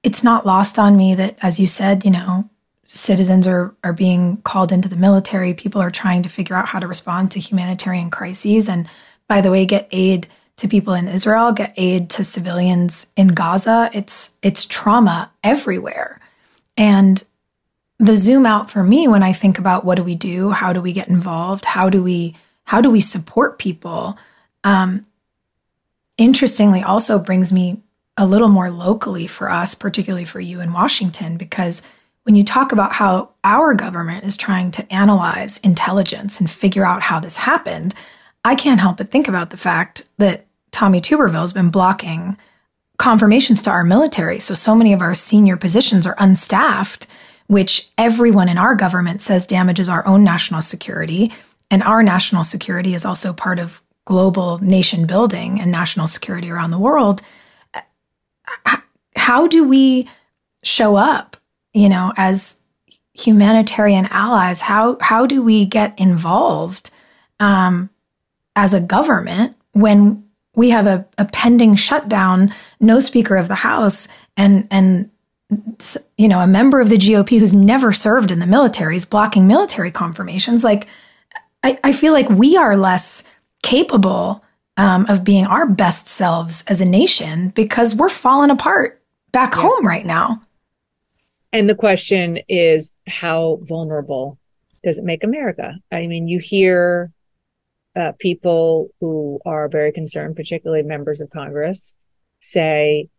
it's 0.03 0.23
not 0.23 0.45
lost 0.45 0.77
on 0.77 0.97
me 0.97 1.15
that, 1.15 1.37
as 1.41 1.59
you 1.59 1.67
said, 1.67 2.03
you 2.03 2.11
know, 2.11 2.49
citizens 2.85 3.47
are 3.47 3.75
are 3.83 3.93
being 3.93 4.37
called 4.37 4.71
into 4.71 4.89
the 4.89 4.95
military. 4.95 5.53
People 5.53 5.81
are 5.81 5.91
trying 5.91 6.23
to 6.23 6.29
figure 6.29 6.55
out 6.55 6.67
how 6.67 6.79
to 6.79 6.87
respond 6.87 7.31
to 7.31 7.39
humanitarian 7.39 8.09
crises, 8.09 8.67
and 8.67 8.87
by 9.27 9.41
the 9.41 9.51
way, 9.51 9.65
get 9.65 9.87
aid 9.91 10.27
to 10.57 10.67
people 10.67 10.93
in 10.93 11.07
Israel, 11.07 11.51
get 11.51 11.73
aid 11.75 12.09
to 12.11 12.23
civilians 12.23 13.07
in 13.15 13.29
Gaza. 13.29 13.89
It's 13.93 14.37
it's 14.41 14.65
trauma 14.65 15.31
everywhere, 15.43 16.19
and 16.77 17.23
the 17.99 18.15
zoom 18.15 18.45
out 18.45 18.69
for 18.69 18.83
me 18.83 19.07
when 19.07 19.23
I 19.23 19.33
think 19.33 19.57
about 19.57 19.85
what 19.85 19.95
do 19.95 20.03
we 20.03 20.15
do, 20.15 20.51
how 20.51 20.73
do 20.73 20.81
we 20.81 20.91
get 20.91 21.07
involved, 21.07 21.65
how 21.65 21.89
do 21.89 22.01
we 22.03 22.35
how 22.65 22.81
do 22.81 22.89
we 22.89 22.99
support 22.99 23.59
people. 23.59 24.17
Um, 24.63 25.05
interestingly, 26.17 26.81
also 26.81 27.19
brings 27.19 27.53
me 27.53 27.81
a 28.17 28.25
little 28.25 28.47
more 28.47 28.71
locally 28.71 29.27
for 29.27 29.49
us, 29.49 29.75
particularly 29.75 30.25
for 30.25 30.39
you 30.39 30.61
in 30.61 30.73
Washington, 30.73 31.37
because 31.37 31.83
when 32.23 32.35
you 32.35 32.43
talk 32.43 32.71
about 32.71 32.93
how 32.93 33.29
our 33.43 33.73
government 33.73 34.25
is 34.25 34.35
trying 34.35 34.71
to 34.71 34.93
analyze 34.93 35.59
intelligence 35.59 36.39
and 36.39 36.49
figure 36.49 36.85
out 36.85 37.03
how 37.03 37.19
this 37.19 37.37
happened, 37.37 37.93
I 38.43 38.55
can't 38.55 38.79
help 38.79 38.97
but 38.97 39.11
think 39.11 39.27
about 39.27 39.51
the 39.51 39.57
fact 39.57 40.07
that 40.17 40.44
Tommy 40.75 41.01
Tuberville 41.01 41.41
has 41.41 41.53
been 41.53 41.69
blocking 41.69 42.37
confirmations 42.97 43.61
to 43.63 43.71
our 43.71 43.83
military. 43.83 44.39
So, 44.39 44.53
so 44.53 44.75
many 44.75 44.93
of 44.93 45.01
our 45.01 45.13
senior 45.13 45.57
positions 45.57 46.05
are 46.05 46.15
unstaffed, 46.19 47.07
which 47.47 47.89
everyone 47.97 48.49
in 48.49 48.57
our 48.57 48.75
government 48.75 49.21
says 49.21 49.47
damages 49.47 49.89
our 49.89 50.05
own 50.05 50.23
national 50.23 50.61
security. 50.61 51.31
And 51.71 51.81
our 51.81 52.03
national 52.03 52.43
security 52.43 52.93
is 52.93 53.05
also 53.05 53.33
part 53.33 53.57
of 53.57 53.81
global 54.05 54.59
nation 54.59 55.07
building 55.07 55.59
and 55.59 55.71
national 55.71 56.05
security 56.05 56.51
around 56.51 56.71
the 56.71 56.77
world 56.77 57.21
how 59.15 59.47
do 59.47 59.67
we 59.67 60.07
show 60.63 60.95
up, 60.95 61.37
you 61.73 61.89
know, 61.89 62.13
as 62.17 62.59
humanitarian 63.13 64.05
allies? 64.07 64.61
How 64.61 64.97
how 65.01 65.25
do 65.25 65.41
we 65.41 65.65
get 65.65 65.97
involved 65.97 66.91
um, 67.39 67.89
as 68.55 68.73
a 68.73 68.79
government 68.79 69.55
when 69.71 70.24
we 70.55 70.69
have 70.69 70.87
a, 70.87 71.05
a 71.17 71.25
pending 71.25 71.75
shutdown, 71.75 72.53
no 72.79 72.99
Speaker 72.99 73.35
of 73.35 73.47
the 73.47 73.55
House, 73.55 74.07
and 74.37 74.67
and 74.71 75.09
you 76.17 76.27
know 76.27 76.39
a 76.39 76.47
member 76.47 76.79
of 76.79 76.89
the 76.89 76.97
GOP 76.97 77.39
who's 77.39 77.53
never 77.53 77.91
served 77.91 78.31
in 78.31 78.39
the 78.39 78.47
military 78.47 78.95
is 78.95 79.05
blocking 79.05 79.47
military 79.47 79.91
confirmations? 79.91 80.63
Like, 80.63 80.87
I, 81.63 81.79
I 81.83 81.91
feel 81.91 82.13
like 82.13 82.29
we 82.29 82.57
are 82.57 82.77
less 82.77 83.23
capable 83.63 84.43
um, 84.77 85.05
of 85.07 85.23
being 85.23 85.45
our 85.45 85.65
best 85.65 86.07
selves 86.07 86.63
as 86.67 86.81
a 86.81 86.85
nation 86.85 87.49
because 87.49 87.95
we're 87.95 88.09
falling 88.09 88.49
apart 88.49 89.01
back 89.31 89.55
yeah. 89.55 89.61
home 89.61 89.85
right 89.85 90.05
now. 90.05 90.41
And 91.51 91.69
the 91.69 91.75
question 91.75 92.39
is, 92.49 92.91
how 93.07 93.59
vulnerable 93.61 94.37
does 94.83 94.97
it 94.97 95.05
make 95.05 95.23
America? 95.23 95.79
I 95.91 96.05
mean, 96.05 96.27
you 96.27 96.39
hear 96.39 97.11
uh, 97.95 98.11
people 98.19 98.89
who 98.99 99.39
are 99.45 99.67
very 99.69 99.91
concerned, 99.91 100.35
particularly 100.35 100.83
members 100.83 101.21
of 101.21 101.29
Congress, 101.29 101.95
say 102.41 103.09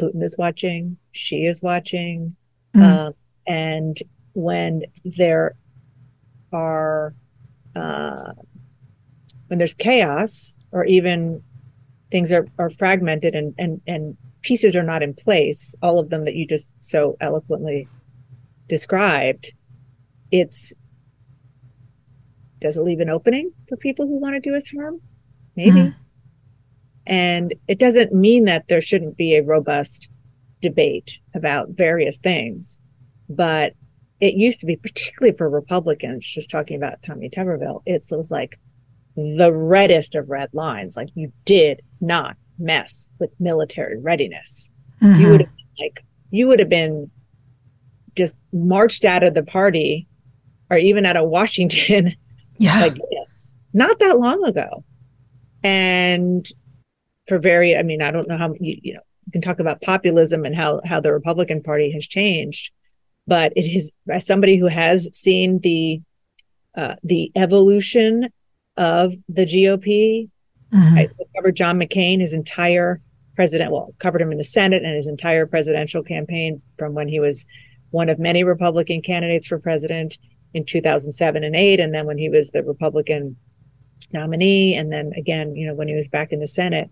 Putin 0.00 0.22
is 0.22 0.36
watching, 0.38 0.96
Xi 1.12 1.46
is 1.46 1.62
watching. 1.62 2.36
Mm. 2.74 2.82
Um, 2.82 3.12
and 3.46 3.98
when 4.34 4.82
there 5.04 5.56
are, 6.52 7.14
uh, 7.74 8.32
when 9.48 9.58
there's 9.58 9.74
chaos, 9.74 10.58
or 10.70 10.84
even 10.84 11.42
things 12.10 12.32
are, 12.32 12.46
are 12.58 12.70
fragmented 12.70 13.34
and, 13.34 13.54
and, 13.58 13.80
and 13.86 14.16
pieces 14.42 14.76
are 14.76 14.82
not 14.82 15.02
in 15.02 15.14
place, 15.14 15.74
all 15.82 15.98
of 15.98 16.10
them 16.10 16.24
that 16.24 16.34
you 16.34 16.46
just 16.46 16.70
so 16.80 17.16
eloquently 17.20 17.88
described, 18.68 19.52
it's 20.30 20.72
does 22.62 22.76
it 22.76 22.82
leave 22.82 23.00
an 23.00 23.10
opening 23.10 23.52
for 23.68 23.76
people 23.76 24.06
who 24.06 24.18
want 24.18 24.34
to 24.34 24.40
do 24.40 24.54
us 24.54 24.68
harm? 24.68 25.00
Maybe. 25.56 25.80
Mm-hmm. 25.80 25.98
And 27.06 27.54
it 27.68 27.78
doesn't 27.78 28.14
mean 28.14 28.44
that 28.44 28.68
there 28.68 28.80
shouldn't 28.80 29.16
be 29.16 29.34
a 29.34 29.42
robust 29.42 30.08
debate 30.60 31.18
about 31.34 31.70
various 31.70 32.16
things, 32.16 32.78
but 33.28 33.74
it 34.20 34.34
used 34.34 34.60
to 34.60 34.66
be, 34.66 34.76
particularly 34.82 35.36
for 35.36 35.48
Republicans, 35.50 36.26
just 36.26 36.50
talking 36.50 36.76
about 36.76 37.02
Tommy 37.02 37.28
Tuberville, 37.28 37.82
it 37.84 38.06
was 38.10 38.30
like, 38.30 38.58
the 39.16 39.52
reddest 39.52 40.14
of 40.14 40.28
red 40.28 40.48
lines. 40.52 40.96
Like 40.96 41.08
you 41.14 41.32
did 41.44 41.82
not 42.00 42.36
mess 42.58 43.08
with 43.18 43.30
military 43.38 43.98
readiness. 43.98 44.70
Mm-hmm. 45.02 45.20
You 45.20 45.28
would 45.30 45.40
have 45.42 45.50
like 45.78 46.04
you 46.30 46.48
would 46.48 46.60
have 46.60 46.68
been 46.68 47.10
just 48.16 48.38
marched 48.52 49.04
out 49.04 49.22
of 49.22 49.34
the 49.34 49.42
party 49.42 50.06
or 50.70 50.76
even 50.76 51.04
out 51.04 51.16
of 51.16 51.28
Washington 51.28 52.14
yeah. 52.58 52.80
like 52.80 52.96
this 53.10 53.54
not 53.72 53.98
that 53.98 54.18
long 54.18 54.44
ago. 54.44 54.84
And 55.62 56.46
for 57.26 57.38
very, 57.38 57.76
I 57.76 57.82
mean, 57.82 58.02
I 58.02 58.10
don't 58.10 58.28
know 58.28 58.36
how 58.36 58.54
you, 58.60 58.78
you 58.82 58.94
know, 58.94 59.00
you 59.26 59.32
can 59.32 59.42
talk 59.42 59.60
about 59.60 59.80
populism 59.80 60.44
and 60.44 60.54
how 60.54 60.80
how 60.84 61.00
the 61.00 61.12
Republican 61.12 61.62
Party 61.62 61.92
has 61.92 62.06
changed, 62.06 62.72
but 63.26 63.52
it 63.54 63.64
is 63.64 63.92
as 64.10 64.26
somebody 64.26 64.56
who 64.56 64.66
has 64.66 65.08
seen 65.14 65.60
the 65.60 66.00
uh, 66.76 66.96
the 67.04 67.30
evolution 67.36 68.28
of 68.76 69.12
the 69.28 69.44
GOP. 69.44 70.28
Mm-hmm. 70.72 70.98
I 70.98 71.08
covered 71.36 71.54
John 71.54 71.78
McCain, 71.78 72.20
his 72.20 72.32
entire 72.32 73.00
president, 73.36 73.70
well, 73.70 73.94
covered 73.98 74.22
him 74.22 74.32
in 74.32 74.38
the 74.38 74.44
Senate 74.44 74.82
and 74.82 74.94
his 74.94 75.06
entire 75.06 75.46
presidential 75.46 76.02
campaign 76.02 76.62
from 76.78 76.94
when 76.94 77.08
he 77.08 77.20
was 77.20 77.46
one 77.90 78.08
of 78.08 78.18
many 78.18 78.42
Republican 78.42 79.02
candidates 79.02 79.46
for 79.46 79.58
president 79.58 80.16
in 80.54 80.64
2007 80.64 81.44
and 81.44 81.56
8 81.56 81.80
and 81.80 81.94
then 81.94 82.06
when 82.06 82.18
he 82.18 82.28
was 82.28 82.50
the 82.50 82.62
Republican 82.62 83.36
nominee 84.12 84.74
and 84.74 84.92
then 84.92 85.12
again, 85.16 85.56
you 85.56 85.66
know, 85.66 85.74
when 85.74 85.88
he 85.88 85.94
was 85.94 86.08
back 86.08 86.32
in 86.32 86.40
the 86.40 86.48
Senate 86.48 86.90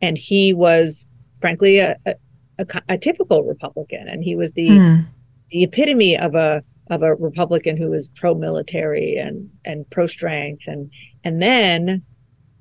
and 0.00 0.18
he 0.18 0.52
was 0.52 1.08
frankly 1.40 1.78
a, 1.78 1.96
a, 2.06 2.14
a, 2.58 2.66
a 2.88 2.98
typical 2.98 3.44
Republican 3.44 4.08
and 4.08 4.24
he 4.24 4.34
was 4.34 4.52
the 4.52 4.68
mm. 4.68 5.06
the 5.50 5.62
epitome 5.62 6.16
of 6.16 6.34
a 6.34 6.62
of 6.90 7.02
a 7.02 7.14
Republican 7.14 7.76
who 7.76 7.90
was 7.90 8.08
pro-military 8.08 9.16
and 9.16 9.50
and 9.64 9.88
pro-strength, 9.90 10.66
and 10.66 10.90
and 11.24 11.42
then 11.42 12.02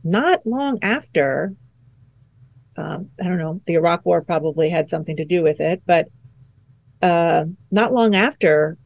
not 0.04 0.46
long 0.46 0.80
after, 0.82 1.54
um, 2.78 3.10
I 3.22 3.26
don't 3.28 3.38
know, 3.38 3.62
the 3.66 3.74
Iraq 3.74 4.06
War 4.06 4.22
probably 4.22 4.70
had 4.70 4.90
something 4.90 5.16
to 5.18 5.26
do 5.26 5.44
with 5.44 5.60
it, 5.60 5.82
but 5.86 6.08
uh, 7.02 7.46
not 7.72 7.94
long 7.94 8.16
after, 8.16 8.78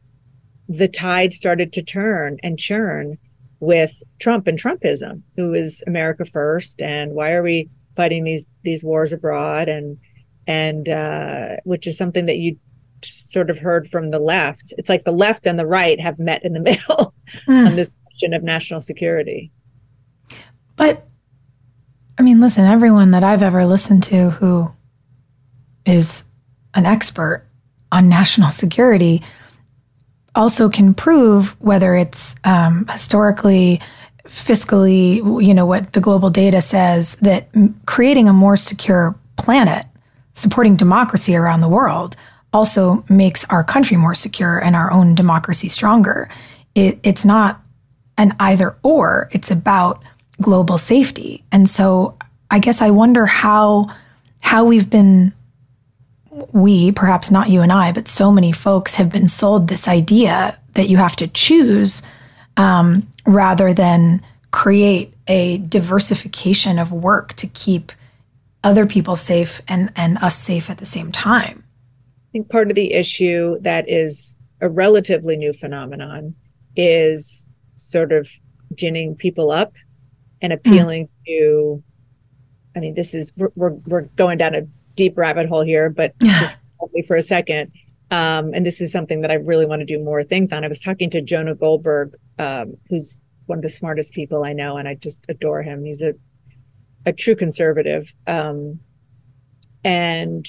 the 0.68 0.88
tide 0.88 1.32
started 1.32 1.72
to 1.72 1.82
turn 1.82 2.38
and 2.42 2.58
churn 2.58 3.18
with 3.60 4.02
Trump 4.18 4.46
and 4.46 4.58
Trumpism, 4.60 5.22
who 5.36 5.54
is 5.54 5.84
America 5.86 6.24
first, 6.24 6.82
and 6.82 7.12
why 7.12 7.32
are 7.32 7.42
we 7.42 7.68
fighting 7.94 8.24
these 8.24 8.46
these 8.62 8.82
wars 8.82 9.12
abroad, 9.12 9.68
and 9.68 9.98
and 10.46 10.88
uh, 10.88 11.56
which 11.64 11.86
is 11.86 11.96
something 11.96 12.26
that 12.26 12.38
you 12.38 12.56
sort 13.04 13.50
of 13.50 13.58
heard 13.58 13.88
from 13.88 14.10
the 14.10 14.18
left. 14.18 14.72
It's 14.78 14.88
like 14.88 15.04
the 15.04 15.12
left 15.12 15.46
and 15.46 15.58
the 15.58 15.66
right 15.66 16.00
have 16.00 16.18
met 16.18 16.44
in 16.44 16.52
the 16.52 16.60
middle 16.70 17.14
mm. 17.46 17.66
on 17.66 17.76
this 17.76 17.90
question 18.04 18.34
of 18.34 18.42
national 18.42 18.80
security. 18.80 19.50
But 20.76 21.06
I 22.18 22.22
mean, 22.22 22.40
listen, 22.40 22.64
everyone 22.64 23.10
that 23.12 23.24
I've 23.24 23.42
ever 23.42 23.66
listened 23.66 24.02
to 24.04 24.30
who 24.30 24.72
is 25.84 26.24
an 26.74 26.86
expert 26.86 27.46
on 27.90 28.08
national 28.08 28.50
security 28.50 29.22
also 30.34 30.68
can 30.68 30.94
prove 30.94 31.60
whether 31.60 31.94
it's 31.94 32.36
um, 32.44 32.86
historically 32.88 33.80
fiscally 34.26 35.16
you 35.44 35.52
know 35.52 35.66
what 35.66 35.92
the 35.92 36.00
global 36.00 36.30
data 36.30 36.60
says 36.60 37.16
that 37.16 37.48
creating 37.86 38.28
a 38.28 38.32
more 38.32 38.56
secure 38.56 39.14
planet 39.36 39.84
supporting 40.32 40.76
democracy 40.76 41.36
around 41.36 41.60
the 41.60 41.68
world 41.68 42.16
also 42.52 43.04
makes 43.08 43.44
our 43.46 43.64
country 43.64 43.96
more 43.96 44.14
secure 44.14 44.58
and 44.58 44.76
our 44.76 44.92
own 44.92 45.14
democracy 45.14 45.68
stronger. 45.68 46.28
It, 46.74 46.98
it's 47.02 47.24
not 47.24 47.60
an 48.18 48.34
either 48.38 48.76
or, 48.82 49.28
it's 49.32 49.50
about 49.50 50.02
global 50.40 50.78
safety. 50.78 51.44
And 51.50 51.68
so 51.68 52.16
I 52.50 52.58
guess 52.58 52.82
I 52.82 52.90
wonder 52.90 53.26
how 53.26 53.88
how 54.42 54.64
we've 54.64 54.90
been 54.90 55.32
we, 56.52 56.92
perhaps 56.92 57.30
not 57.30 57.50
you 57.50 57.60
and 57.60 57.72
I, 57.72 57.92
but 57.92 58.08
so 58.08 58.32
many 58.32 58.52
folks 58.52 58.94
have 58.94 59.10
been 59.10 59.28
sold 59.28 59.68
this 59.68 59.86
idea 59.86 60.58
that 60.74 60.88
you 60.88 60.96
have 60.96 61.16
to 61.16 61.28
choose 61.28 62.02
um, 62.56 63.06
rather 63.26 63.74
than 63.74 64.22
create 64.50 65.12
a 65.26 65.58
diversification 65.58 66.78
of 66.78 66.90
work 66.92 67.34
to 67.34 67.46
keep 67.46 67.92
other 68.64 68.86
people 68.86 69.16
safe 69.16 69.60
and, 69.68 69.92
and 69.94 70.18
us 70.18 70.36
safe 70.36 70.70
at 70.70 70.78
the 70.78 70.86
same 70.86 71.12
time 71.12 71.64
I 72.28 72.32
think 72.32 72.48
part 72.48 72.70
of 72.70 72.76
the 72.76 72.92
issue 72.94 73.58
that 73.60 73.90
is 73.90 74.36
a 74.60 74.68
relatively 74.68 75.36
new 75.36 75.52
phenomenon 75.52 76.34
is 76.76 77.46
sort 77.76 78.12
of 78.12 78.28
ginning 78.74 79.16
people 79.16 79.50
up 79.50 79.74
and 80.40 80.52
appealing 80.52 81.06
mm. 81.06 81.10
to 81.26 81.82
i 82.74 82.80
mean 82.80 82.94
this 82.94 83.14
is 83.14 83.32
we're, 83.36 83.50
we're, 83.54 83.74
we're 83.86 84.02
going 84.16 84.38
down 84.38 84.54
a 84.54 84.62
deep 84.94 85.16
rabbit 85.16 85.48
hole 85.48 85.62
here 85.62 85.90
but 85.90 86.18
just 86.20 86.56
for 87.06 87.16
a 87.16 87.22
second 87.22 87.72
Um, 88.10 88.52
and 88.52 88.66
this 88.66 88.82
is 88.82 88.92
something 88.92 89.22
that 89.22 89.30
I 89.30 89.36
really 89.36 89.64
want 89.64 89.80
to 89.80 89.86
do 89.86 89.98
more 89.98 90.22
things 90.22 90.52
on. 90.52 90.64
I 90.64 90.68
was 90.68 90.80
talking 90.80 91.08
to 91.10 91.22
Jonah 91.22 91.54
Goldberg, 91.54 92.14
um, 92.38 92.76
who's 92.90 93.18
one 93.46 93.58
of 93.58 93.62
the 93.62 93.70
smartest 93.70 94.12
people 94.12 94.44
I 94.44 94.52
know, 94.52 94.76
and 94.76 94.86
I 94.86 94.96
just 94.96 95.24
adore 95.30 95.62
him. 95.62 95.82
He's 95.82 96.02
a 96.02 96.12
a 97.06 97.12
true 97.12 97.34
conservative. 97.34 98.14
Um, 98.26 98.80
and 99.84 100.46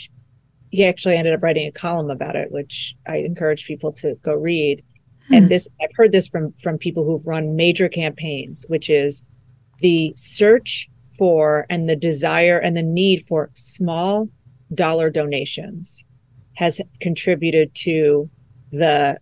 he 0.70 0.86
actually 0.86 1.16
ended 1.16 1.34
up 1.34 1.42
writing 1.42 1.68
a 1.68 1.72
column 1.72 2.10
about 2.10 2.36
it, 2.36 2.52
which 2.52 2.96
I 3.08 3.18
encourage 3.18 3.66
people 3.66 3.92
to 3.94 4.16
go 4.24 4.34
read. 4.34 4.84
Hmm. 5.30 5.36
And 5.36 5.50
this, 5.50 5.68
I've 5.82 5.96
heard 5.96 6.12
this 6.12 6.28
from 6.28 6.54
from 6.62 6.78
people 6.78 7.06
who've 7.06 7.26
run 7.26 7.56
major 7.56 7.90
campaigns, 7.90 8.66
which 8.68 8.90
is 8.90 9.26
the 9.80 10.14
search 10.16 10.90
for 11.18 11.66
and 11.70 11.90
the 11.90 11.96
desire 11.96 12.58
and 12.58 12.76
the 12.76 12.84
need 12.84 13.26
for 13.26 13.50
small 13.54 14.30
dollar 14.74 15.10
donations 15.10 16.06
has 16.56 16.82
contributed 17.00 17.74
to 17.76 18.30
the 18.72 19.18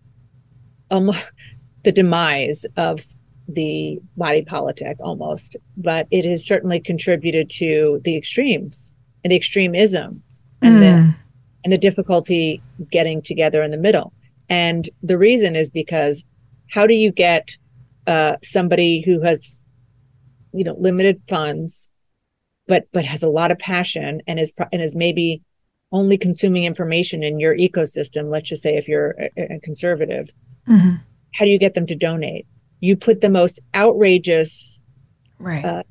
um, 0.90 1.12
the 1.84 1.92
demise 1.92 2.66
of 2.78 3.02
the 3.48 4.00
body 4.16 4.44
politic 4.44 4.98
almost, 5.00 5.58
but 5.76 6.08
it 6.12 6.26
has 6.26 6.46
certainly 6.46 6.80
contributed 6.80 7.50
to 7.50 8.00
the 8.04 8.16
extremes 8.16 8.94
and 9.24 9.32
the 9.32 9.36
extremism 9.36 10.22
and 10.62 10.76
mm. 10.76 10.80
the 10.80 11.02
hmm. 11.02 11.10
and 11.64 11.74
the 11.74 11.78
difficulty 11.78 12.62
getting 12.92 13.22
together 13.22 13.62
in 13.64 13.72
the 13.72 13.78
middle. 13.78 14.14
And 14.50 14.90
the 15.02 15.18
reason 15.18 15.56
is 15.56 15.72
because 15.72 16.26
how 16.70 16.88
do 16.88 16.94
you 16.94 17.12
get 17.12 17.58
uh, 18.08 18.38
somebody 18.44 19.02
who 19.02 19.22
has 19.22 19.64
you 20.54 20.64
know 20.64 20.76
limited 20.80 21.22
funds 21.28 21.90
but 22.68 22.88
but 22.92 23.06
has 23.06 23.24
a 23.24 23.30
lot 23.30 23.52
of 23.52 23.60
passion 23.60 24.22
and 24.28 24.40
is 24.40 24.52
and 24.72 24.82
is 24.82 24.96
maybe 24.96 25.42
only 25.92 26.18
consuming 26.18 26.64
information 26.64 27.24
in 27.24 27.40
your 27.40 27.56
ecosystem 27.56 28.30
let's 28.30 28.50
just 28.50 28.62
say 28.62 28.78
if 28.78 28.88
you're 28.88 29.16
a, 29.38 29.56
a 29.56 29.60
conservative 29.60 30.30
mm-hmm. 30.68 30.96
how 31.34 31.46
do 31.46 31.52
you 31.52 31.60
get 31.60 31.74
them 31.74 31.86
to 31.86 31.96
donate 31.96 32.46
you 32.82 32.98
put 32.98 33.22
the 33.22 33.30
most 33.30 33.60
outrageous 33.76 34.82
right. 35.40 35.64
uh, 35.64 35.84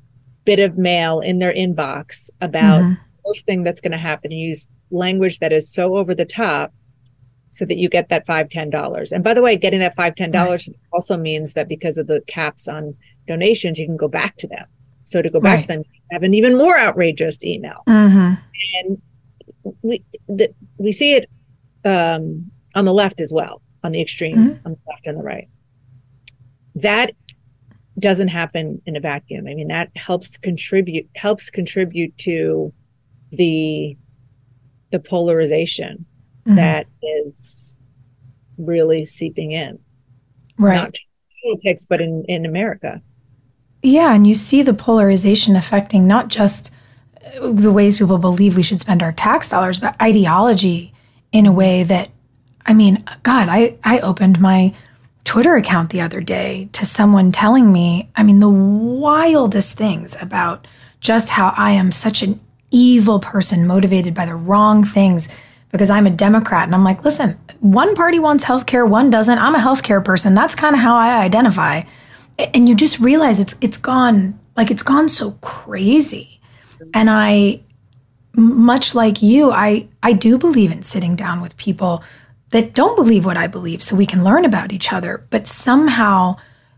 bit 0.45 0.59
of 0.59 0.77
mail 0.77 1.19
in 1.19 1.39
their 1.39 1.53
inbox 1.53 2.29
about 2.41 2.81
mm-hmm. 2.81 2.93
the 2.93 3.21
worst 3.25 3.45
thing 3.45 3.63
that's 3.63 3.81
going 3.81 3.91
to 3.91 3.97
happen. 3.97 4.31
You 4.31 4.49
use 4.49 4.67
language 4.91 5.39
that 5.39 5.53
is 5.53 5.71
so 5.71 5.95
over 5.95 6.13
the 6.13 6.25
top 6.25 6.73
so 7.49 7.65
that 7.65 7.77
you 7.77 7.89
get 7.89 8.09
that 8.09 8.25
five 8.25 8.49
ten 8.49 8.69
dollars. 8.69 9.11
And 9.11 9.23
by 9.23 9.33
the 9.33 9.41
way, 9.41 9.55
getting 9.55 9.79
that 9.79 9.95
five 9.95 10.15
ten 10.15 10.31
dollars 10.31 10.67
right. 10.67 10.77
also 10.93 11.17
means 11.17 11.53
that 11.53 11.67
because 11.67 11.97
of 11.97 12.07
the 12.07 12.21
caps 12.27 12.67
on 12.67 12.95
donations, 13.27 13.79
you 13.79 13.85
can 13.85 13.97
go 13.97 14.07
back 14.07 14.37
to 14.37 14.47
them. 14.47 14.65
So 15.05 15.21
to 15.21 15.29
go 15.29 15.41
back 15.41 15.57
right. 15.57 15.61
to 15.63 15.67
them, 15.67 15.83
have 16.11 16.23
an 16.23 16.33
even 16.33 16.57
more 16.57 16.77
outrageous 16.77 17.43
email. 17.43 17.83
Mm-hmm. 17.87 18.33
And 18.79 19.01
we 19.81 20.03
the, 20.27 20.53
we 20.77 20.91
see 20.91 21.15
it 21.15 21.25
um, 21.85 22.51
on 22.75 22.85
the 22.85 22.93
left 22.93 23.21
as 23.21 23.31
well, 23.33 23.61
on 23.83 23.91
the 23.91 24.01
extremes, 24.01 24.57
mm-hmm. 24.57 24.67
on 24.67 24.73
the 24.73 24.91
left 24.91 25.07
and 25.07 25.19
the 25.19 25.23
right 25.23 25.47
that 26.75 27.11
doesn't 27.99 28.29
happen 28.29 28.81
in 28.85 28.95
a 28.95 28.99
vacuum. 28.99 29.47
I 29.47 29.53
mean, 29.53 29.67
that 29.67 29.95
helps 29.95 30.37
contribute 30.37 31.09
helps 31.15 31.49
contribute 31.49 32.17
to 32.19 32.73
the 33.31 33.97
the 34.91 34.99
polarization 34.99 36.05
mm-hmm. 36.45 36.55
that 36.55 36.87
is 37.01 37.77
really 38.57 39.05
seeping 39.05 39.51
in. 39.51 39.79
Right. 40.57 40.75
Not 40.75 40.97
politics, 41.43 41.85
but 41.85 42.01
in, 42.01 42.23
in 42.27 42.45
America. 42.45 43.01
Yeah, 43.83 44.13
and 44.13 44.27
you 44.27 44.33
see 44.33 44.61
the 44.61 44.73
polarization 44.73 45.55
affecting 45.55 46.07
not 46.07 46.27
just 46.27 46.71
uh, 47.37 47.51
the 47.51 47.71
ways 47.71 47.97
people 47.97 48.17
believe 48.17 48.55
we 48.55 48.63
should 48.63 48.79
spend 48.79 49.01
our 49.01 49.11
tax 49.11 49.49
dollars, 49.49 49.79
but 49.79 49.99
ideology 50.01 50.93
in 51.31 51.45
a 51.45 51.51
way 51.51 51.83
that 51.83 52.09
I 52.65 52.73
mean, 52.73 53.03
God, 53.23 53.49
I, 53.49 53.75
I 53.83 53.99
opened 53.99 54.39
my 54.39 54.73
Twitter 55.23 55.55
account 55.55 55.89
the 55.89 56.01
other 56.01 56.21
day 56.21 56.69
to 56.73 56.85
someone 56.85 57.31
telling 57.31 57.71
me, 57.71 58.09
I 58.15 58.23
mean, 58.23 58.39
the 58.39 58.49
wildest 58.49 59.77
things 59.77 60.15
about 60.21 60.67
just 60.99 61.31
how 61.31 61.53
I 61.57 61.71
am 61.71 61.91
such 61.91 62.21
an 62.21 62.39
evil 62.69 63.19
person 63.19 63.67
motivated 63.67 64.13
by 64.13 64.25
the 64.25 64.35
wrong 64.35 64.83
things 64.83 65.29
because 65.71 65.89
I'm 65.89 66.07
a 66.07 66.11
Democrat. 66.11 66.63
And 66.65 66.75
I'm 66.75 66.83
like, 66.83 67.03
listen, 67.03 67.39
one 67.59 67.95
party 67.95 68.19
wants 68.19 68.45
healthcare, 68.45 68.87
one 68.87 69.09
doesn't. 69.09 69.37
I'm 69.37 69.55
a 69.55 69.59
healthcare 69.59 70.03
person. 70.03 70.35
That's 70.35 70.55
kind 70.55 70.75
of 70.75 70.81
how 70.81 70.95
I 70.95 71.21
identify. 71.21 71.83
And 72.53 72.67
you 72.67 72.75
just 72.75 72.99
realize 72.99 73.39
it's 73.39 73.55
it's 73.61 73.77
gone 73.77 74.39
like 74.55 74.71
it's 74.71 74.83
gone 74.83 75.09
so 75.09 75.31
crazy. 75.41 76.41
And 76.93 77.09
I 77.09 77.61
much 78.33 78.95
like 78.95 79.21
you, 79.21 79.51
I 79.51 79.87
I 80.01 80.13
do 80.13 80.37
believe 80.37 80.71
in 80.71 80.83
sitting 80.83 81.15
down 81.15 81.41
with 81.41 81.57
people 81.57 82.03
that 82.51 82.73
don't 82.73 82.95
believe 82.95 83.25
what 83.25 83.37
I 83.37 83.47
believe 83.47 83.81
so 83.81 83.95
we 83.95 84.05
can 84.05 84.23
learn 84.23 84.45
about 84.45 84.71
each 84.71 84.93
other. 84.93 85.25
But 85.29 85.47
somehow 85.47 86.37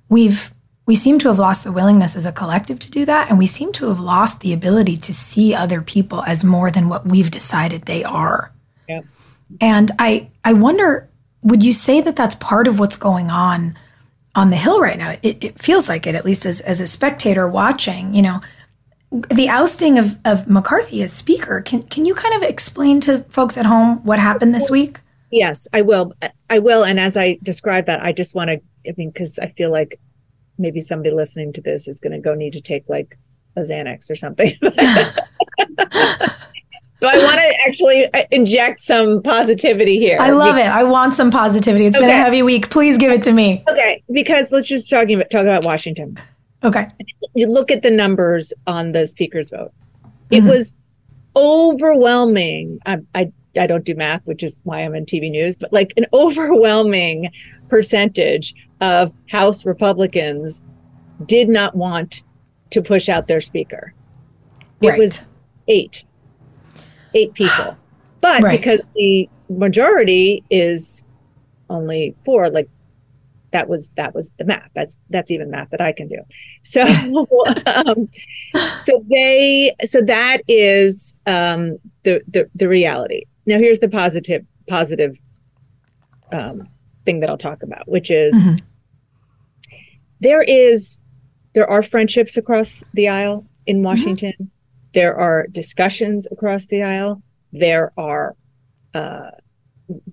we've 0.09 0.53
we 0.86 0.95
seem 0.95 1.18
to 1.20 1.30
have 1.30 1.39
lost 1.39 1.64
the 1.64 1.72
willingness 1.72 2.16
as 2.16 2.26
a 2.26 2.32
collective 2.32 2.78
to 2.80 2.91
do 2.91 3.05
that 3.05 3.30
and 3.30 3.39
we 3.39 3.45
seem 3.45 3.72
to 3.72 3.88
have 3.88 4.01
lost 4.01 4.41
the 4.41 4.51
ability 4.51 4.97
to 4.97 5.14
see 5.14 5.55
other 5.55 5.82
people 5.82 6.22
as 6.24 6.43
more 6.43 6.70
than 6.70 6.89
what 6.89 7.05
we've 7.05 7.32
decided 7.32 7.84
they 7.84 8.03
are. 8.03 8.51
Yeah. 8.88 9.01
And 9.61 9.91
I 9.97 10.30
I 10.43 10.53
wonder 10.53 11.09
would 11.41 11.64
you 11.64 11.74
say 11.74 12.01
that 12.01 12.16
that's 12.16 12.36
part 12.36 12.68
of 12.68 12.80
what's 12.80 12.95
going 12.95 13.30
on 13.30 13.78
on 14.36 14.50
the 14.50 14.56
hill 14.56 14.80
right 14.80 14.98
now? 14.98 15.18
It, 15.22 15.44
it 15.44 15.60
feels 15.60 15.90
like 15.90 16.08
it 16.08 16.16
at 16.16 16.26
least 16.26 16.46
as 16.46 16.62
as 16.62 16.82
a 16.82 16.88
spectator 16.88 17.48
watching, 17.48 18.14
you 18.14 18.22
know, 18.22 18.42
the 19.30 19.48
ousting 19.48 20.00
of, 20.00 20.18
of 20.26 20.48
McCarthy 20.48 21.04
as 21.04 21.14
speaker. 21.14 21.62
Can 21.62 21.84
can 21.84 22.06
you 22.06 22.16
kind 22.16 22.34
of 22.36 22.44
explain 22.44 23.00
to 23.02 23.20
folks 23.30 23.58
at 23.58 23.66
home 23.66 24.04
what 24.04 24.20
happened 24.20 24.54
this 24.54 24.70
week? 24.70 25.00
Yes, 25.32 25.68
I 25.74 25.82
will. 25.82 26.14
I 26.50 26.60
will. 26.60 26.84
And 26.84 27.00
as 27.00 27.18
I 27.18 27.40
describe 27.42 27.88
that, 27.88 28.04
I 28.04 28.12
just 28.12 28.36
want 28.36 28.52
to, 28.52 28.62
I 28.88 28.94
mean, 28.98 29.10
because 29.10 29.40
I 29.40 29.48
feel 29.48 29.72
like 29.72 30.00
maybe 30.60 30.80
somebody 30.80 31.10
listening 31.10 31.54
to 31.54 31.62
this 31.62 31.88
is 31.88 32.00
going 32.00 32.14
to 32.14 32.20
go 32.20 32.36
need 32.36 32.54
to 32.54 32.62
take 32.62 32.88
like 32.88 33.18
a 33.56 33.62
Xanax 33.62 34.12
or 34.12 34.16
something. 34.16 34.54
so 37.04 37.10
I 37.10 37.18
want 37.18 37.36
to 37.36 37.68
actually 37.68 38.06
uh, 38.14 38.24
inject 38.32 38.80
some 38.80 39.22
positivity 39.22 39.99
here. 39.99 40.18
I 40.22 40.30
love 40.30 40.56
because, 40.56 40.68
it. 40.68 40.72
I 40.72 40.84
want 40.86 41.14
some 41.14 41.32
positivity. 41.32 41.86
It's 41.86 41.97
okay. 41.97 42.06
been 42.06 42.16
a 42.16 42.18
heavy 42.18 42.43
week. 42.43 42.70
Please 42.70 42.97
give 42.97 43.12
it 43.12 43.22
to 43.24 43.34
me. 43.34 43.62
Okay, 43.68 44.01
because 44.10 44.54
let's 44.54 44.70
just 44.70 44.89
talk 44.89 45.10
about 45.10 45.30
talk 45.30 45.41
about 45.41 45.66
Washington. 45.66 46.18
Okay. 46.64 46.88
You 47.36 47.47
look 47.47 47.72
at 47.72 47.82
the 47.82 47.91
numbers 47.91 48.54
on 48.68 48.93
the 48.93 49.06
speaker's 49.06 49.49
vote. 49.49 49.74
It 50.32 50.39
mm-hmm. 50.39 50.47
was 50.47 50.78
overwhelming. 51.36 52.80
I, 52.86 52.99
I 53.14 53.34
I 53.60 53.68
don't 53.68 53.84
do 53.84 53.95
math, 53.95 54.26
which 54.26 54.41
is 54.41 54.62
why 54.64 54.80
I'm 54.80 54.95
in 54.95 55.06
TV 55.06 55.30
news, 55.30 55.58
but 55.58 55.74
like 55.74 55.91
an 55.97 56.06
overwhelming 56.14 57.32
percentage 57.68 58.56
of 58.80 59.14
House 59.30 59.66
Republicans 59.66 60.64
did 61.26 61.49
not 61.49 61.76
want 61.76 62.24
to 62.70 62.82
push 62.82 63.10
out 63.10 63.28
their 63.28 63.41
speaker. 63.41 63.93
It 64.82 64.97
was 64.97 65.26
eight, 65.68 66.06
eight 67.14 67.34
people. 67.34 67.78
But 68.22 68.41
right. 68.41 68.59
because 68.59 68.84
the 68.95 69.30
majority 69.49 70.43
is 70.49 71.05
only 71.70 72.16
four, 72.24 72.49
like 72.49 72.70
that 73.51 73.70
was 73.70 73.89
that 73.89 74.14
was 74.14 74.32
the 74.38 74.45
math. 74.45 74.70
That's 74.74 74.97
that's 75.09 75.32
even 75.32 75.49
math 75.49 75.70
that 75.70 75.82
I 75.82 75.93
can 75.93 76.07
do. 76.07 76.18
So 76.64 76.82
um, 77.66 78.09
so 78.80 79.03
they 79.09 79.74
so 79.86 80.01
that 80.01 80.39
is 80.47 81.18
um, 81.26 81.78
the 82.03 82.22
the 82.28 82.49
the 82.55 82.68
reality. 82.68 83.24
Now, 83.45 83.57
here's 83.57 83.80
the 83.80 83.89
positive 83.89 84.45
positive 84.68 85.18
um, 86.32 86.68
thing 87.05 87.20
that 87.22 87.30
I'll 87.30 87.38
talk 87.38 87.64
about, 87.64 87.88
which 87.88 88.11
is 88.11 88.34
mm-hmm. 88.34 88.66
there 90.20 90.43
is 90.43 90.99
there 91.53 91.70
are 91.70 91.82
friendships 91.82 92.36
across 92.38 92.84
the 92.93 93.07
aisle 93.07 93.45
in 93.66 93.78
mm-hmm. 93.78 93.86
Washington. 93.86 94.34
Mm-hmm. 94.34 94.53
There 94.94 95.16
are 95.16 95.48
discussions 95.48 96.28
across 96.32 96.68
the 96.68 96.84
aisle. 96.84 97.22
There 97.52 97.91
are 97.98 98.36
uh, 98.94 99.32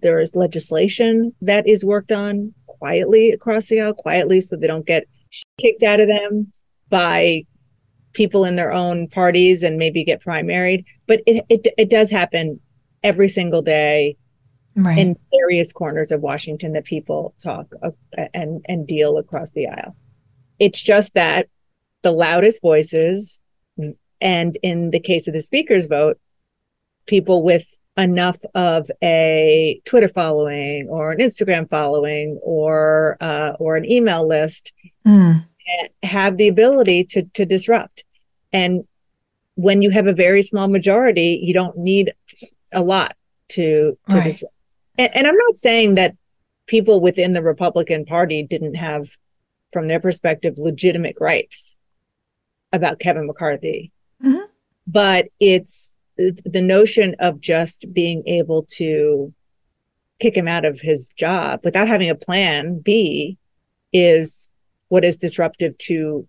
there 0.01 0.21
is 0.21 0.35
legislation 0.35 1.35
that 1.43 1.69
is 1.69 1.85
worked 1.85 2.13
on 2.13 2.53
quietly 2.67 3.31
across 3.31 3.67
the 3.67 3.81
aisle, 3.81 3.95
quietly, 3.95 4.41
so 4.41 4.57
they 4.57 4.67
don't 4.67 4.87
get 4.87 5.07
kicked 5.59 5.83
out 5.83 6.01
of 6.01 6.09
them 6.09 6.51
by 6.89 7.45
people 8.13 8.45
in 8.45 8.57
their 8.57 8.73
own 8.73 9.07
parties 9.09 9.63
and 9.63 9.77
maybe 9.77 10.03
get 10.05 10.23
primaried. 10.23 10.85
But 11.07 11.21
it, 11.27 11.45
it, 11.49 11.67
it 11.79 11.91
does 11.91 12.11
happen 12.11 12.61
every 13.03 13.29
single 13.29 13.63
day 13.63 14.17
right. 14.75 14.99
in 14.99 15.17
various 15.31 15.73
corners 15.73 16.11
of 16.11 16.21
Washington 16.21 16.73
that 16.73 16.85
people 16.85 17.35
talk 17.43 17.73
uh, 17.83 17.91
and 18.35 18.65
and 18.69 18.87
deal 18.87 19.19
across 19.19 19.51
the 19.51 19.69
aisle. 19.69 19.97
It's 20.59 20.83
just 20.83 21.15
that 21.15 21.49
the 22.03 22.13
loudest 22.13 22.63
voices, 22.63 23.40
and 24.21 24.59
in 24.63 24.91
the 24.91 25.01
case 25.01 25.27
of 25.29 25.35
the 25.35 25.41
speaker's 25.41 25.87
vote, 25.87 26.19
people 27.07 27.43
with 27.43 27.79
enough 27.97 28.39
of 28.55 28.91
a 29.03 29.81
Twitter 29.85 30.09
following 30.09 30.89
or 30.89 31.13
an 31.13 31.19
Instagram 31.19 31.69
following 31.69 32.39
or 32.43 33.17
uh, 33.21 33.53
or 33.59 33.77
an 33.77 33.91
email 33.91 34.27
list 34.27 34.73
mm. 35.07 35.45
have 36.03 36.37
the 36.37 36.49
ability 36.49 37.05
to 37.05 37.23
to 37.35 37.45
disrupt. 37.45 38.05
And 38.53 38.85
when 39.55 39.83
you 39.83 39.91
have 39.91 40.07
a 40.07 40.13
very 40.13 40.43
small 40.43 40.69
majority, 40.69 41.41
you 41.43 41.53
don't 41.53 41.77
need 41.77 42.13
a 42.73 42.83
lot 42.83 43.17
to 43.49 43.99
to 44.09 44.17
right. 44.17 44.25
disrupt. 44.25 44.55
And, 44.99 45.11
and 45.15 45.27
I'm 45.27 45.37
not 45.37 45.57
saying 45.57 45.95
that 45.97 46.15
people 46.67 47.01
within 47.01 47.33
the 47.33 47.43
Republican 47.43 48.05
Party 48.05 48.43
didn't 48.43 48.75
have, 48.75 49.09
from 49.73 49.89
their 49.89 50.01
perspective, 50.01 50.55
legitimate 50.57 51.17
gripes 51.17 51.77
about 52.73 53.01
Kevin 53.01 53.27
McCarthy. 53.27 53.93
But 54.87 55.29
it's 55.39 55.93
the 56.17 56.61
notion 56.61 57.17
of 57.19 57.41
just 57.41 57.93
being 57.93 58.27
able 58.27 58.65
to 58.73 59.33
kick 60.21 60.37
him 60.37 60.47
out 60.47 60.65
of 60.65 60.81
his 60.81 61.09
job 61.11 61.61
without 61.65 61.89
having 61.89 62.11
a 62.11 62.15
plan 62.15 62.79
B 62.79 63.39
is 63.93 64.51
what 64.89 65.05
is 65.05 65.17
disruptive 65.17 65.77
to 65.79 66.29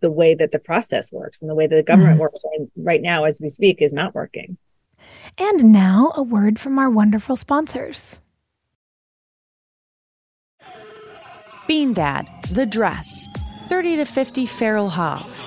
the 0.00 0.10
way 0.10 0.34
that 0.34 0.50
the 0.50 0.58
process 0.58 1.12
works 1.12 1.40
and 1.40 1.48
the 1.48 1.54
way 1.54 1.66
that 1.66 1.76
the 1.76 1.82
government 1.82 2.14
mm-hmm. 2.14 2.22
works 2.22 2.42
and 2.56 2.68
right 2.76 3.00
now 3.00 3.24
as 3.24 3.40
we 3.40 3.48
speak 3.48 3.80
is 3.80 3.92
not 3.92 4.14
working. 4.14 4.56
And 5.38 5.72
now 5.72 6.12
a 6.16 6.22
word 6.22 6.58
from 6.58 6.78
our 6.78 6.90
wonderful 6.90 7.36
sponsors. 7.36 8.18
Bean 11.66 11.94
Dad, 11.94 12.28
The 12.50 12.66
Dress, 12.66 13.26
30 13.68 13.96
to 13.96 14.04
50 14.04 14.46
feral 14.46 14.90
hogs. 14.90 15.46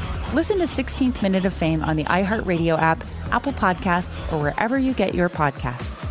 Listen 0.33 0.59
to 0.59 0.63
16th 0.63 1.21
Minute 1.21 1.43
of 1.43 1.53
Fame 1.53 1.83
on 1.83 1.97
the 1.97 2.05
iHeartRadio 2.05 2.79
app, 2.79 3.03
Apple 3.33 3.51
Podcasts, 3.51 4.17
or 4.31 4.41
wherever 4.41 4.79
you 4.79 4.93
get 4.93 5.13
your 5.13 5.27
podcasts. 5.27 6.07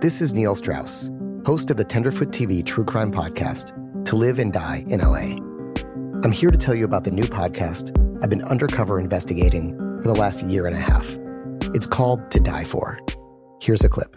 This 0.00 0.20
is 0.20 0.34
Neil 0.34 0.56
Strauss, 0.56 1.12
host 1.46 1.70
of 1.70 1.76
the 1.76 1.84
Tenderfoot 1.84 2.30
TV 2.30 2.66
True 2.66 2.84
Crime 2.84 3.12
Podcast, 3.12 3.72
To 4.06 4.16
Live 4.16 4.40
and 4.40 4.52
Die 4.52 4.84
in 4.88 4.98
LA. 4.98 5.36
I'm 6.24 6.32
here 6.32 6.50
to 6.50 6.58
tell 6.58 6.74
you 6.74 6.84
about 6.84 7.04
the 7.04 7.12
new 7.12 7.26
podcast 7.26 7.96
I've 8.20 8.30
been 8.30 8.42
undercover 8.42 8.98
investigating 8.98 9.76
for 10.02 10.08
the 10.08 10.14
last 10.14 10.42
year 10.42 10.66
and 10.66 10.74
a 10.74 10.80
half. 10.80 11.16
It's 11.72 11.86
called 11.86 12.32
To 12.32 12.40
Die 12.40 12.64
For. 12.64 12.98
Here's 13.60 13.84
a 13.84 13.88
clip 13.88 14.16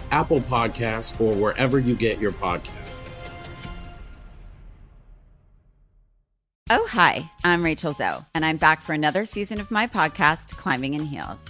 Apple 0.11 0.41
Podcasts, 0.41 1.19
or 1.19 1.33
wherever 1.33 1.79
you 1.79 1.95
get 1.95 2.19
your 2.19 2.31
podcasts. 2.31 3.01
Oh, 6.73 6.87
hi, 6.89 7.29
I'm 7.43 7.63
Rachel 7.63 7.91
Zoe, 7.91 8.23
and 8.33 8.45
I'm 8.45 8.55
back 8.55 8.79
for 8.79 8.93
another 8.93 9.25
season 9.25 9.59
of 9.59 9.71
my 9.71 9.87
podcast, 9.87 10.55
Climbing 10.55 10.93
in 10.93 11.03
Heels. 11.03 11.49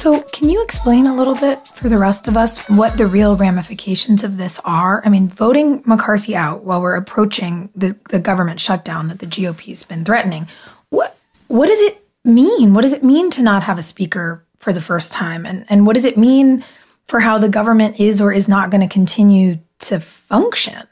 So, 0.00 0.22
can 0.22 0.48
you 0.48 0.62
explain 0.62 1.06
a 1.06 1.14
little 1.14 1.34
bit 1.34 1.68
for 1.68 1.90
the 1.90 1.98
rest 1.98 2.26
of 2.26 2.34
us 2.34 2.56
what 2.68 2.96
the 2.96 3.04
real 3.04 3.36
ramifications 3.36 4.24
of 4.24 4.38
this 4.38 4.58
are? 4.64 5.02
I 5.04 5.10
mean, 5.10 5.28
voting 5.28 5.82
McCarthy 5.84 6.34
out 6.34 6.64
while 6.64 6.80
we're 6.80 6.96
approaching 6.96 7.68
the, 7.76 7.94
the 8.08 8.18
government 8.18 8.60
shutdown 8.60 9.08
that 9.08 9.18
the 9.18 9.26
GOP's 9.26 9.84
been 9.84 10.06
threatening, 10.06 10.48
what 10.88 11.18
what 11.48 11.66
does 11.66 11.82
it 11.82 12.02
mean? 12.24 12.72
What 12.72 12.80
does 12.80 12.94
it 12.94 13.04
mean 13.04 13.28
to 13.32 13.42
not 13.42 13.64
have 13.64 13.78
a 13.78 13.82
speaker 13.82 14.42
for 14.58 14.72
the 14.72 14.80
first 14.80 15.12
time? 15.12 15.44
And 15.44 15.66
and 15.68 15.86
what 15.86 15.96
does 15.96 16.06
it 16.06 16.16
mean 16.16 16.64
for 17.06 17.20
how 17.20 17.36
the 17.36 17.50
government 17.50 18.00
is 18.00 18.22
or 18.22 18.32
is 18.32 18.48
not 18.48 18.70
going 18.70 18.80
to 18.80 18.88
continue 18.88 19.58
to 19.80 20.00
function? 20.00 20.86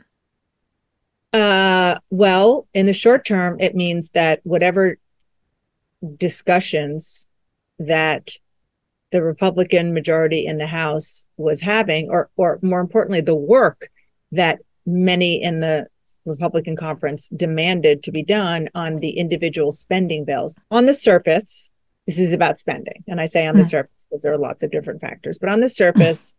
Uh, 1.32 1.94
well, 2.10 2.68
in 2.74 2.84
the 2.84 2.92
short 2.92 3.24
term, 3.24 3.58
it 3.58 3.74
means 3.74 4.10
that 4.10 4.40
whatever 4.44 4.98
discussions 6.18 7.26
that 7.78 8.32
the 9.10 9.22
Republican 9.22 9.94
majority 9.94 10.44
in 10.44 10.58
the 10.58 10.66
House 10.66 11.26
was 11.36 11.60
having, 11.60 12.10
or 12.10 12.30
or 12.36 12.58
more 12.62 12.80
importantly, 12.80 13.20
the 13.20 13.34
work 13.34 13.88
that 14.32 14.60
many 14.86 15.42
in 15.42 15.60
the 15.60 15.86
Republican 16.24 16.76
conference 16.76 17.28
demanded 17.30 18.02
to 18.02 18.12
be 18.12 18.22
done 18.22 18.68
on 18.74 19.00
the 19.00 19.10
individual 19.10 19.72
spending 19.72 20.24
bills. 20.24 20.58
On 20.70 20.84
the 20.84 20.94
surface, 20.94 21.70
this 22.06 22.18
is 22.18 22.32
about 22.32 22.58
spending. 22.58 23.02
And 23.06 23.20
I 23.20 23.26
say 23.26 23.46
on 23.46 23.56
the 23.56 23.62
mm. 23.62 23.70
surface 23.70 24.06
because 24.08 24.22
there 24.22 24.32
are 24.32 24.38
lots 24.38 24.62
of 24.62 24.70
different 24.70 25.00
factors, 25.00 25.38
but 25.38 25.48
on 25.48 25.60
the 25.60 25.68
surface, 25.68 26.34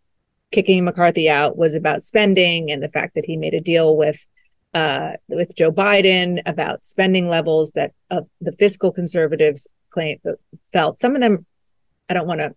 kicking 0.52 0.84
McCarthy 0.84 1.30
out 1.30 1.58
was 1.58 1.76
about 1.76 2.04
spending 2.04 2.72
and 2.72 2.82
the 2.82 2.90
fact 2.90 3.16
that 3.16 3.26
he 3.26 3.38
made 3.38 3.54
a 3.54 3.62
deal 3.62 3.96
with 3.96 4.28
uh, 4.74 5.14
with 5.28 5.56
Joe 5.56 5.72
Biden 5.72 6.42
about 6.46 6.86
spending 6.86 7.28
levels 7.28 7.72
that 7.72 7.94
uh, 8.12 8.22
the 8.40 8.52
fiscal 8.52 8.92
conservatives 8.92 9.68
claim 9.90 10.20
felt. 10.72 11.00
Some 11.00 11.16
of 11.16 11.22
them, 11.22 11.46
I 12.10 12.14
don't 12.14 12.28
want 12.28 12.42
to 12.42 12.56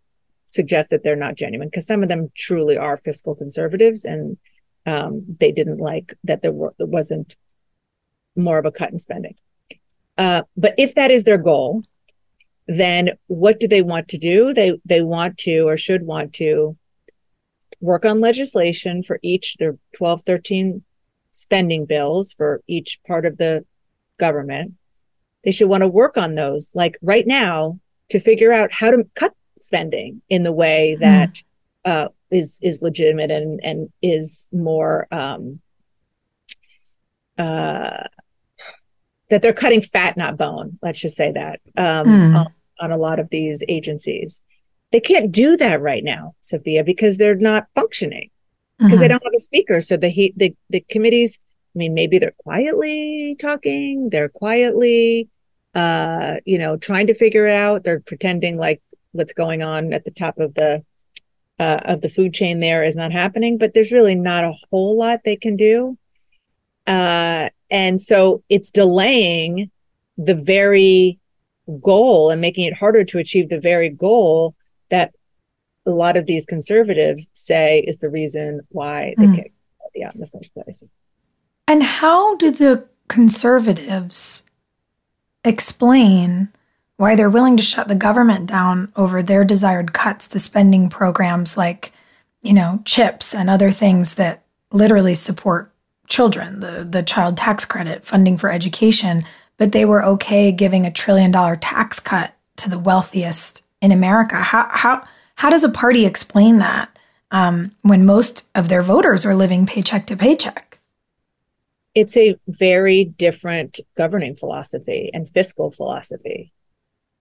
suggest 0.53 0.91
that 0.91 1.03
they're 1.03 1.17
not 1.17 1.35
genuine 1.35 1.69
because 1.69 1.87
some 1.87 2.03
of 2.03 2.09
them 2.09 2.31
truly 2.37 2.77
are 2.77 2.97
fiscal 2.97 3.35
conservatives 3.35 4.05
and 4.05 4.37
um, 4.87 5.25
they 5.41 5.53
didn't 5.53 5.79
like 5.79 6.15
that 6.25 6.43
there, 6.43 6.53
were, 6.53 6.75
wasn't 6.79 7.37
more 8.37 8.59
of 8.59 8.67
a 8.67 8.71
cut 8.71 8.91
in 8.91 8.99
spending. 8.99 9.35
Uh, 10.19 10.43
but 10.57 10.75
if 10.79 10.95
that 10.95 11.11
is 11.11 11.25
their 11.25 11.39
goal, 11.39 11.83
then 12.67 13.11
what 13.27 13.61
do 13.61 13.67
they 13.67 13.83
want 13.83 14.09
to 14.09 14.19
do? 14.19 14.53
They 14.53 14.79
they 14.85 15.03
want 15.03 15.39
to 15.39 15.69
or 15.69 15.77
should 15.77 16.07
want 16.07 16.33
to 16.35 16.77
work 17.81 18.05
on 18.05 18.21
legislation 18.21 19.03
for 19.03 19.19
each 19.23 19.57
their 19.57 19.77
12, 19.97 20.23
13 20.23 20.83
spending 21.33 21.87
bills 21.87 22.33
for 22.33 22.63
each 22.69 23.01
part 23.07 23.27
of 23.27 23.39
the 23.39 23.65
government. 24.19 24.75
They 25.45 25.51
should 25.51 25.69
want 25.69 25.83
to 25.83 25.89
work 25.89 26.17
on 26.17 26.35
those 26.35 26.71
like 26.75 26.99
right 27.03 27.27
now 27.27 27.81
to 28.11 28.21
figure 28.21 28.53
out 28.53 28.71
how 28.71 28.91
to 28.91 29.05
cut 29.15 29.35
spending 29.65 30.23
in 30.29 30.43
the 30.43 30.53
way 30.53 30.95
hmm. 30.95 31.03
that 31.03 31.35
mm. 31.35 31.43
uh, 31.85 32.09
is 32.31 32.59
is 32.63 32.83
legitimate 32.83 33.31
and 33.31 33.61
and 33.65 33.93
is 34.03 34.49
more 34.53 35.07
um, 35.13 35.61
uh, 37.39 38.05
that 39.31 39.43
they're 39.43 39.53
cutting 39.53 39.83
fat, 39.83 40.17
not 40.17 40.37
bone. 40.37 40.79
Let's 40.83 41.01
just 41.01 41.17
say 41.17 41.33
that 41.33 41.61
um, 41.77 42.07
mm. 42.07 42.37
on, 42.37 42.47
on, 42.81 42.93
a 42.93 42.99
lot 42.99 43.19
of 43.19 43.31
these 43.31 43.65
agencies, 43.67 44.43
they 44.91 45.01
can't 45.01 45.33
do 45.33 45.57
that 45.57 45.81
right 45.81 46.05
now, 46.05 46.35
Sophia, 46.41 46.85
because 46.85 47.17
they're 47.17 47.35
not 47.35 47.67
functioning 47.75 48.31
because 48.79 48.95
mm-hmm. 48.95 49.01
they 49.01 49.09
don't 49.09 49.23
have 49.25 49.33
a 49.35 49.41
speaker. 49.41 49.81
So 49.81 49.97
the 49.97 50.09
he, 50.09 50.33
the 50.37 50.55
the 50.71 50.81
committees. 50.89 51.39
I 51.75 51.79
mean, 51.79 51.95
maybe 51.95 52.19
they're 52.19 52.35
quietly 52.37 53.35
talking. 53.41 54.11
They're 54.11 54.29
quietly, 54.29 55.31
uh, 55.75 56.35
you 56.45 56.59
know, 56.59 56.77
trying 56.77 57.07
to 57.07 57.15
figure 57.15 57.47
it 57.47 57.55
out. 57.55 57.83
They're 57.83 58.01
pretending 58.01 58.59
like 58.59 58.83
what's 59.13 59.33
going 59.33 59.63
on 59.63 59.93
at 59.93 60.05
the 60.05 60.11
top 60.11 60.39
of 60.39 60.55
the 60.55 60.85
uh, 61.59 61.81
of 61.85 62.01
the 62.01 62.09
food 62.09 62.35
chain 62.35 62.61
there 62.61 62.83
is 62.83 62.97
not 62.97 63.13
happening, 63.13 63.59
but 63.59 63.75
there's 63.75 63.93
really 63.93 64.15
not 64.15 64.45
a 64.45 64.55
whole 64.71 64.99
lot 64.99 65.21
they 65.25 65.37
can 65.37 65.57
do. 65.57 65.97
Uh, 66.87 67.49
and 67.71 68.01
so 68.01 68.43
it's 68.49 68.71
delaying 68.71 69.71
the 70.19 70.35
very 70.35 71.19
goal 71.81 72.31
and 72.31 72.41
making 72.41 72.65
it 72.65 72.75
harder 72.75 73.05
to 73.05 73.19
achieve 73.19 73.49
the 73.49 73.61
very 73.61 73.89
goal 73.89 74.55
that 74.91 75.13
a 75.87 75.91
lot 75.91 76.17
of 76.17 76.27
these 76.27 76.47
conservatives 76.47 77.29
say 77.33 77.81
is 77.81 77.99
the 77.99 78.09
reason 78.09 78.61
why 78.71 79.15
they 79.17 79.27
mm. 79.27 79.37
kicked 79.37 79.55
out 80.05 80.15
in 80.15 80.21
the 80.21 80.27
first 80.27 80.53
place. 80.55 80.91
And 81.69 81.83
how 81.83 82.37
do 82.37 82.51
the 82.51 82.87
conservatives 83.09 84.43
explain 85.45 86.49
why 87.03 87.17
they're 87.17 87.29
willing 87.29 87.57
to 87.57 87.65
shut 87.65 87.89
the 87.89 87.97
government 87.97 88.47
down 88.47 88.93
over 88.95 89.25
their 89.25 89.43
desired 89.43 89.93
cuts 89.93 90.29
to 90.29 90.39
spending 90.39 90.89
programs 90.89 91.57
like, 91.57 91.93
you 92.43 92.53
know, 92.53 92.81
chips 92.85 93.35
and 93.35 93.51
other 93.51 93.73
things 93.73 94.15
that 94.15 94.45
literally 94.71 95.13
support 95.13 95.73
children, 96.07 96.61
the, 96.61 96.87
the 96.89 97.03
child 97.03 97.37
tax 97.37 97.65
credit, 97.65 98.05
funding 98.05 98.39
for 98.39 98.53
education, 98.53 99.25
but 99.57 99.73
they 99.73 99.85
were 99.85 100.05
okay 100.05 100.53
giving 100.53 100.87
a 100.87 100.93
trillion 100.93 101.33
dollar 101.33 101.57
tax 101.57 101.99
cut 101.99 102.35
to 102.55 102.71
the 102.71 102.79
wealthiest 102.79 103.65
in 103.81 103.91
America. 103.91 104.37
How, 104.37 104.69
how, 104.71 105.05
how 105.35 105.51
does 105.51 105.65
a 105.65 105.71
party 105.71 106.07
explain 106.07 106.61
that 106.61 106.97
um, 107.33 107.75
when 107.83 108.07
most 108.07 108.49
of 108.55 108.69
their 108.69 108.83
voters 108.83 109.27
are 109.27 109.35
living 109.35 109.67
paycheck 109.67 110.07
to 110.07 110.17
paycheck? 110.17 110.79
It's 111.97 112.17
a 112.17 112.37
very 112.47 113.07
different 113.07 113.81
governing 113.97 114.37
philosophy 114.37 115.11
and 115.13 115.29
fiscal 115.29 115.73
philosophy 115.73 116.53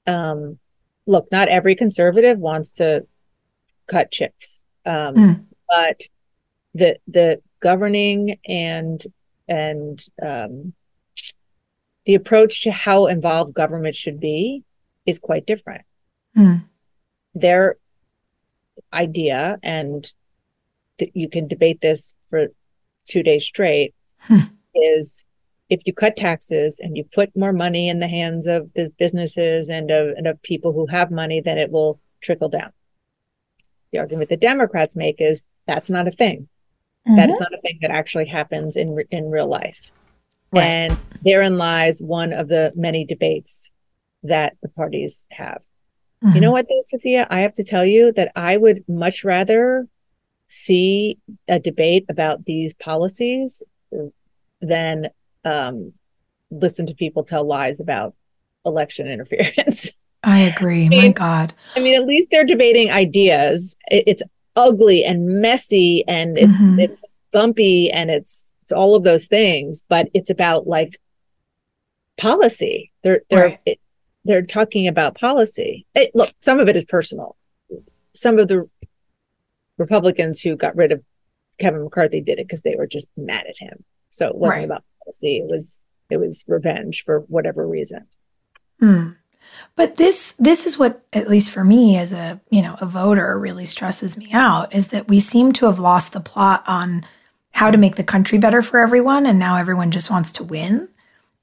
um, 0.08 0.60
look, 1.06 1.28
not 1.32 1.48
every 1.48 1.76
conservative 1.76 2.40
wants 2.40 2.72
to 2.74 3.06
cut 3.88 4.12
chips, 4.12 4.62
um, 4.86 5.16
mm. 5.16 5.46
but 5.70 6.02
the 6.74 6.98
the 7.08 7.42
governing 7.60 8.38
and 8.48 9.04
and 9.48 10.04
um, 10.22 10.74
the 12.06 12.16
approach 12.16 12.64
to 12.64 12.72
how 12.72 13.08
involved 13.08 13.54
government 13.54 13.96
should 13.96 14.20
be 14.20 14.64
is 15.06 15.20
quite 15.20 15.46
different. 15.46 15.84
Mm. 16.38 16.64
Their 17.34 17.78
idea, 18.94 19.60
and 19.64 20.12
th- 20.98 21.12
you 21.14 21.30
can 21.30 21.48
debate 21.48 21.82
this 21.82 22.16
for 22.30 22.48
two 23.08 23.24
days 23.24 23.46
straight, 23.46 23.94
hmm. 24.20 24.40
is 24.74 25.26
if 25.72 25.82
you 25.86 25.94
cut 25.94 26.18
taxes 26.18 26.82
and 26.82 26.98
you 26.98 27.06
put 27.16 27.36
more 27.36 27.54
money 27.54 27.88
in 27.88 28.00
the 28.00 28.08
hands 28.08 28.46
of 28.46 28.70
the 28.76 28.90
businesses 29.00 29.70
and 29.70 29.90
of, 29.90 30.10
and 30.18 30.28
of 30.28 30.42
people 30.44 30.74
who 30.74 30.86
have 30.88 31.10
money, 31.10 31.40
then 31.40 31.58
it 31.58 31.72
will 31.72 32.00
trickle 32.20 32.50
down. 32.50 32.72
The 33.94 34.00
argument 34.00 34.30
the 34.30 34.38
Democrats 34.38 34.98
make 34.98 35.16
is 35.20 35.46
that's 35.68 35.90
not 35.90 36.10
a 36.10 36.12
thing. 36.12 36.50
Mm-hmm. 37.08 37.16
That 37.16 37.30
is 37.30 37.36
mm-hmm. 37.36 37.44
not 37.44 37.54
a 37.54 37.62
thing 37.62 37.80
that 37.82 37.90
actually 37.90 38.28
happens 38.28 38.76
in 38.76 39.02
in 39.12 39.32
real 39.32 39.48
life. 39.48 39.94
Right. 40.52 40.64
And 40.64 40.98
therein 41.22 41.56
lies 41.56 42.02
one 42.02 42.34
of 42.34 42.50
the 42.50 42.74
many 42.76 43.06
debates 43.06 43.72
that 44.24 44.58
the 44.62 44.70
parties 44.70 45.24
have. 45.32 45.64
Mm-hmm. 46.22 46.36
You 46.36 46.42
know 46.42 46.52
what, 46.52 46.68
though, 46.68 46.82
Sophia? 46.86 47.26
I 47.30 47.40
have 47.40 47.54
to 47.54 47.64
tell 47.64 47.86
you 47.86 48.12
that 48.12 48.34
I 48.36 48.58
would 48.58 48.84
much 48.90 49.24
rather 49.24 49.88
see 50.48 51.18
a 51.48 51.60
debate 51.60 52.06
about 52.10 52.46
these 52.46 52.74
policies 52.74 53.64
than 54.60 55.08
um, 55.46 55.94
listen 56.50 56.86
to 56.88 56.96
people 56.96 57.24
tell 57.24 57.46
lies 57.46 57.80
about 57.80 58.16
election 58.66 59.08
interference. 59.12 59.92
I 60.24 60.42
agree. 60.42 60.86
I 60.86 60.90
mean, 60.90 61.02
My 61.02 61.10
God. 61.10 61.54
I 61.76 61.80
mean, 61.80 61.96
at 61.96 62.06
least 62.06 62.28
they're 62.30 62.46
debating 62.46 62.92
ideas. 62.92 63.76
It, 63.90 64.04
it's 64.08 64.24
ugly 64.56 65.04
and 65.04 65.42
messy 65.42 66.04
and 66.08 66.38
it's 66.38 66.62
mm-hmm. 66.62 66.80
it's 66.80 67.18
bumpy 67.32 67.90
and 67.90 68.12
it's 68.12 68.52
it's 68.64 68.72
all 68.72 68.96
of 68.96 69.04
those 69.04 69.26
things, 69.26 69.84
but 69.90 70.10
it's 70.14 70.30
about 70.30 70.68
like 70.68 71.00
policy. 72.18 72.92
They're 73.04 73.22
they're 73.30 73.48
right. 73.48 73.60
it, 73.66 73.80
they're 74.24 74.44
talking 74.44 74.88
about 74.88 75.16
policy. 75.16 75.86
It, 75.96 76.12
look, 76.14 76.32
some 76.40 76.60
of 76.60 76.70
it 76.70 76.76
is 76.76 76.86
personal. 76.86 77.36
Some 78.14 78.38
of 78.38 78.48
the 78.48 78.70
Republicans 79.78 80.42
who 80.42 80.56
got 80.56 80.76
rid 80.76 80.92
of 80.92 81.02
Kevin 81.60 81.84
McCarthy 81.84 82.22
did 82.22 82.40
it 82.40 82.48
because 82.48 82.62
they 82.62 82.76
were 82.76 82.88
just 82.88 83.08
mad 83.18 83.46
at 83.48 83.58
him. 83.58 83.84
So 84.10 84.28
it 84.28 84.36
wasn't 84.36 84.60
right. 84.60 84.66
about 84.66 84.84
policy. 85.04 85.38
It 85.38 85.48
was 85.48 85.82
it 86.10 86.18
was 86.18 86.44
revenge 86.48 87.04
for 87.04 87.22
whatever 87.22 87.68
reason. 87.68 88.08
Hmm. 88.80 89.12
But 89.76 89.96
this 89.96 90.34
this 90.34 90.66
is 90.66 90.78
what, 90.78 91.04
at 91.14 91.30
least 91.30 91.52
for 91.52 91.64
me 91.64 91.98
as 91.98 92.14
a 92.14 92.40
you 92.50 92.62
know 92.62 92.78
a 92.80 92.86
voter, 92.86 93.40
really 93.40 93.66
stresses 93.66 94.18
me 94.18 94.30
out 94.32 94.74
is 94.74 94.90
that 94.90 95.08
we 95.08 95.20
seem 95.20 95.52
to 95.54 95.66
have 95.66 95.80
lost 95.80 96.14
the 96.14 96.20
plot 96.20 96.64
on 96.68 97.06
how 97.54 97.72
to 97.72 97.78
make 97.78 97.96
the 97.96 98.04
country 98.04 98.38
better 98.38 98.62
for 98.62 98.80
everyone, 98.80 99.26
and 99.26 99.40
now 99.40 99.58
everyone 99.58 99.92
just 99.92 100.12
wants 100.12 100.32
to 100.34 100.44
win. 100.44 100.90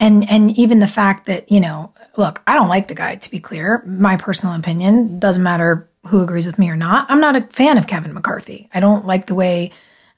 And 0.01 0.29
and 0.29 0.57
even 0.57 0.79
the 0.79 0.87
fact 0.87 1.27
that 1.27 1.51
you 1.51 1.61
know, 1.61 1.93
look, 2.17 2.43
I 2.47 2.55
don't 2.55 2.69
like 2.69 2.89
the 2.89 2.95
guy. 2.95 3.17
To 3.17 3.31
be 3.31 3.41
clear, 3.41 3.83
my 3.87 4.17
personal 4.17 4.55
opinion 4.55 5.19
doesn't 5.19 5.43
matter 5.43 5.89
who 6.07 6.23
agrees 6.23 6.47
with 6.47 6.59
me 6.59 6.71
or 6.71 6.77
not. 6.77 7.11
I'm 7.11 7.21
not 7.21 7.37
a 7.37 7.43
fan 7.43 7.79
of 7.79 7.87
Kevin 7.87 8.15
McCarthy. 8.15 8.69
I 8.73 8.81
don't 8.81 9.07
like 9.07 9.27
the 9.27 9.35
way 9.35 9.73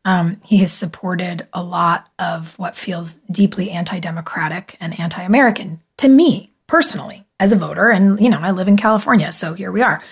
um, 0.04 0.40
he 0.44 0.58
has 0.58 0.72
supported 0.72 1.46
a 1.52 1.62
lot 1.62 2.08
of 2.18 2.58
what 2.58 2.76
feels 2.76 3.16
deeply 3.30 3.70
anti 3.70 3.98
democratic 4.00 4.76
and 4.80 4.98
anti 4.98 5.22
American 5.22 5.80
to 5.98 6.08
me 6.08 6.52
personally 6.66 7.24
as 7.38 7.52
a 7.52 7.56
voter. 7.56 7.90
And, 7.90 8.20
you 8.20 8.28
know, 8.28 8.40
I 8.40 8.52
live 8.52 8.68
in 8.68 8.76
California, 8.76 9.32
so 9.32 9.54
here 9.54 9.72
we 9.72 9.82
are. 9.82 10.02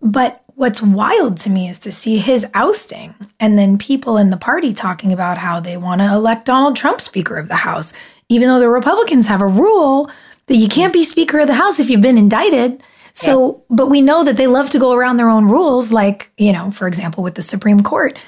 But 0.00 0.42
what's 0.54 0.80
wild 0.80 1.36
to 1.38 1.50
me 1.50 1.68
is 1.68 1.78
to 1.80 1.92
see 1.92 2.18
his 2.18 2.46
ousting 2.54 3.14
and 3.40 3.58
then 3.58 3.78
people 3.78 4.16
in 4.16 4.30
the 4.30 4.36
party 4.36 4.72
talking 4.72 5.12
about 5.12 5.38
how 5.38 5.60
they 5.60 5.76
want 5.76 6.00
to 6.00 6.12
elect 6.12 6.46
Donald 6.46 6.76
Trump 6.76 7.00
Speaker 7.00 7.36
of 7.36 7.48
the 7.48 7.56
House, 7.56 7.92
even 8.28 8.48
though 8.48 8.60
the 8.60 8.68
Republicans 8.68 9.26
have 9.26 9.42
a 9.42 9.46
rule 9.46 10.10
that 10.46 10.56
you 10.56 10.68
can't 10.68 10.92
be 10.92 11.02
Speaker 11.02 11.40
of 11.40 11.48
the 11.48 11.54
House 11.54 11.80
if 11.80 11.90
you've 11.90 12.00
been 12.00 12.18
indicted. 12.18 12.82
So, 13.14 13.52
yeah. 13.52 13.76
but 13.76 13.90
we 13.90 14.02
know 14.02 14.24
that 14.24 14.36
they 14.36 14.46
love 14.46 14.70
to 14.70 14.78
go 14.78 14.92
around 14.92 15.16
their 15.16 15.30
own 15.30 15.46
rules, 15.46 15.92
like, 15.92 16.32
you 16.36 16.52
know, 16.52 16.70
for 16.70 16.88
example, 16.88 17.22
with 17.22 17.34
the 17.34 17.42
Supreme 17.42 17.82
Court. 17.82 18.18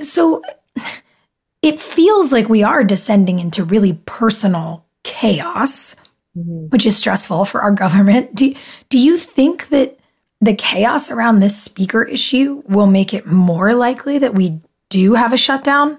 So 0.00 0.42
it 1.62 1.80
feels 1.80 2.32
like 2.32 2.48
we 2.48 2.62
are 2.62 2.84
descending 2.84 3.38
into 3.38 3.64
really 3.64 3.94
personal 4.06 4.84
chaos, 5.02 5.96
mm-hmm. 6.36 6.66
which 6.66 6.86
is 6.86 6.96
stressful 6.96 7.44
for 7.44 7.60
our 7.60 7.72
government. 7.72 8.34
Do, 8.34 8.54
do 8.88 8.98
you 8.98 9.16
think 9.16 9.68
that 9.68 9.98
the 10.40 10.54
chaos 10.54 11.10
around 11.10 11.40
this 11.40 11.60
speaker 11.60 12.02
issue 12.02 12.62
will 12.66 12.86
make 12.86 13.14
it 13.14 13.26
more 13.26 13.74
likely 13.74 14.18
that 14.18 14.34
we 14.34 14.60
do 14.90 15.14
have 15.14 15.32
a 15.32 15.36
shutdown 15.36 15.98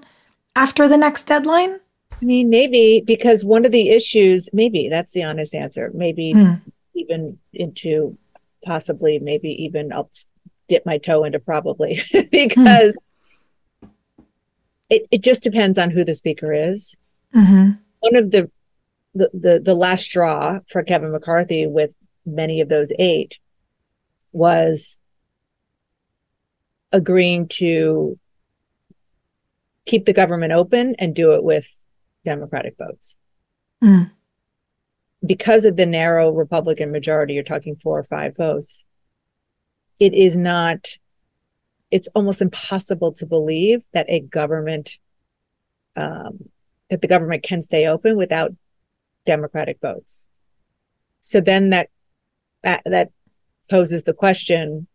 after 0.54 0.88
the 0.88 0.96
next 0.96 1.22
deadline? 1.26 1.80
I 2.20 2.24
mean, 2.24 2.50
maybe 2.50 3.02
because 3.04 3.44
one 3.44 3.64
of 3.64 3.72
the 3.72 3.90
issues, 3.90 4.48
maybe 4.52 4.88
that's 4.88 5.12
the 5.12 5.22
honest 5.22 5.54
answer. 5.54 5.90
Maybe 5.94 6.32
hmm. 6.32 6.54
even 6.94 7.38
into 7.52 8.16
possibly, 8.64 9.18
maybe 9.18 9.50
even 9.64 9.92
I'll 9.92 10.10
dip 10.68 10.84
my 10.84 10.98
toe 10.98 11.24
into 11.24 11.38
probably 11.38 12.00
because 12.30 12.94
hmm. 12.94 13.07
It, 14.90 15.06
it 15.10 15.22
just 15.22 15.42
depends 15.42 15.78
on 15.78 15.90
who 15.90 16.04
the 16.04 16.14
speaker 16.14 16.52
is. 16.52 16.96
Mm-hmm. 17.34 17.70
One 18.00 18.16
of 18.16 18.30
the, 18.30 18.50
the 19.14 19.30
the 19.34 19.60
the 19.60 19.74
last 19.74 20.04
straw 20.04 20.60
for 20.68 20.82
Kevin 20.82 21.12
McCarthy 21.12 21.66
with 21.66 21.90
many 22.24 22.60
of 22.60 22.68
those 22.68 22.92
eight 22.98 23.38
was 24.32 24.98
agreeing 26.92 27.48
to 27.48 28.18
keep 29.86 30.04
the 30.04 30.12
government 30.12 30.52
open 30.52 30.94
and 30.98 31.14
do 31.14 31.32
it 31.32 31.42
with 31.42 31.74
Democratic 32.24 32.76
votes. 32.78 33.16
Mm. 33.82 34.10
Because 35.24 35.64
of 35.64 35.76
the 35.76 35.86
narrow 35.86 36.30
Republican 36.30 36.92
majority, 36.92 37.34
you're 37.34 37.42
talking 37.42 37.76
four 37.76 37.98
or 37.98 38.04
five 38.04 38.36
votes. 38.36 38.86
It 39.98 40.14
is 40.14 40.36
not, 40.36 40.98
it's 41.90 42.08
almost 42.08 42.42
impossible 42.42 43.12
to 43.12 43.26
believe 43.26 43.82
that 43.92 44.06
a 44.08 44.20
government, 44.20 44.98
um, 45.96 46.50
that 46.90 47.02
the 47.02 47.08
government 47.08 47.42
can 47.42 47.62
stay 47.62 47.86
open 47.86 48.16
without 48.16 48.52
Democratic 49.24 49.78
votes. 49.80 50.26
So 51.22 51.40
then 51.40 51.70
that, 51.70 51.88
that, 52.62 52.82
that 52.84 53.10
poses 53.70 54.04
the 54.04 54.14
question 54.14 54.86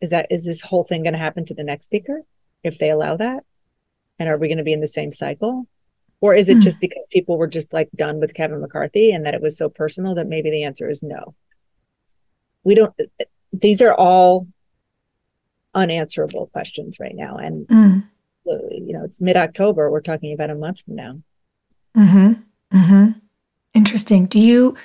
is 0.00 0.10
that 0.10 0.26
is 0.30 0.44
this 0.44 0.60
whole 0.60 0.84
thing 0.84 1.02
going 1.02 1.12
to 1.12 1.18
happen 1.18 1.44
to 1.46 1.54
the 1.54 1.64
next 1.64 1.86
speaker 1.86 2.22
if 2.62 2.78
they 2.78 2.90
allow 2.90 3.16
that 3.16 3.44
and 4.18 4.28
are 4.28 4.36
we 4.36 4.48
going 4.48 4.58
to 4.58 4.64
be 4.64 4.72
in 4.72 4.80
the 4.80 4.88
same 4.88 5.12
cycle 5.12 5.66
or 6.20 6.34
is 6.34 6.48
it 6.48 6.58
mm. 6.58 6.62
just 6.62 6.80
because 6.80 7.06
people 7.10 7.38
were 7.38 7.46
just 7.46 7.72
like 7.72 7.88
done 7.94 8.20
with 8.20 8.34
kevin 8.34 8.60
mccarthy 8.60 9.10
and 9.12 9.24
that 9.24 9.34
it 9.34 9.40
was 9.40 9.56
so 9.56 9.68
personal 9.68 10.14
that 10.14 10.26
maybe 10.26 10.50
the 10.50 10.64
answer 10.64 10.88
is 10.88 11.02
no 11.02 11.34
we 12.64 12.74
don't 12.74 12.94
these 13.52 13.80
are 13.80 13.94
all 13.94 14.46
unanswerable 15.76 16.48
questions 16.48 16.98
right 16.98 17.14
now 17.14 17.36
and 17.36 17.68
mm. 17.68 18.04
you 18.44 18.92
know 18.92 19.04
it's 19.04 19.20
mid-october 19.20 19.90
we're 19.90 20.00
talking 20.00 20.32
about 20.32 20.50
a 20.50 20.54
month 20.54 20.80
from 20.80 20.96
now 20.96 21.20
mm-hmm 21.96 22.32
mm-hmm 22.76 23.18
interesting 23.74 24.26
do 24.26 24.40
you 24.40 24.76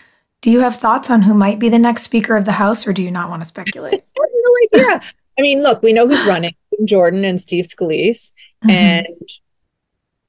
do 0.41 0.49
you 0.49 0.61
have 0.61 0.75
thoughts 0.75 1.09
on 1.09 1.21
who 1.21 1.35
might 1.35 1.59
be 1.59 1.69
the 1.69 1.79
next 1.79 2.03
Speaker 2.03 2.35
of 2.35 2.43
the 2.45 2.51
House, 2.53 2.87
or 2.87 2.93
do 2.93 3.03
you 3.03 3.11
not 3.11 3.29
want 3.29 3.43
to 3.43 3.47
speculate? 3.47 4.01
I 4.19 4.23
have 4.23 4.31
no 4.33 4.55
idea. 4.89 5.01
I 5.37 5.41
mean, 5.41 5.61
look, 5.61 5.83
we 5.83 5.93
know 5.93 6.07
who's 6.07 6.25
running 6.25 6.55
Jordan 6.83 7.23
and 7.23 7.39
Steve 7.39 7.65
Scalise. 7.65 8.31
Mm-hmm. 8.63 8.71
And 8.71 9.07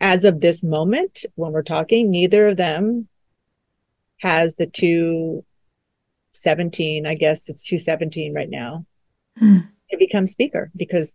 as 0.01 0.25
of 0.25 0.41
this 0.41 0.63
moment, 0.63 1.25
when 1.35 1.53
we're 1.53 1.63
talking, 1.63 2.11
neither 2.11 2.49
of 2.49 2.59
them 2.59 3.09
has 4.19 4.57
the 4.57 4.67
217, 4.67 7.07
I 7.07 7.15
guess 7.15 7.49
it's 7.49 7.63
217 7.65 8.35
right 8.35 8.51
now, 8.51 8.85
mm. 9.41 9.67
To 9.93 9.99
become 9.99 10.27
Speaker 10.27 10.71
because 10.75 11.15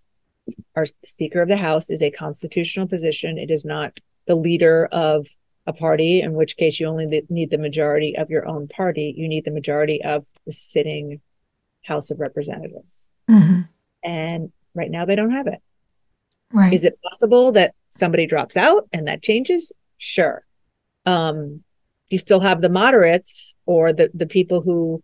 our 0.75 0.85
Speaker 1.03 1.41
of 1.41 1.49
the 1.49 1.57
House 1.57 1.89
is 1.89 2.01
a 2.01 2.11
constitutional 2.11 2.87
position. 2.87 3.37
It 3.37 3.51
is 3.51 3.65
not 3.65 3.99
the 4.25 4.35
leader 4.35 4.87
of 4.91 5.27
a 5.65 5.73
party, 5.73 6.21
in 6.21 6.33
which 6.33 6.55
case 6.55 6.79
you 6.79 6.87
only 6.87 7.23
need 7.29 7.49
the 7.49 7.57
majority 7.57 8.17
of 8.17 8.29
your 8.29 8.47
own 8.47 8.67
party. 8.67 9.13
You 9.17 9.27
need 9.27 9.43
the 9.43 9.51
majority 9.51 10.01
of 10.03 10.25
the 10.45 10.53
sitting 10.53 11.19
House 11.83 12.09
of 12.09 12.19
Representatives. 12.19 13.07
Mm-hmm. 13.29 13.61
And 14.03 14.51
right 14.73 14.91
now 14.91 15.05
they 15.05 15.15
don't 15.15 15.31
have 15.31 15.47
it. 15.47 15.61
Right. 16.53 16.71
Is 16.71 16.85
it 16.85 16.99
possible 17.03 17.51
that 17.53 17.75
somebody 17.89 18.25
drops 18.25 18.55
out 18.55 18.87
and 18.93 19.07
that 19.07 19.21
changes? 19.21 19.73
Sure. 19.97 20.45
Um, 21.05 21.63
you 22.09 22.17
still 22.17 22.39
have 22.39 22.61
the 22.61 22.69
moderates 22.69 23.53
or 23.65 23.91
the, 23.91 24.09
the 24.13 24.25
people 24.25 24.61
who 24.61 25.03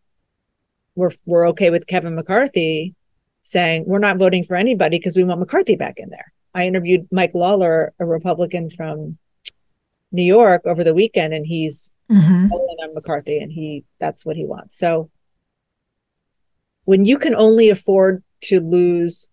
were 0.96 1.12
were 1.26 1.48
okay 1.48 1.70
with 1.70 1.88
Kevin 1.88 2.16
McCarthy 2.16 2.96
saying 3.44 3.84
we're 3.86 4.00
not 4.00 4.18
voting 4.18 4.44
for 4.44 4.56
anybody 4.56 4.98
because 4.98 5.16
we 5.16 5.24
want 5.24 5.40
McCarthy 5.40 5.76
back 5.76 5.96
in 5.98 6.10
there. 6.10 6.34
I 6.56 6.66
interviewed 6.66 7.08
Mike 7.12 7.34
Lawler, 7.34 7.94
a 8.00 8.06
Republican 8.06 8.70
from 8.70 9.18
New 10.12 10.24
York 10.24 10.64
over 10.66 10.84
the 10.84 10.94
weekend, 10.94 11.34
and 11.34 11.46
he's 11.46 11.94
mm-hmm. 12.10 12.52
on 12.52 12.94
McCarthy, 12.94 13.40
and 13.40 13.52
he 13.52 13.84
that's 14.00 14.26
what 14.26 14.36
he 14.36 14.46
wants. 14.46 14.78
So 14.78 15.10
when 16.86 17.06
you 17.06 17.18
can 17.18 17.36
only 17.36 17.70
afford 17.70 18.24
to 18.42 18.60
lose 18.60 19.28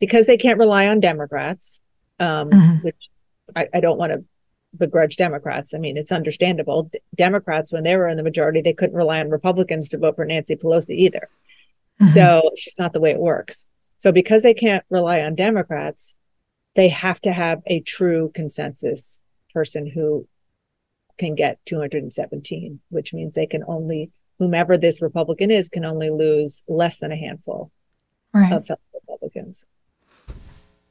because 0.00 0.26
they 0.26 0.36
can't 0.36 0.58
rely 0.58 0.86
on 0.86 1.00
Democrats, 1.00 1.80
um, 2.20 2.50
mm-hmm. 2.50 2.84
which 2.84 3.08
I, 3.54 3.68
I 3.74 3.80
don't 3.80 3.98
want 3.98 4.12
to 4.12 4.24
begrudge 4.76 5.16
Democrats. 5.16 5.74
I 5.74 5.78
mean, 5.78 5.96
it's 5.96 6.12
understandable. 6.12 6.84
D- 6.84 7.00
Democrats, 7.14 7.72
when 7.72 7.84
they 7.84 7.96
were 7.96 8.08
in 8.08 8.16
the 8.16 8.22
majority, 8.22 8.60
they 8.60 8.72
couldn't 8.72 8.96
rely 8.96 9.20
on 9.20 9.30
Republicans 9.30 9.88
to 9.90 9.98
vote 9.98 10.16
for 10.16 10.24
Nancy 10.24 10.56
Pelosi 10.56 10.96
either. 10.96 11.28
Mm-hmm. 12.00 12.12
So 12.12 12.42
it's 12.52 12.64
just 12.64 12.78
not 12.78 12.92
the 12.92 13.00
way 13.00 13.10
it 13.10 13.18
works. 13.18 13.68
So 13.96 14.12
because 14.12 14.42
they 14.42 14.54
can't 14.54 14.84
rely 14.90 15.20
on 15.20 15.34
Democrats, 15.34 16.16
they 16.74 16.88
have 16.88 17.20
to 17.22 17.32
have 17.32 17.60
a 17.66 17.80
true 17.80 18.30
consensus 18.34 19.20
person 19.52 19.86
who 19.86 20.28
can 21.18 21.34
get 21.34 21.58
217, 21.66 22.80
which 22.90 23.12
means 23.12 23.34
they 23.34 23.46
can 23.46 23.64
only, 23.66 24.12
whomever 24.38 24.76
this 24.76 25.02
Republican 25.02 25.50
is, 25.50 25.68
can 25.68 25.84
only 25.84 26.10
lose 26.10 26.62
less 26.68 26.98
than 26.98 27.10
a 27.10 27.16
handful 27.16 27.72
right. 28.32 28.52
of 28.52 28.64
fellow 28.64 28.78
Republicans. 28.94 29.66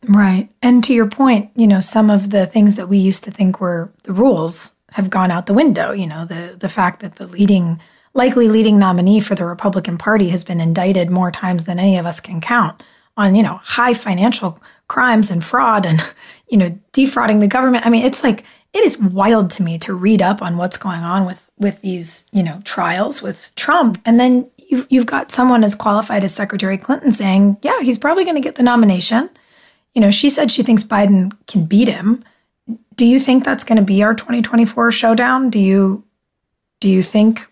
Right. 0.07 0.49
And 0.61 0.83
to 0.83 0.93
your 0.93 1.07
point, 1.07 1.51
you 1.55 1.67
know, 1.67 1.79
some 1.79 2.09
of 2.09 2.29
the 2.29 2.45
things 2.45 2.75
that 2.75 2.89
we 2.89 2.97
used 2.97 3.23
to 3.23 3.31
think 3.31 3.59
were 3.59 3.91
the 4.03 4.13
rules 4.13 4.75
have 4.91 5.09
gone 5.09 5.31
out 5.31 5.47
the 5.47 5.53
window. 5.53 5.91
You 5.91 6.07
know, 6.07 6.25
the 6.25 6.55
the 6.57 6.69
fact 6.69 7.01
that 7.01 7.15
the 7.15 7.27
leading 7.27 7.79
likely 8.13 8.47
leading 8.47 8.79
nominee 8.79 9.19
for 9.19 9.35
the 9.35 9.45
Republican 9.45 9.97
Party 9.97 10.29
has 10.29 10.43
been 10.43 10.61
indicted 10.61 11.09
more 11.09 11.31
times 11.31 11.65
than 11.65 11.79
any 11.79 11.97
of 11.97 12.05
us 12.05 12.19
can 12.19 12.41
count 12.41 12.83
on, 13.15 13.35
you 13.35 13.43
know, 13.43 13.59
high 13.63 13.93
financial 13.93 14.61
crimes 14.87 15.31
and 15.31 15.43
fraud 15.43 15.85
and, 15.85 16.01
you 16.47 16.57
know, 16.57 16.77
defrauding 16.93 17.39
the 17.39 17.47
government. 17.47 17.85
I 17.85 17.89
mean, 17.89 18.05
it's 18.05 18.23
like 18.23 18.43
it 18.73 18.79
is 18.79 18.97
wild 18.97 19.49
to 19.51 19.63
me 19.63 19.77
to 19.79 19.93
read 19.93 20.21
up 20.21 20.41
on 20.41 20.57
what's 20.57 20.77
going 20.77 21.01
on 21.01 21.25
with 21.25 21.49
with 21.57 21.81
these, 21.81 22.25
you 22.31 22.43
know, 22.43 22.61
trials 22.63 23.21
with 23.21 23.51
Trump 23.55 23.99
and 24.05 24.19
then 24.19 24.49
you've 24.67 24.87
you've 24.89 25.05
got 25.05 25.31
someone 25.31 25.63
as 25.63 25.75
qualified 25.75 26.23
as 26.23 26.33
Secretary 26.33 26.77
Clinton 26.77 27.11
saying, 27.11 27.57
"Yeah, 27.61 27.81
he's 27.81 27.97
probably 27.97 28.23
going 28.23 28.35
to 28.35 28.41
get 28.41 28.55
the 28.55 28.63
nomination." 28.63 29.29
You 29.93 30.01
know, 30.01 30.11
she 30.11 30.29
said 30.29 30.51
she 30.51 30.63
thinks 30.63 30.83
Biden 30.83 31.33
can 31.47 31.65
beat 31.65 31.87
him. 31.87 32.23
Do 32.95 33.05
you 33.05 33.19
think 33.19 33.43
that's 33.43 33.63
going 33.63 33.77
to 33.77 33.83
be 33.83 34.03
our 34.03 34.13
2024 34.13 34.91
showdown? 34.91 35.49
Do 35.49 35.59
you 35.59 36.03
do 36.79 36.89
you 36.89 37.01
think 37.01 37.47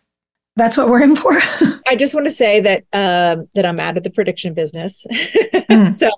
that's 0.56 0.77
what 0.77 0.90
we're 0.90 1.03
in 1.03 1.15
for? 1.15 1.32
I 1.88 1.95
just 1.95 2.14
want 2.14 2.26
to 2.26 2.32
say 2.32 2.61
that 2.61 2.84
um, 2.94 3.48
that 3.56 3.65
I'm 3.65 3.80
out 3.80 3.98
of 3.98 4.03
the 4.03 4.10
prediction 4.10 4.53
business. 4.53 5.06
Mm. 5.11 5.94
so 5.94 6.10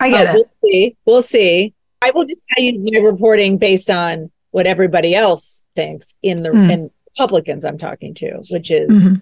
I 0.00 0.10
get 0.10 0.28
uh, 0.28 0.30
it. 0.30 0.34
We'll 0.34 0.70
see. 0.70 0.96
We'll 1.06 1.22
see. 1.22 1.74
I 2.02 2.10
will 2.12 2.24
just 2.24 2.40
tell 2.50 2.64
you 2.64 2.78
my 2.80 2.98
reporting 3.00 3.58
based 3.58 3.90
on 3.90 4.30
what 4.50 4.66
everybody 4.66 5.14
else 5.14 5.62
thinks 5.76 6.14
in 6.22 6.42
the 6.42 6.50
mm. 6.50 6.70
in 6.70 6.90
Republicans 7.18 7.64
I'm 7.64 7.78
talking 7.78 8.14
to, 8.14 8.42
which 8.50 8.70
is 8.70 9.04
mm-hmm. 9.04 9.16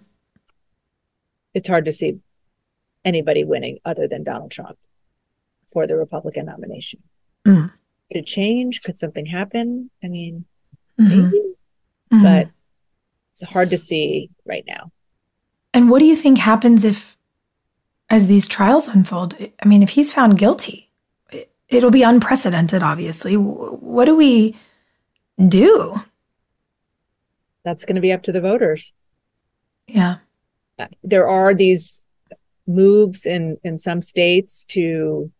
it's 1.55 1.69
hard 1.69 1.85
to 1.87 1.93
see 1.93 2.19
anybody 3.05 3.45
winning 3.45 3.79
other 3.85 4.09
than 4.09 4.25
Donald 4.25 4.51
Trump 4.51 4.79
for 5.73 5.87
the 5.87 5.97
Republican 5.97 6.47
nomination. 6.47 7.03
Mm. 7.47 7.73
Could 8.09 8.19
it 8.19 8.27
change? 8.27 8.83
Could 8.83 8.99
something 8.99 9.27
happen? 9.27 9.91
I 10.03 10.09
mean, 10.09 10.45
mm-hmm. 10.99 11.23
maybe, 11.23 11.43
mm-hmm. 12.13 12.23
but 12.23 12.49
it's 13.41 13.51
hard 13.51 13.71
to 13.71 13.77
see 13.77 14.31
right 14.45 14.65
now. 14.67 14.91
And 15.73 15.91
what 15.91 16.01
do 16.01 16.07
you 16.07 16.17
think 16.17 16.39
happens 16.39 16.85
if, 16.85 17.17
as 18.11 18.27
these 18.27 18.49
trials 18.49 18.89
unfold, 18.89 19.37
I 19.63 19.69
mean, 19.69 19.83
if 19.83 19.91
he's 19.91 20.13
found 20.13 20.39
guilty, 20.39 20.91
it'll 21.69 21.91
be 21.91 22.03
unprecedented, 22.03 22.83
obviously. 22.83 23.37
What 23.37 24.07
do 24.07 24.17
we 24.17 24.57
do? 25.47 26.01
That's 27.65 27.85
going 27.85 27.97
to 27.97 28.01
be 28.01 28.13
up 28.13 28.23
to 28.23 28.33
the 28.33 28.41
voters. 28.41 28.95
Yeah. 29.87 30.17
Uh, 30.79 30.87
there 31.03 31.29
are 31.29 31.55
these 31.55 32.03
moves 32.67 33.25
in 33.25 33.57
in 33.65 33.79
some 33.79 34.03
states 34.03 34.63
to 34.65 35.33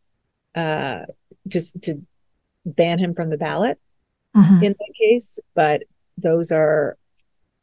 uh 0.55 1.01
just 1.47 1.81
to 1.83 2.01
ban 2.65 2.99
him 2.99 3.15
from 3.15 3.29
the 3.29 3.37
ballot 3.37 3.79
Mhm. 4.35 4.63
in 4.63 4.73
that 4.79 4.95
case 4.99 5.39
but 5.55 5.83
those 6.17 6.51
are 6.51 6.97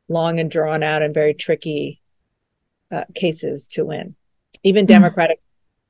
long 0.07 0.39
and 0.39 0.51
drawn 0.51 0.83
out 0.83 1.01
and 1.01 1.13
very 1.13 1.33
tricky 1.33 2.01
uh, 2.91 3.03
cases 3.15 3.67
to 3.69 3.85
win. 3.85 4.15
Even 4.63 4.85
democratic 4.85 5.39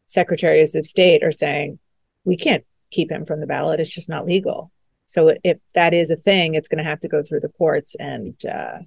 secretaries 0.08 0.76
of 0.76 0.88
state 0.88 1.24
are 1.24 1.32
saying 1.32 1.80
we 2.24 2.38
can't 2.38 2.66
keep 2.92 3.12
him 3.12 3.26
from 3.26 3.40
the 3.40 3.48
ballot. 3.48 3.80
It's 3.80 3.90
just 3.90 4.10
not 4.10 4.26
legal. 4.26 4.72
So 5.08 5.36
if 5.44 5.58
that 5.74 5.94
is 5.94 6.10
a 6.10 6.16
thing 6.16 6.56
it's 6.56 6.70
going 6.70 6.80
to 6.80 6.90
have 6.90 7.00
to 7.02 7.08
go 7.08 7.22
through 7.22 7.42
the 7.42 7.50
courts. 7.50 7.96
And 7.96 8.36
uh 8.46 8.80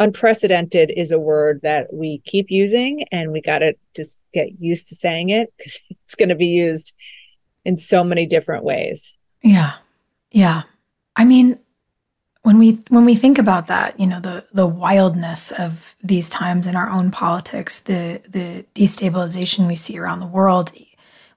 unprecedented 0.00 0.90
is 0.96 1.12
a 1.12 1.20
word 1.20 1.60
that 1.62 1.92
we 1.92 2.18
keep 2.24 2.50
using 2.50 3.04
and 3.12 3.30
we 3.30 3.40
got 3.42 3.58
to 3.58 3.74
just 3.94 4.20
get 4.32 4.48
used 4.58 4.88
to 4.88 4.96
saying 4.96 5.28
it 5.28 5.52
because 5.56 5.78
it's 5.90 6.14
going 6.14 6.30
to 6.30 6.34
be 6.34 6.46
used 6.46 6.94
in 7.64 7.76
so 7.76 8.02
many 8.02 8.26
different 8.26 8.64
ways. 8.64 9.14
Yeah. 9.42 9.74
Yeah. 10.30 10.62
I 11.16 11.24
mean, 11.24 11.58
when 12.42 12.58
we 12.58 12.82
when 12.88 13.04
we 13.04 13.14
think 13.14 13.38
about 13.38 13.66
that, 13.66 13.98
you 14.00 14.06
know, 14.06 14.20
the 14.20 14.44
the 14.52 14.66
wildness 14.66 15.52
of 15.52 15.96
these 16.02 16.28
times 16.28 16.66
in 16.66 16.76
our 16.76 16.88
own 16.88 17.10
politics, 17.10 17.80
the 17.80 18.22
the 18.28 18.64
destabilization 18.74 19.66
we 19.66 19.76
see 19.76 19.98
around 19.98 20.20
the 20.20 20.26
world. 20.26 20.72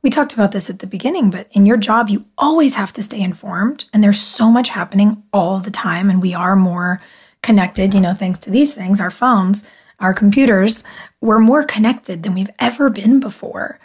We 0.02 0.10
talked 0.10 0.34
about 0.34 0.52
this 0.52 0.70
at 0.70 0.80
the 0.80 0.88
beginning, 0.88 1.30
but 1.30 1.48
in 1.52 1.66
your 1.66 1.78
job 1.78 2.10
you 2.10 2.26
always 2.38 2.76
have 2.76 2.92
to 2.94 3.02
stay 3.02 3.22
informed 3.22 3.86
and 3.94 4.04
there's 4.04 4.20
so 4.20 4.52
much 4.52 4.70
happening 4.70 5.24
all 5.32 5.60
the 5.60 5.72
time 5.72 6.10
and 6.10 6.22
we 6.22 6.34
are 6.34 6.58
more 6.58 7.02
connected, 7.42 7.94
you 7.94 8.02
know, 8.02 8.14
thanks 8.14 8.40
to 8.40 8.50
these 8.50 8.74
things, 8.74 9.00
our 9.00 9.12
phones, 9.12 9.64
our 10.00 10.14
computers, 10.14 10.84
we're 11.22 11.40
more 11.40 11.64
connected 11.64 12.24
than 12.24 12.34
we've 12.34 12.50
ever 12.60 12.90
been 12.90 13.22
before. 13.22 13.80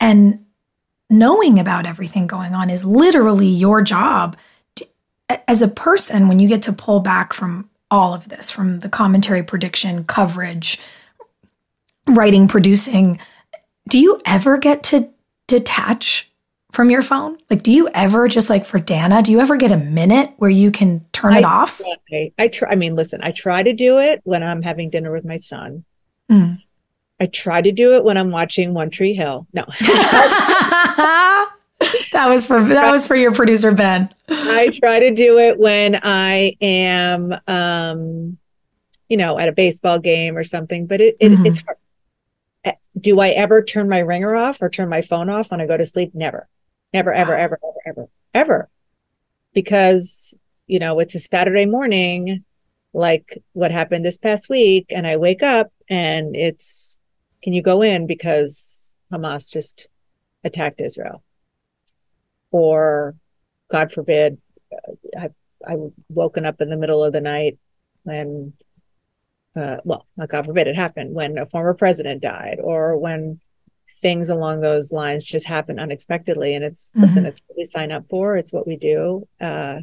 And 0.00 0.46
knowing 1.10 1.58
about 1.58 1.86
everything 1.86 2.26
going 2.26 2.54
on 2.54 2.70
is 2.70 2.84
literally 2.86 3.48
your 3.48 3.82
job 3.82 4.36
as 5.48 5.62
a 5.62 5.68
person 5.68 6.28
when 6.28 6.38
you 6.38 6.48
get 6.48 6.62
to 6.62 6.72
pull 6.72 7.00
back 7.00 7.32
from 7.32 7.68
all 7.90 8.14
of 8.14 8.28
this 8.28 8.50
from 8.50 8.80
the 8.80 8.88
commentary 8.88 9.42
prediction 9.42 10.04
coverage 10.04 10.80
writing 12.06 12.48
producing 12.48 13.18
do 13.88 13.98
you 13.98 14.20
ever 14.24 14.56
get 14.56 14.82
to 14.84 15.10
detach 15.46 16.30
from 16.72 16.88
your 16.88 17.02
phone? 17.02 17.36
Like 17.50 17.62
do 17.62 17.70
you 17.70 17.88
ever 17.90 18.28
just 18.28 18.48
like 18.48 18.64
for 18.64 18.78
dana 18.80 19.22
do 19.22 19.30
you 19.30 19.40
ever 19.40 19.56
get 19.56 19.70
a 19.70 19.76
minute 19.76 20.32
where 20.38 20.50
you 20.50 20.70
can 20.70 21.04
turn 21.12 21.34
it 21.34 21.44
off? 21.44 21.80
try- 22.08 22.32
i 22.38 22.48
try 22.48 22.70
i 22.70 22.74
mean 22.74 22.96
listen 22.96 23.20
i 23.22 23.30
try 23.30 23.62
to 23.62 23.72
do 23.72 23.98
it 23.98 24.20
when 24.24 24.42
i'm 24.42 24.62
having 24.62 24.88
dinner 24.88 25.12
with 25.12 25.24
my 25.24 25.36
son. 25.36 25.84
Mm. 26.30 26.62
i 27.20 27.26
try 27.26 27.60
to 27.60 27.72
do 27.72 27.92
it 27.94 28.04
when 28.04 28.16
i'm 28.16 28.30
watching 28.30 28.72
one 28.72 28.88
tree 28.88 29.12
hill. 29.12 29.46
No 29.52 29.66
that 32.12 32.26
was 32.28 32.46
for 32.46 32.62
that 32.62 32.90
was 32.90 33.06
for 33.06 33.16
your 33.16 33.32
producer 33.32 33.72
ben 33.72 34.08
I 34.28 34.70
try 34.82 35.00
to 35.00 35.10
do 35.12 35.38
it 35.38 35.58
when 35.58 35.98
I 36.02 36.56
am, 36.60 37.34
um, 37.46 38.38
you 39.08 39.16
know, 39.16 39.38
at 39.38 39.48
a 39.48 39.52
baseball 39.52 39.98
game 39.98 40.36
or 40.36 40.44
something. 40.44 40.86
But 40.86 41.00
it, 41.00 41.16
it 41.20 41.32
Mhm. 41.32 41.46
it's 41.46 41.58
hard. 41.64 41.76
Uh, 42.64 42.72
Do 43.00 43.20
I 43.20 43.28
ever 43.30 43.62
turn 43.62 43.88
my 43.88 43.98
ringer 43.98 44.34
off 44.34 44.60
or 44.62 44.68
turn 44.70 44.88
my 44.88 45.02
phone 45.02 45.28
off 45.30 45.50
when 45.50 45.60
I 45.60 45.66
go 45.66 45.76
to 45.76 45.84
sleep? 45.86 46.10
Never, 46.14 46.48
never, 46.92 47.12
ever, 47.12 47.34
ever, 47.36 47.58
ever, 47.62 47.78
ever, 47.86 48.08
ever, 48.34 48.68
because 49.52 50.38
you 50.66 50.78
know 50.78 50.98
it's 50.98 51.14
a 51.14 51.20
Saturday 51.20 51.66
morning, 51.66 52.44
like 52.92 53.38
what 53.52 53.70
happened 53.70 54.04
this 54.04 54.18
past 54.18 54.48
week, 54.48 54.86
and 54.90 55.06
I 55.06 55.16
wake 55.16 55.42
up 55.42 55.72
and 55.88 56.34
it's, 56.36 56.98
can 57.42 57.52
you 57.52 57.62
go 57.62 57.82
in 57.82 58.06
because 58.06 58.92
Hamas 59.12 59.50
just 59.50 59.88
attacked 60.44 60.80
Israel, 60.80 61.22
or 62.52 63.16
God 63.70 63.90
forbid, 63.90 64.38
I 65.18 65.30
I 65.66 65.76
woken 66.08 66.44
up 66.46 66.60
in 66.60 66.70
the 66.70 66.76
middle 66.76 67.04
of 67.04 67.12
the 67.12 67.20
night 67.20 67.56
when, 68.02 68.52
uh, 69.54 69.76
well, 69.84 70.06
not 70.16 70.28
God 70.28 70.46
forbid 70.46 70.66
it 70.66 70.74
happened 70.76 71.14
when 71.14 71.38
a 71.38 71.46
former 71.46 71.74
president 71.74 72.20
died, 72.22 72.58
or 72.60 72.96
when 72.96 73.40
things 74.00 74.28
along 74.28 74.60
those 74.60 74.92
lines 74.92 75.24
just 75.24 75.46
happen 75.46 75.78
unexpectedly. 75.78 76.54
And 76.54 76.64
it's 76.64 76.90
listen, 76.96 77.22
Mhm. 77.24 77.28
it's 77.28 77.40
what 77.46 77.56
we 77.56 77.64
sign 77.64 77.92
up 77.92 78.08
for. 78.08 78.36
It's 78.36 78.52
what 78.52 78.66
we 78.66 78.76
do. 78.76 79.28
Uh, 79.40 79.80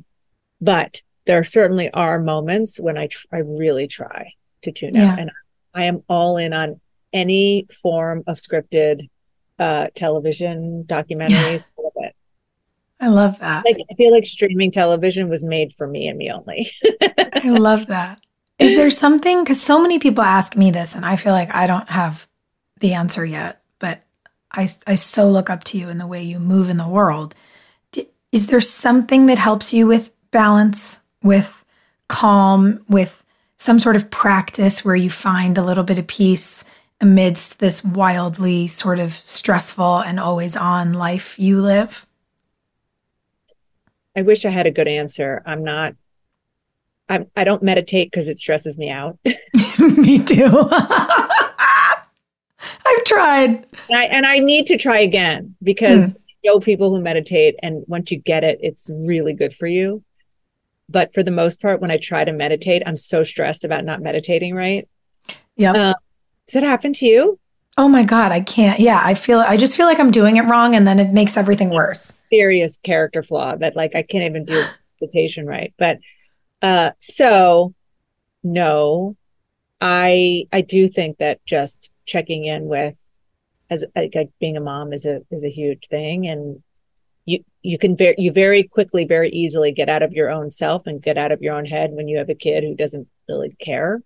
but 0.59 1.01
there 1.25 1.43
certainly 1.45 1.89
are 1.91 2.19
moments 2.19 2.79
when 2.79 2.97
I 2.97 3.07
tr- 3.07 3.27
I 3.31 3.37
really 3.37 3.87
try 3.87 4.33
to 4.63 4.71
tune 4.71 4.95
Yeah. 4.95 5.13
out, 5.13 5.19
and 5.19 5.31
I 5.73 5.85
am 5.85 6.03
all 6.09 6.35
in 6.37 6.51
on 6.53 6.81
any 7.13 7.65
form 7.81 8.23
of 8.27 8.37
scripted 8.37 9.09
uh, 9.59 9.87
television 9.95 10.83
documentaries. 10.87 11.65
All 13.01 13.17
of 13.17 13.19
it. 13.19 13.21
i 13.21 13.23
love 13.23 13.39
that 13.39 13.65
Like 13.65 13.77
I 13.89 13.93
feel 13.95 14.11
like 14.11 14.25
streaming 14.25 14.71
television 14.71 15.29
was 15.29 15.43
made 15.43 15.73
for 15.73 15.87
me 15.87 16.07
and 16.07 16.17
me 16.17 16.31
only. 16.31 16.67
I 17.33 17.49
love 17.49 17.87
that. 17.87 18.21
Is 18.59 18.75
there 18.75 18.89
something? 18.89 19.43
Because 19.43 19.61
so 19.61 19.81
many 19.81 19.99
people 19.99 20.23
ask 20.23 20.55
me 20.57 20.69
this, 20.71 20.95
and 20.95 21.05
I 21.05 21.15
feel 21.15 21.31
like 21.33 21.53
I 21.53 21.65
don't 21.65 21.89
have 21.89 22.27
the 22.81 22.93
answer 22.93 23.25
yet, 23.25 23.61
but 23.79 24.01
I, 24.51 24.67
I 24.85 24.95
so 24.95 25.29
look 25.29 25.49
up 25.49 25.63
to 25.65 25.77
you 25.77 25.89
in 25.89 25.97
the 25.97 26.07
way 26.07 26.21
you 26.23 26.39
move 26.39 26.69
in 26.69 26.77
the 26.77 26.87
world. 26.87 27.35
D- 27.91 28.09
Is 28.31 28.47
there 28.47 28.59
something 28.61 29.27
that 29.27 29.37
helps 29.37 29.73
you 29.73 29.87
with 29.87 30.11
balance, 30.31 30.99
with 31.23 31.63
calm, 32.09 32.83
with 32.89 33.25
some 33.57 33.79
sort 33.79 33.95
of 33.95 34.09
practice 34.11 34.83
where 34.83 34.95
you 34.95 35.09
find 35.09 35.57
a 35.57 35.63
little 35.63 35.83
bit 35.83 35.97
of 35.99 36.07
peace 36.07 36.65
amidst 37.01 37.59
this 37.59 37.83
wildly 37.83 38.67
sort 38.67 38.99
of 38.99 39.13
stressful 39.13 39.99
and 39.99 40.19
always 40.19 40.57
on 40.57 40.91
life 40.93 41.39
you 41.39 41.61
live? 41.61 42.05
I 44.15 44.21
wish 44.21 44.45
I 44.45 44.49
had 44.49 44.67
a 44.67 44.71
good 44.71 44.87
answer. 44.87 45.41
I'm 45.45 45.63
not. 45.63 45.95
I'm. 47.07 47.27
I 47.35 47.43
don't 47.43 47.63
meditate 47.63 48.11
because 48.11 48.27
it 48.27 48.39
stresses 48.39 48.77
me 48.77 48.89
out. 48.89 49.17
me 49.79 50.23
too. 50.23 50.69
I've 52.85 53.03
tried. 53.05 53.49
And 53.89 53.97
I, 53.97 54.03
and 54.05 54.25
I 54.25 54.39
need 54.39 54.65
to 54.67 54.77
try 54.77 54.99
again 54.99 55.55
because 55.63 56.17
I 56.17 56.47
know 56.47 56.59
people 56.59 56.89
who 56.89 57.01
meditate, 57.01 57.55
and 57.61 57.83
once 57.87 58.11
you 58.11 58.17
get 58.17 58.43
it, 58.43 58.59
it's 58.61 58.89
really 58.93 59.33
good 59.33 59.53
for 59.53 59.67
you. 59.67 60.03
But 60.89 61.13
for 61.13 61.21
the 61.21 61.31
most 61.31 61.61
part, 61.61 61.81
when 61.81 61.91
I 61.91 61.97
try 61.97 62.25
to 62.25 62.31
meditate, 62.31 62.81
I'm 62.85 62.97
so 62.97 63.21
stressed 63.23 63.63
about 63.63 63.85
not 63.85 64.01
meditating 64.01 64.55
right. 64.55 64.87
Yeah. 65.55 65.73
Uh, 65.73 65.93
does 66.47 66.55
it 66.55 66.63
happen 66.63 66.93
to 66.93 67.05
you? 67.05 67.39
Oh 67.77 67.87
my 67.87 68.03
God, 68.03 68.31
I 68.31 68.41
can't. 68.41 68.79
Yeah, 68.79 68.99
I 69.03 69.13
feel, 69.13 69.39
I 69.39 69.55
just 69.55 69.77
feel 69.77 69.85
like 69.85 69.99
I'm 69.99 70.11
doing 70.11 70.37
it 70.37 70.41
wrong 70.43 70.75
and 70.75 70.87
then 70.87 70.99
it 70.99 71.11
makes 71.11 71.37
everything 71.37 71.69
worse. 71.69 72.13
Serious 72.31 72.77
character 72.77 73.23
flaw 73.23 73.55
that 73.55 73.75
like 73.75 73.95
I 73.95 74.01
can't 74.03 74.25
even 74.25 74.45
do 74.45 74.63
meditation 75.01 75.45
right. 75.45 75.73
But 75.77 75.99
uh 76.61 76.91
so 76.99 77.73
no, 78.43 79.15
I 79.81 80.47
I 80.51 80.61
do 80.61 80.87
think 80.87 81.17
that 81.17 81.45
just 81.45 81.91
checking 82.05 82.45
in 82.45 82.65
with 82.65 82.95
as 83.69 83.85
like 83.95 84.15
like 84.15 84.29
being 84.39 84.57
a 84.57 84.61
mom 84.61 84.93
is 84.93 85.05
a 85.05 85.21
is 85.31 85.43
a 85.43 85.49
huge 85.49 85.87
thing 85.87 86.27
and 86.27 86.61
you 87.25 87.43
you 87.61 87.77
can 87.77 87.95
very 87.95 88.15
you 88.17 88.31
very 88.31 88.63
quickly 88.63 89.05
very 89.05 89.29
easily 89.29 89.71
get 89.71 89.89
out 89.89 90.01
of 90.01 90.13
your 90.13 90.29
own 90.31 90.49
self 90.49 90.87
and 90.87 91.01
get 91.03 91.17
out 91.17 91.31
of 91.31 91.41
your 91.41 91.53
own 91.55 91.65
head 91.65 91.91
when 91.91 92.07
you 92.07 92.17
have 92.17 92.29
a 92.29 92.35
kid 92.35 92.63
who 92.63 92.73
doesn't 92.75 93.07
really 93.27 93.51
care 93.59 94.01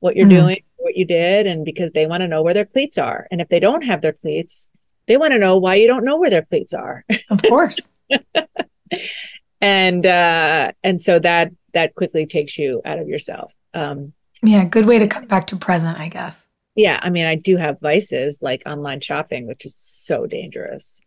what 0.00 0.14
you're 0.14 0.26
Mhm. 0.26 0.30
doing 0.30 0.62
what 0.76 0.96
you 0.96 1.04
did 1.04 1.46
and 1.46 1.64
because 1.64 1.90
they 1.92 2.06
want 2.06 2.20
to 2.20 2.28
know 2.28 2.42
where 2.42 2.54
their 2.54 2.66
cleats 2.66 2.98
are 2.98 3.26
and 3.30 3.40
if 3.40 3.48
they 3.48 3.60
don't 3.60 3.84
have 3.84 4.02
their 4.02 4.12
cleats 4.12 4.68
they 5.08 5.16
want 5.16 5.32
to 5.32 5.38
know 5.38 5.56
why 5.58 5.74
you 5.74 5.86
don't 5.88 6.04
know 6.04 6.16
where 6.18 6.30
their 6.30 6.42
cleats 6.42 6.72
are 6.74 7.04
Of 7.30 7.42
course. 7.42 7.88
and 9.60 10.06
uh 10.06 10.72
and 10.84 11.00
so 11.02 11.18
that 11.18 11.50
that 11.74 11.94
quickly 11.94 12.26
takes 12.26 12.58
you 12.58 12.80
out 12.84 12.98
of 12.98 13.08
yourself 13.08 13.54
um 13.74 14.12
yeah, 14.40 14.64
good 14.64 14.86
way 14.86 15.00
to 15.00 15.08
come 15.08 15.26
back 15.26 15.48
to 15.48 15.56
present, 15.56 15.98
I 15.98 16.08
guess. 16.08 16.46
yeah 16.76 17.00
i 17.02 17.10
mean 17.10 17.26
i 17.26 17.34
do 17.34 17.56
have 17.56 17.80
vices 17.80 18.38
like 18.40 18.62
online 18.66 19.00
shopping 19.00 19.46
which 19.48 19.64
is 19.66 19.74
so 19.74 20.26
dangerous 20.26 21.00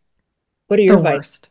what 0.68 0.80
are 0.80 0.84
your 0.84 0.98
The 0.98 1.03
vices 1.03 1.18
worst. 1.18 1.48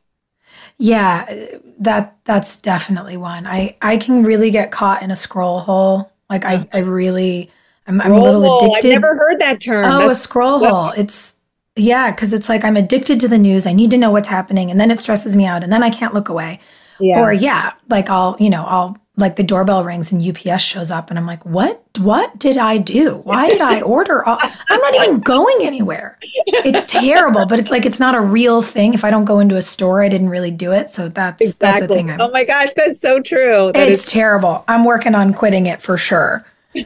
Yeah, 0.78 1.46
that 1.78 2.16
that's 2.24 2.56
definitely 2.56 3.16
one. 3.16 3.46
I 3.46 3.76
I 3.80 3.96
can 3.98 4.24
really 4.24 4.50
get 4.50 4.72
caught 4.72 5.00
in 5.02 5.10
a 5.12 5.16
scroll 5.16 5.60
hole. 5.60 6.10
Like 6.28 6.44
I 6.44 6.68
I 6.72 6.78
really 6.78 7.50
I'm, 7.86 8.00
I'm 8.00 8.12
a 8.12 8.20
little 8.20 8.42
hole. 8.42 8.70
addicted. 8.72 8.88
i've 8.88 9.00
never 9.02 9.14
heard 9.16 9.38
that 9.40 9.60
term 9.60 9.84
Oh, 9.84 9.98
That's- 10.00 10.18
a 10.18 10.20
scroll 10.20 10.58
what- 10.60 10.70
hole. 10.70 10.90
It's 10.96 11.36
yeah, 11.80 12.10
because 12.10 12.32
it's 12.32 12.48
like 12.48 12.64
I'm 12.64 12.76
addicted 12.76 13.20
to 13.20 13.28
the 13.28 13.38
news. 13.38 13.66
I 13.66 13.72
need 13.72 13.90
to 13.90 13.98
know 13.98 14.10
what's 14.10 14.28
happening, 14.28 14.70
and 14.70 14.78
then 14.78 14.90
it 14.90 15.00
stresses 15.00 15.36
me 15.36 15.46
out, 15.46 15.64
and 15.64 15.72
then 15.72 15.82
I 15.82 15.90
can't 15.90 16.14
look 16.14 16.28
away. 16.28 16.60
Yeah. 16.98 17.20
Or 17.20 17.32
yeah, 17.32 17.72
like 17.88 18.10
I'll 18.10 18.36
you 18.38 18.50
know 18.50 18.64
I'll 18.64 18.96
like 19.16 19.36
the 19.36 19.42
doorbell 19.42 19.84
rings 19.84 20.12
and 20.12 20.22
UPS 20.22 20.62
shows 20.62 20.90
up, 20.90 21.10
and 21.10 21.18
I'm 21.18 21.26
like, 21.26 21.44
what? 21.44 21.82
What 21.98 22.38
did 22.38 22.56
I 22.56 22.78
do? 22.78 23.16
Why 23.24 23.48
did 23.48 23.60
I 23.60 23.80
order? 23.82 24.26
All- 24.26 24.38
I'm 24.68 24.80
not 24.80 24.94
even 24.96 25.20
going 25.20 25.58
anywhere. 25.60 26.18
It's 26.46 26.84
terrible, 26.84 27.46
but 27.46 27.58
it's 27.58 27.70
like 27.70 27.86
it's 27.86 28.00
not 28.00 28.14
a 28.14 28.20
real 28.20 28.62
thing. 28.62 28.94
If 28.94 29.04
I 29.04 29.10
don't 29.10 29.24
go 29.24 29.40
into 29.40 29.56
a 29.56 29.62
store, 29.62 30.02
I 30.02 30.08
didn't 30.08 30.28
really 30.28 30.50
do 30.50 30.72
it. 30.72 30.90
So 30.90 31.08
that's 31.08 31.56
that's 31.56 31.80
a 31.80 31.84
exactly 31.84 31.96
thing. 31.96 32.10
I'm, 32.10 32.20
oh 32.20 32.30
my 32.30 32.44
gosh 32.44 32.72
that's 32.74 33.00
so 33.00 33.20
true 33.20 33.72
That 33.72 33.88
it's 33.88 34.06
is 34.06 34.10
terrible. 34.10 34.64
I'm 34.68 34.84
working 34.84 35.14
on 35.14 35.34
quitting 35.34 35.66
it 35.66 35.80
for 35.82 35.96
sure. 35.96 36.44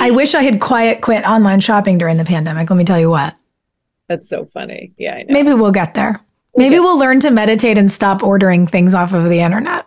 I 0.00 0.10
wish 0.10 0.34
I 0.34 0.42
had 0.42 0.60
quiet 0.60 1.00
quit 1.00 1.24
online 1.24 1.60
shopping 1.60 1.98
during 1.98 2.16
the 2.16 2.24
pandemic. 2.24 2.68
Let 2.68 2.76
me 2.76 2.84
tell 2.84 3.00
you 3.00 3.10
what. 3.10 3.36
That's 4.10 4.28
so 4.28 4.44
funny. 4.44 4.92
Yeah, 4.98 5.14
I 5.14 5.22
know. 5.22 5.32
Maybe 5.32 5.54
we'll 5.54 5.70
get 5.70 5.94
there. 5.94 6.20
Maybe 6.56 6.80
we'll 6.80 6.98
learn 6.98 7.20
to 7.20 7.30
meditate 7.30 7.78
and 7.78 7.88
stop 7.90 8.24
ordering 8.24 8.66
things 8.66 8.92
off 8.92 9.14
of 9.14 9.24
the 9.30 9.38
internet. 9.38 9.86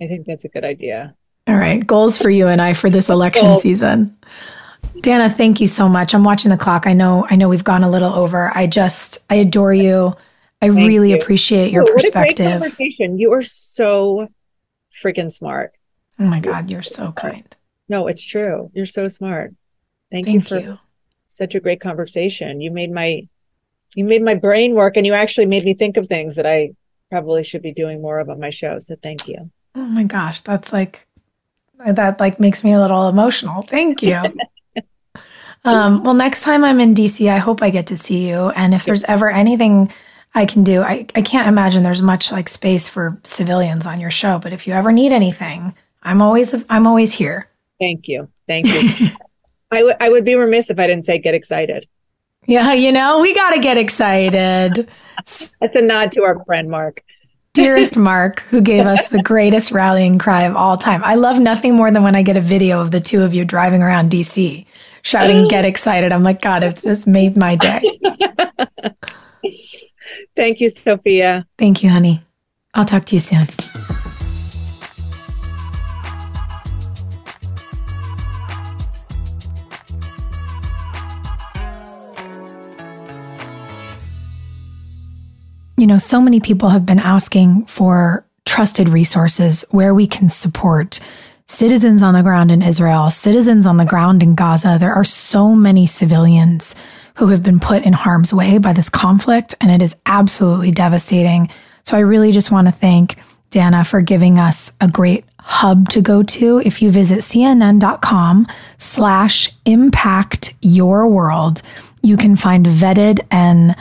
I 0.00 0.06
think 0.06 0.26
that's 0.26 0.46
a 0.46 0.48
good 0.48 0.64
idea. 0.64 1.14
All 1.46 1.54
right. 1.54 1.86
Goals 1.86 2.16
for 2.16 2.30
you 2.30 2.46
and 2.48 2.62
I 2.62 2.72
for 2.72 2.88
this 2.88 3.10
election 3.10 3.42
Goals. 3.42 3.62
season. 3.62 4.16
Dana, 5.02 5.28
thank 5.28 5.60
you 5.60 5.66
so 5.66 5.86
much. 5.86 6.14
I'm 6.14 6.24
watching 6.24 6.50
the 6.50 6.56
clock. 6.56 6.86
I 6.86 6.94
know 6.94 7.26
I 7.28 7.36
know 7.36 7.48
we've 7.50 7.62
gone 7.62 7.84
a 7.84 7.90
little 7.90 8.12
over. 8.14 8.50
I 8.56 8.66
just 8.66 9.18
I 9.30 9.34
adore 9.34 9.74
you. 9.74 10.16
I 10.62 10.68
Thank 10.68 10.88
really 10.88 11.10
you. 11.10 11.16
appreciate 11.18 11.70
your 11.70 11.82
Oh, 11.82 11.92
What 11.92 12.04
a 12.06 12.10
great 12.10 12.12
perspective. 12.36 12.50
conversation. 12.60 13.18
You 13.18 13.32
are 13.34 13.42
so 13.42 14.28
freaking 15.04 15.30
smart. 15.30 15.72
Oh 16.18 16.24
my 16.24 16.40
God, 16.40 16.70
you're 16.70 16.82
so 16.82 17.12
kind. 17.12 17.54
No, 17.88 18.06
it's 18.08 18.24
true. 18.24 18.70
You're 18.74 18.86
so 18.86 19.08
smart. 19.08 19.54
Thank, 20.10 20.26
you 20.26 20.40
for 20.40 20.58
you. 20.58 20.78
such 21.28 21.54
a 21.54 21.60
great 21.60 21.80
conversation. 21.82 22.60
You 22.62 22.70
made 22.70 22.90
my 22.90 23.28
you 23.94 24.04
made 24.04 24.22
my 24.22 24.34
brain 24.34 24.74
work 24.74 24.96
and 24.96 25.06
you 25.06 25.14
actually 25.14 25.46
made 25.46 25.64
me 25.64 25.74
think 25.74 25.96
of 25.96 26.06
things 26.06 26.36
that 26.36 26.46
I 26.46 26.70
probably 27.10 27.44
should 27.44 27.62
be 27.62 27.72
doing 27.72 28.02
more 28.02 28.18
of 28.18 28.28
on 28.28 28.38
my 28.38 28.50
show. 28.50 28.78
So 28.78 28.96
thank 29.02 29.26
you. 29.26 29.50
Oh 29.74 29.86
my 29.86 30.04
gosh, 30.04 30.40
that's 30.40 30.72
like 30.72 31.06
that 31.86 32.20
like 32.20 32.40
makes 32.40 32.64
me 32.64 32.72
a 32.72 32.80
little 32.80 33.08
emotional. 33.08 33.62
Thank 33.62 34.02
you. 34.02 34.16
um, 35.64 36.02
well, 36.02 36.14
next 36.14 36.42
time 36.42 36.64
I'm 36.64 36.80
in 36.80 36.94
DC, 36.94 37.30
I 37.30 37.38
hope 37.38 37.62
I 37.62 37.70
get 37.70 37.86
to 37.88 37.96
see 37.96 38.28
you. 38.28 38.50
And 38.50 38.74
if 38.74 38.84
there's 38.84 39.04
ever 39.04 39.30
anything 39.30 39.92
I 40.34 40.44
can 40.44 40.64
do, 40.64 40.82
I, 40.82 41.06
I 41.14 41.22
can't 41.22 41.48
imagine 41.48 41.82
there's 41.82 42.02
much 42.02 42.30
like 42.32 42.48
space 42.48 42.88
for 42.88 43.20
civilians 43.24 43.86
on 43.86 44.00
your 44.00 44.10
show. 44.10 44.38
But 44.38 44.52
if 44.52 44.66
you 44.66 44.74
ever 44.74 44.92
need 44.92 45.12
anything, 45.12 45.74
I'm 46.02 46.20
always 46.22 46.54
I'm 46.68 46.86
always 46.86 47.12
here. 47.12 47.48
Thank 47.78 48.08
you. 48.08 48.28
Thank 48.46 48.66
you. 48.66 49.08
I 49.70 49.84
would 49.84 49.96
I 50.00 50.08
would 50.08 50.24
be 50.24 50.34
remiss 50.34 50.70
if 50.70 50.78
I 50.78 50.86
didn't 50.86 51.04
say 51.04 51.18
get 51.18 51.34
excited. 51.34 51.86
Yeah, 52.48 52.72
you 52.72 52.92
know, 52.92 53.20
we 53.20 53.34
got 53.34 53.50
to 53.50 53.60
get 53.60 53.76
excited. 53.76 54.88
That's 55.16 55.54
a 55.60 55.82
nod 55.82 56.10
to 56.12 56.22
our 56.22 56.42
friend 56.44 56.68
Mark. 56.68 57.04
Dearest 57.52 57.98
Mark, 57.98 58.40
who 58.50 58.60
gave 58.60 58.86
us 58.86 59.08
the 59.08 59.22
greatest 59.22 59.70
rallying 59.70 60.18
cry 60.18 60.44
of 60.44 60.56
all 60.56 60.76
time. 60.76 61.04
I 61.04 61.16
love 61.16 61.38
nothing 61.38 61.74
more 61.74 61.90
than 61.90 62.02
when 62.02 62.16
I 62.16 62.22
get 62.22 62.36
a 62.36 62.40
video 62.40 62.80
of 62.80 62.90
the 62.90 63.00
two 63.00 63.22
of 63.22 63.34
you 63.34 63.44
driving 63.44 63.82
around 63.82 64.10
DC 64.10 64.64
shouting, 65.02 65.46
Get 65.48 65.64
excited. 65.64 66.12
I'm 66.12 66.22
like, 66.22 66.40
God, 66.40 66.62
it's 66.62 66.82
just 66.82 67.06
made 67.06 67.36
my 67.36 67.56
day. 67.56 67.80
Thank 70.36 70.60
you, 70.60 70.68
Sophia. 70.68 71.46
Thank 71.56 71.82
you, 71.82 71.90
honey. 71.90 72.22
I'll 72.74 72.84
talk 72.84 73.04
to 73.06 73.16
you 73.16 73.20
soon. 73.20 73.46
You 85.78 85.86
know, 85.86 85.98
so 85.98 86.20
many 86.20 86.40
people 86.40 86.70
have 86.70 86.84
been 86.84 86.98
asking 86.98 87.66
for 87.66 88.26
trusted 88.44 88.88
resources 88.88 89.64
where 89.70 89.94
we 89.94 90.08
can 90.08 90.28
support 90.28 90.98
citizens 91.46 92.02
on 92.02 92.14
the 92.14 92.22
ground 92.24 92.50
in 92.50 92.62
Israel, 92.62 93.10
citizens 93.10 93.64
on 93.64 93.76
the 93.76 93.84
ground 93.84 94.24
in 94.24 94.34
Gaza. 94.34 94.76
There 94.80 94.92
are 94.92 95.04
so 95.04 95.54
many 95.54 95.86
civilians 95.86 96.74
who 97.14 97.28
have 97.28 97.44
been 97.44 97.60
put 97.60 97.84
in 97.84 97.92
harm's 97.92 98.34
way 98.34 98.58
by 98.58 98.72
this 98.72 98.88
conflict, 98.88 99.54
and 99.60 99.70
it 99.70 99.80
is 99.80 99.94
absolutely 100.04 100.72
devastating. 100.72 101.48
So 101.84 101.96
I 101.96 102.00
really 102.00 102.32
just 102.32 102.50
want 102.50 102.66
to 102.66 102.72
thank 102.72 103.16
Dana 103.50 103.84
for 103.84 104.00
giving 104.00 104.36
us 104.36 104.72
a 104.80 104.88
great 104.88 105.24
hub 105.38 105.88
to 105.90 106.02
go 106.02 106.24
to. 106.24 106.60
If 106.64 106.82
you 106.82 106.90
visit 106.90 107.20
cnn.com 107.20 108.48
slash 108.78 109.50
impact 109.64 110.54
your 110.60 111.06
world, 111.06 111.62
you 112.02 112.16
can 112.16 112.34
find 112.34 112.66
vetted 112.66 113.20
and 113.30 113.76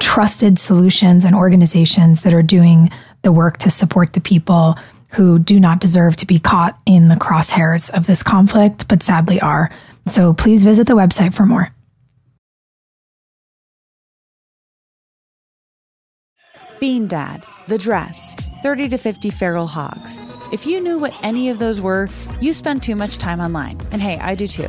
trusted 0.00 0.58
solutions 0.58 1.24
and 1.24 1.34
organizations 1.34 2.22
that 2.22 2.34
are 2.34 2.42
doing 2.42 2.90
the 3.22 3.32
work 3.32 3.58
to 3.58 3.70
support 3.70 4.12
the 4.12 4.20
people 4.20 4.78
who 5.14 5.38
do 5.38 5.58
not 5.58 5.80
deserve 5.80 6.16
to 6.16 6.26
be 6.26 6.38
caught 6.38 6.78
in 6.86 7.08
the 7.08 7.14
crosshairs 7.14 7.90
of 7.96 8.06
this 8.06 8.22
conflict, 8.22 8.88
but 8.88 9.02
sadly 9.02 9.40
are. 9.40 9.70
So 10.06 10.32
please 10.34 10.64
visit 10.64 10.86
the 10.86 10.94
website 10.94 11.34
for 11.34 11.46
more. 11.46 11.68
Bean 16.80 17.08
Dad, 17.08 17.44
The 17.66 17.78
Dress, 17.78 18.36
30 18.62 18.90
to 18.90 18.98
50 18.98 19.30
Feral 19.30 19.66
Hogs. 19.66 20.20
If 20.52 20.64
you 20.64 20.80
knew 20.80 20.98
what 20.98 21.14
any 21.24 21.48
of 21.48 21.58
those 21.58 21.80
were, 21.80 22.08
you 22.40 22.52
spend 22.52 22.84
too 22.84 22.94
much 22.94 23.18
time 23.18 23.40
online. 23.40 23.80
And 23.90 24.00
hey, 24.00 24.18
I 24.18 24.36
do 24.36 24.46
too. 24.46 24.68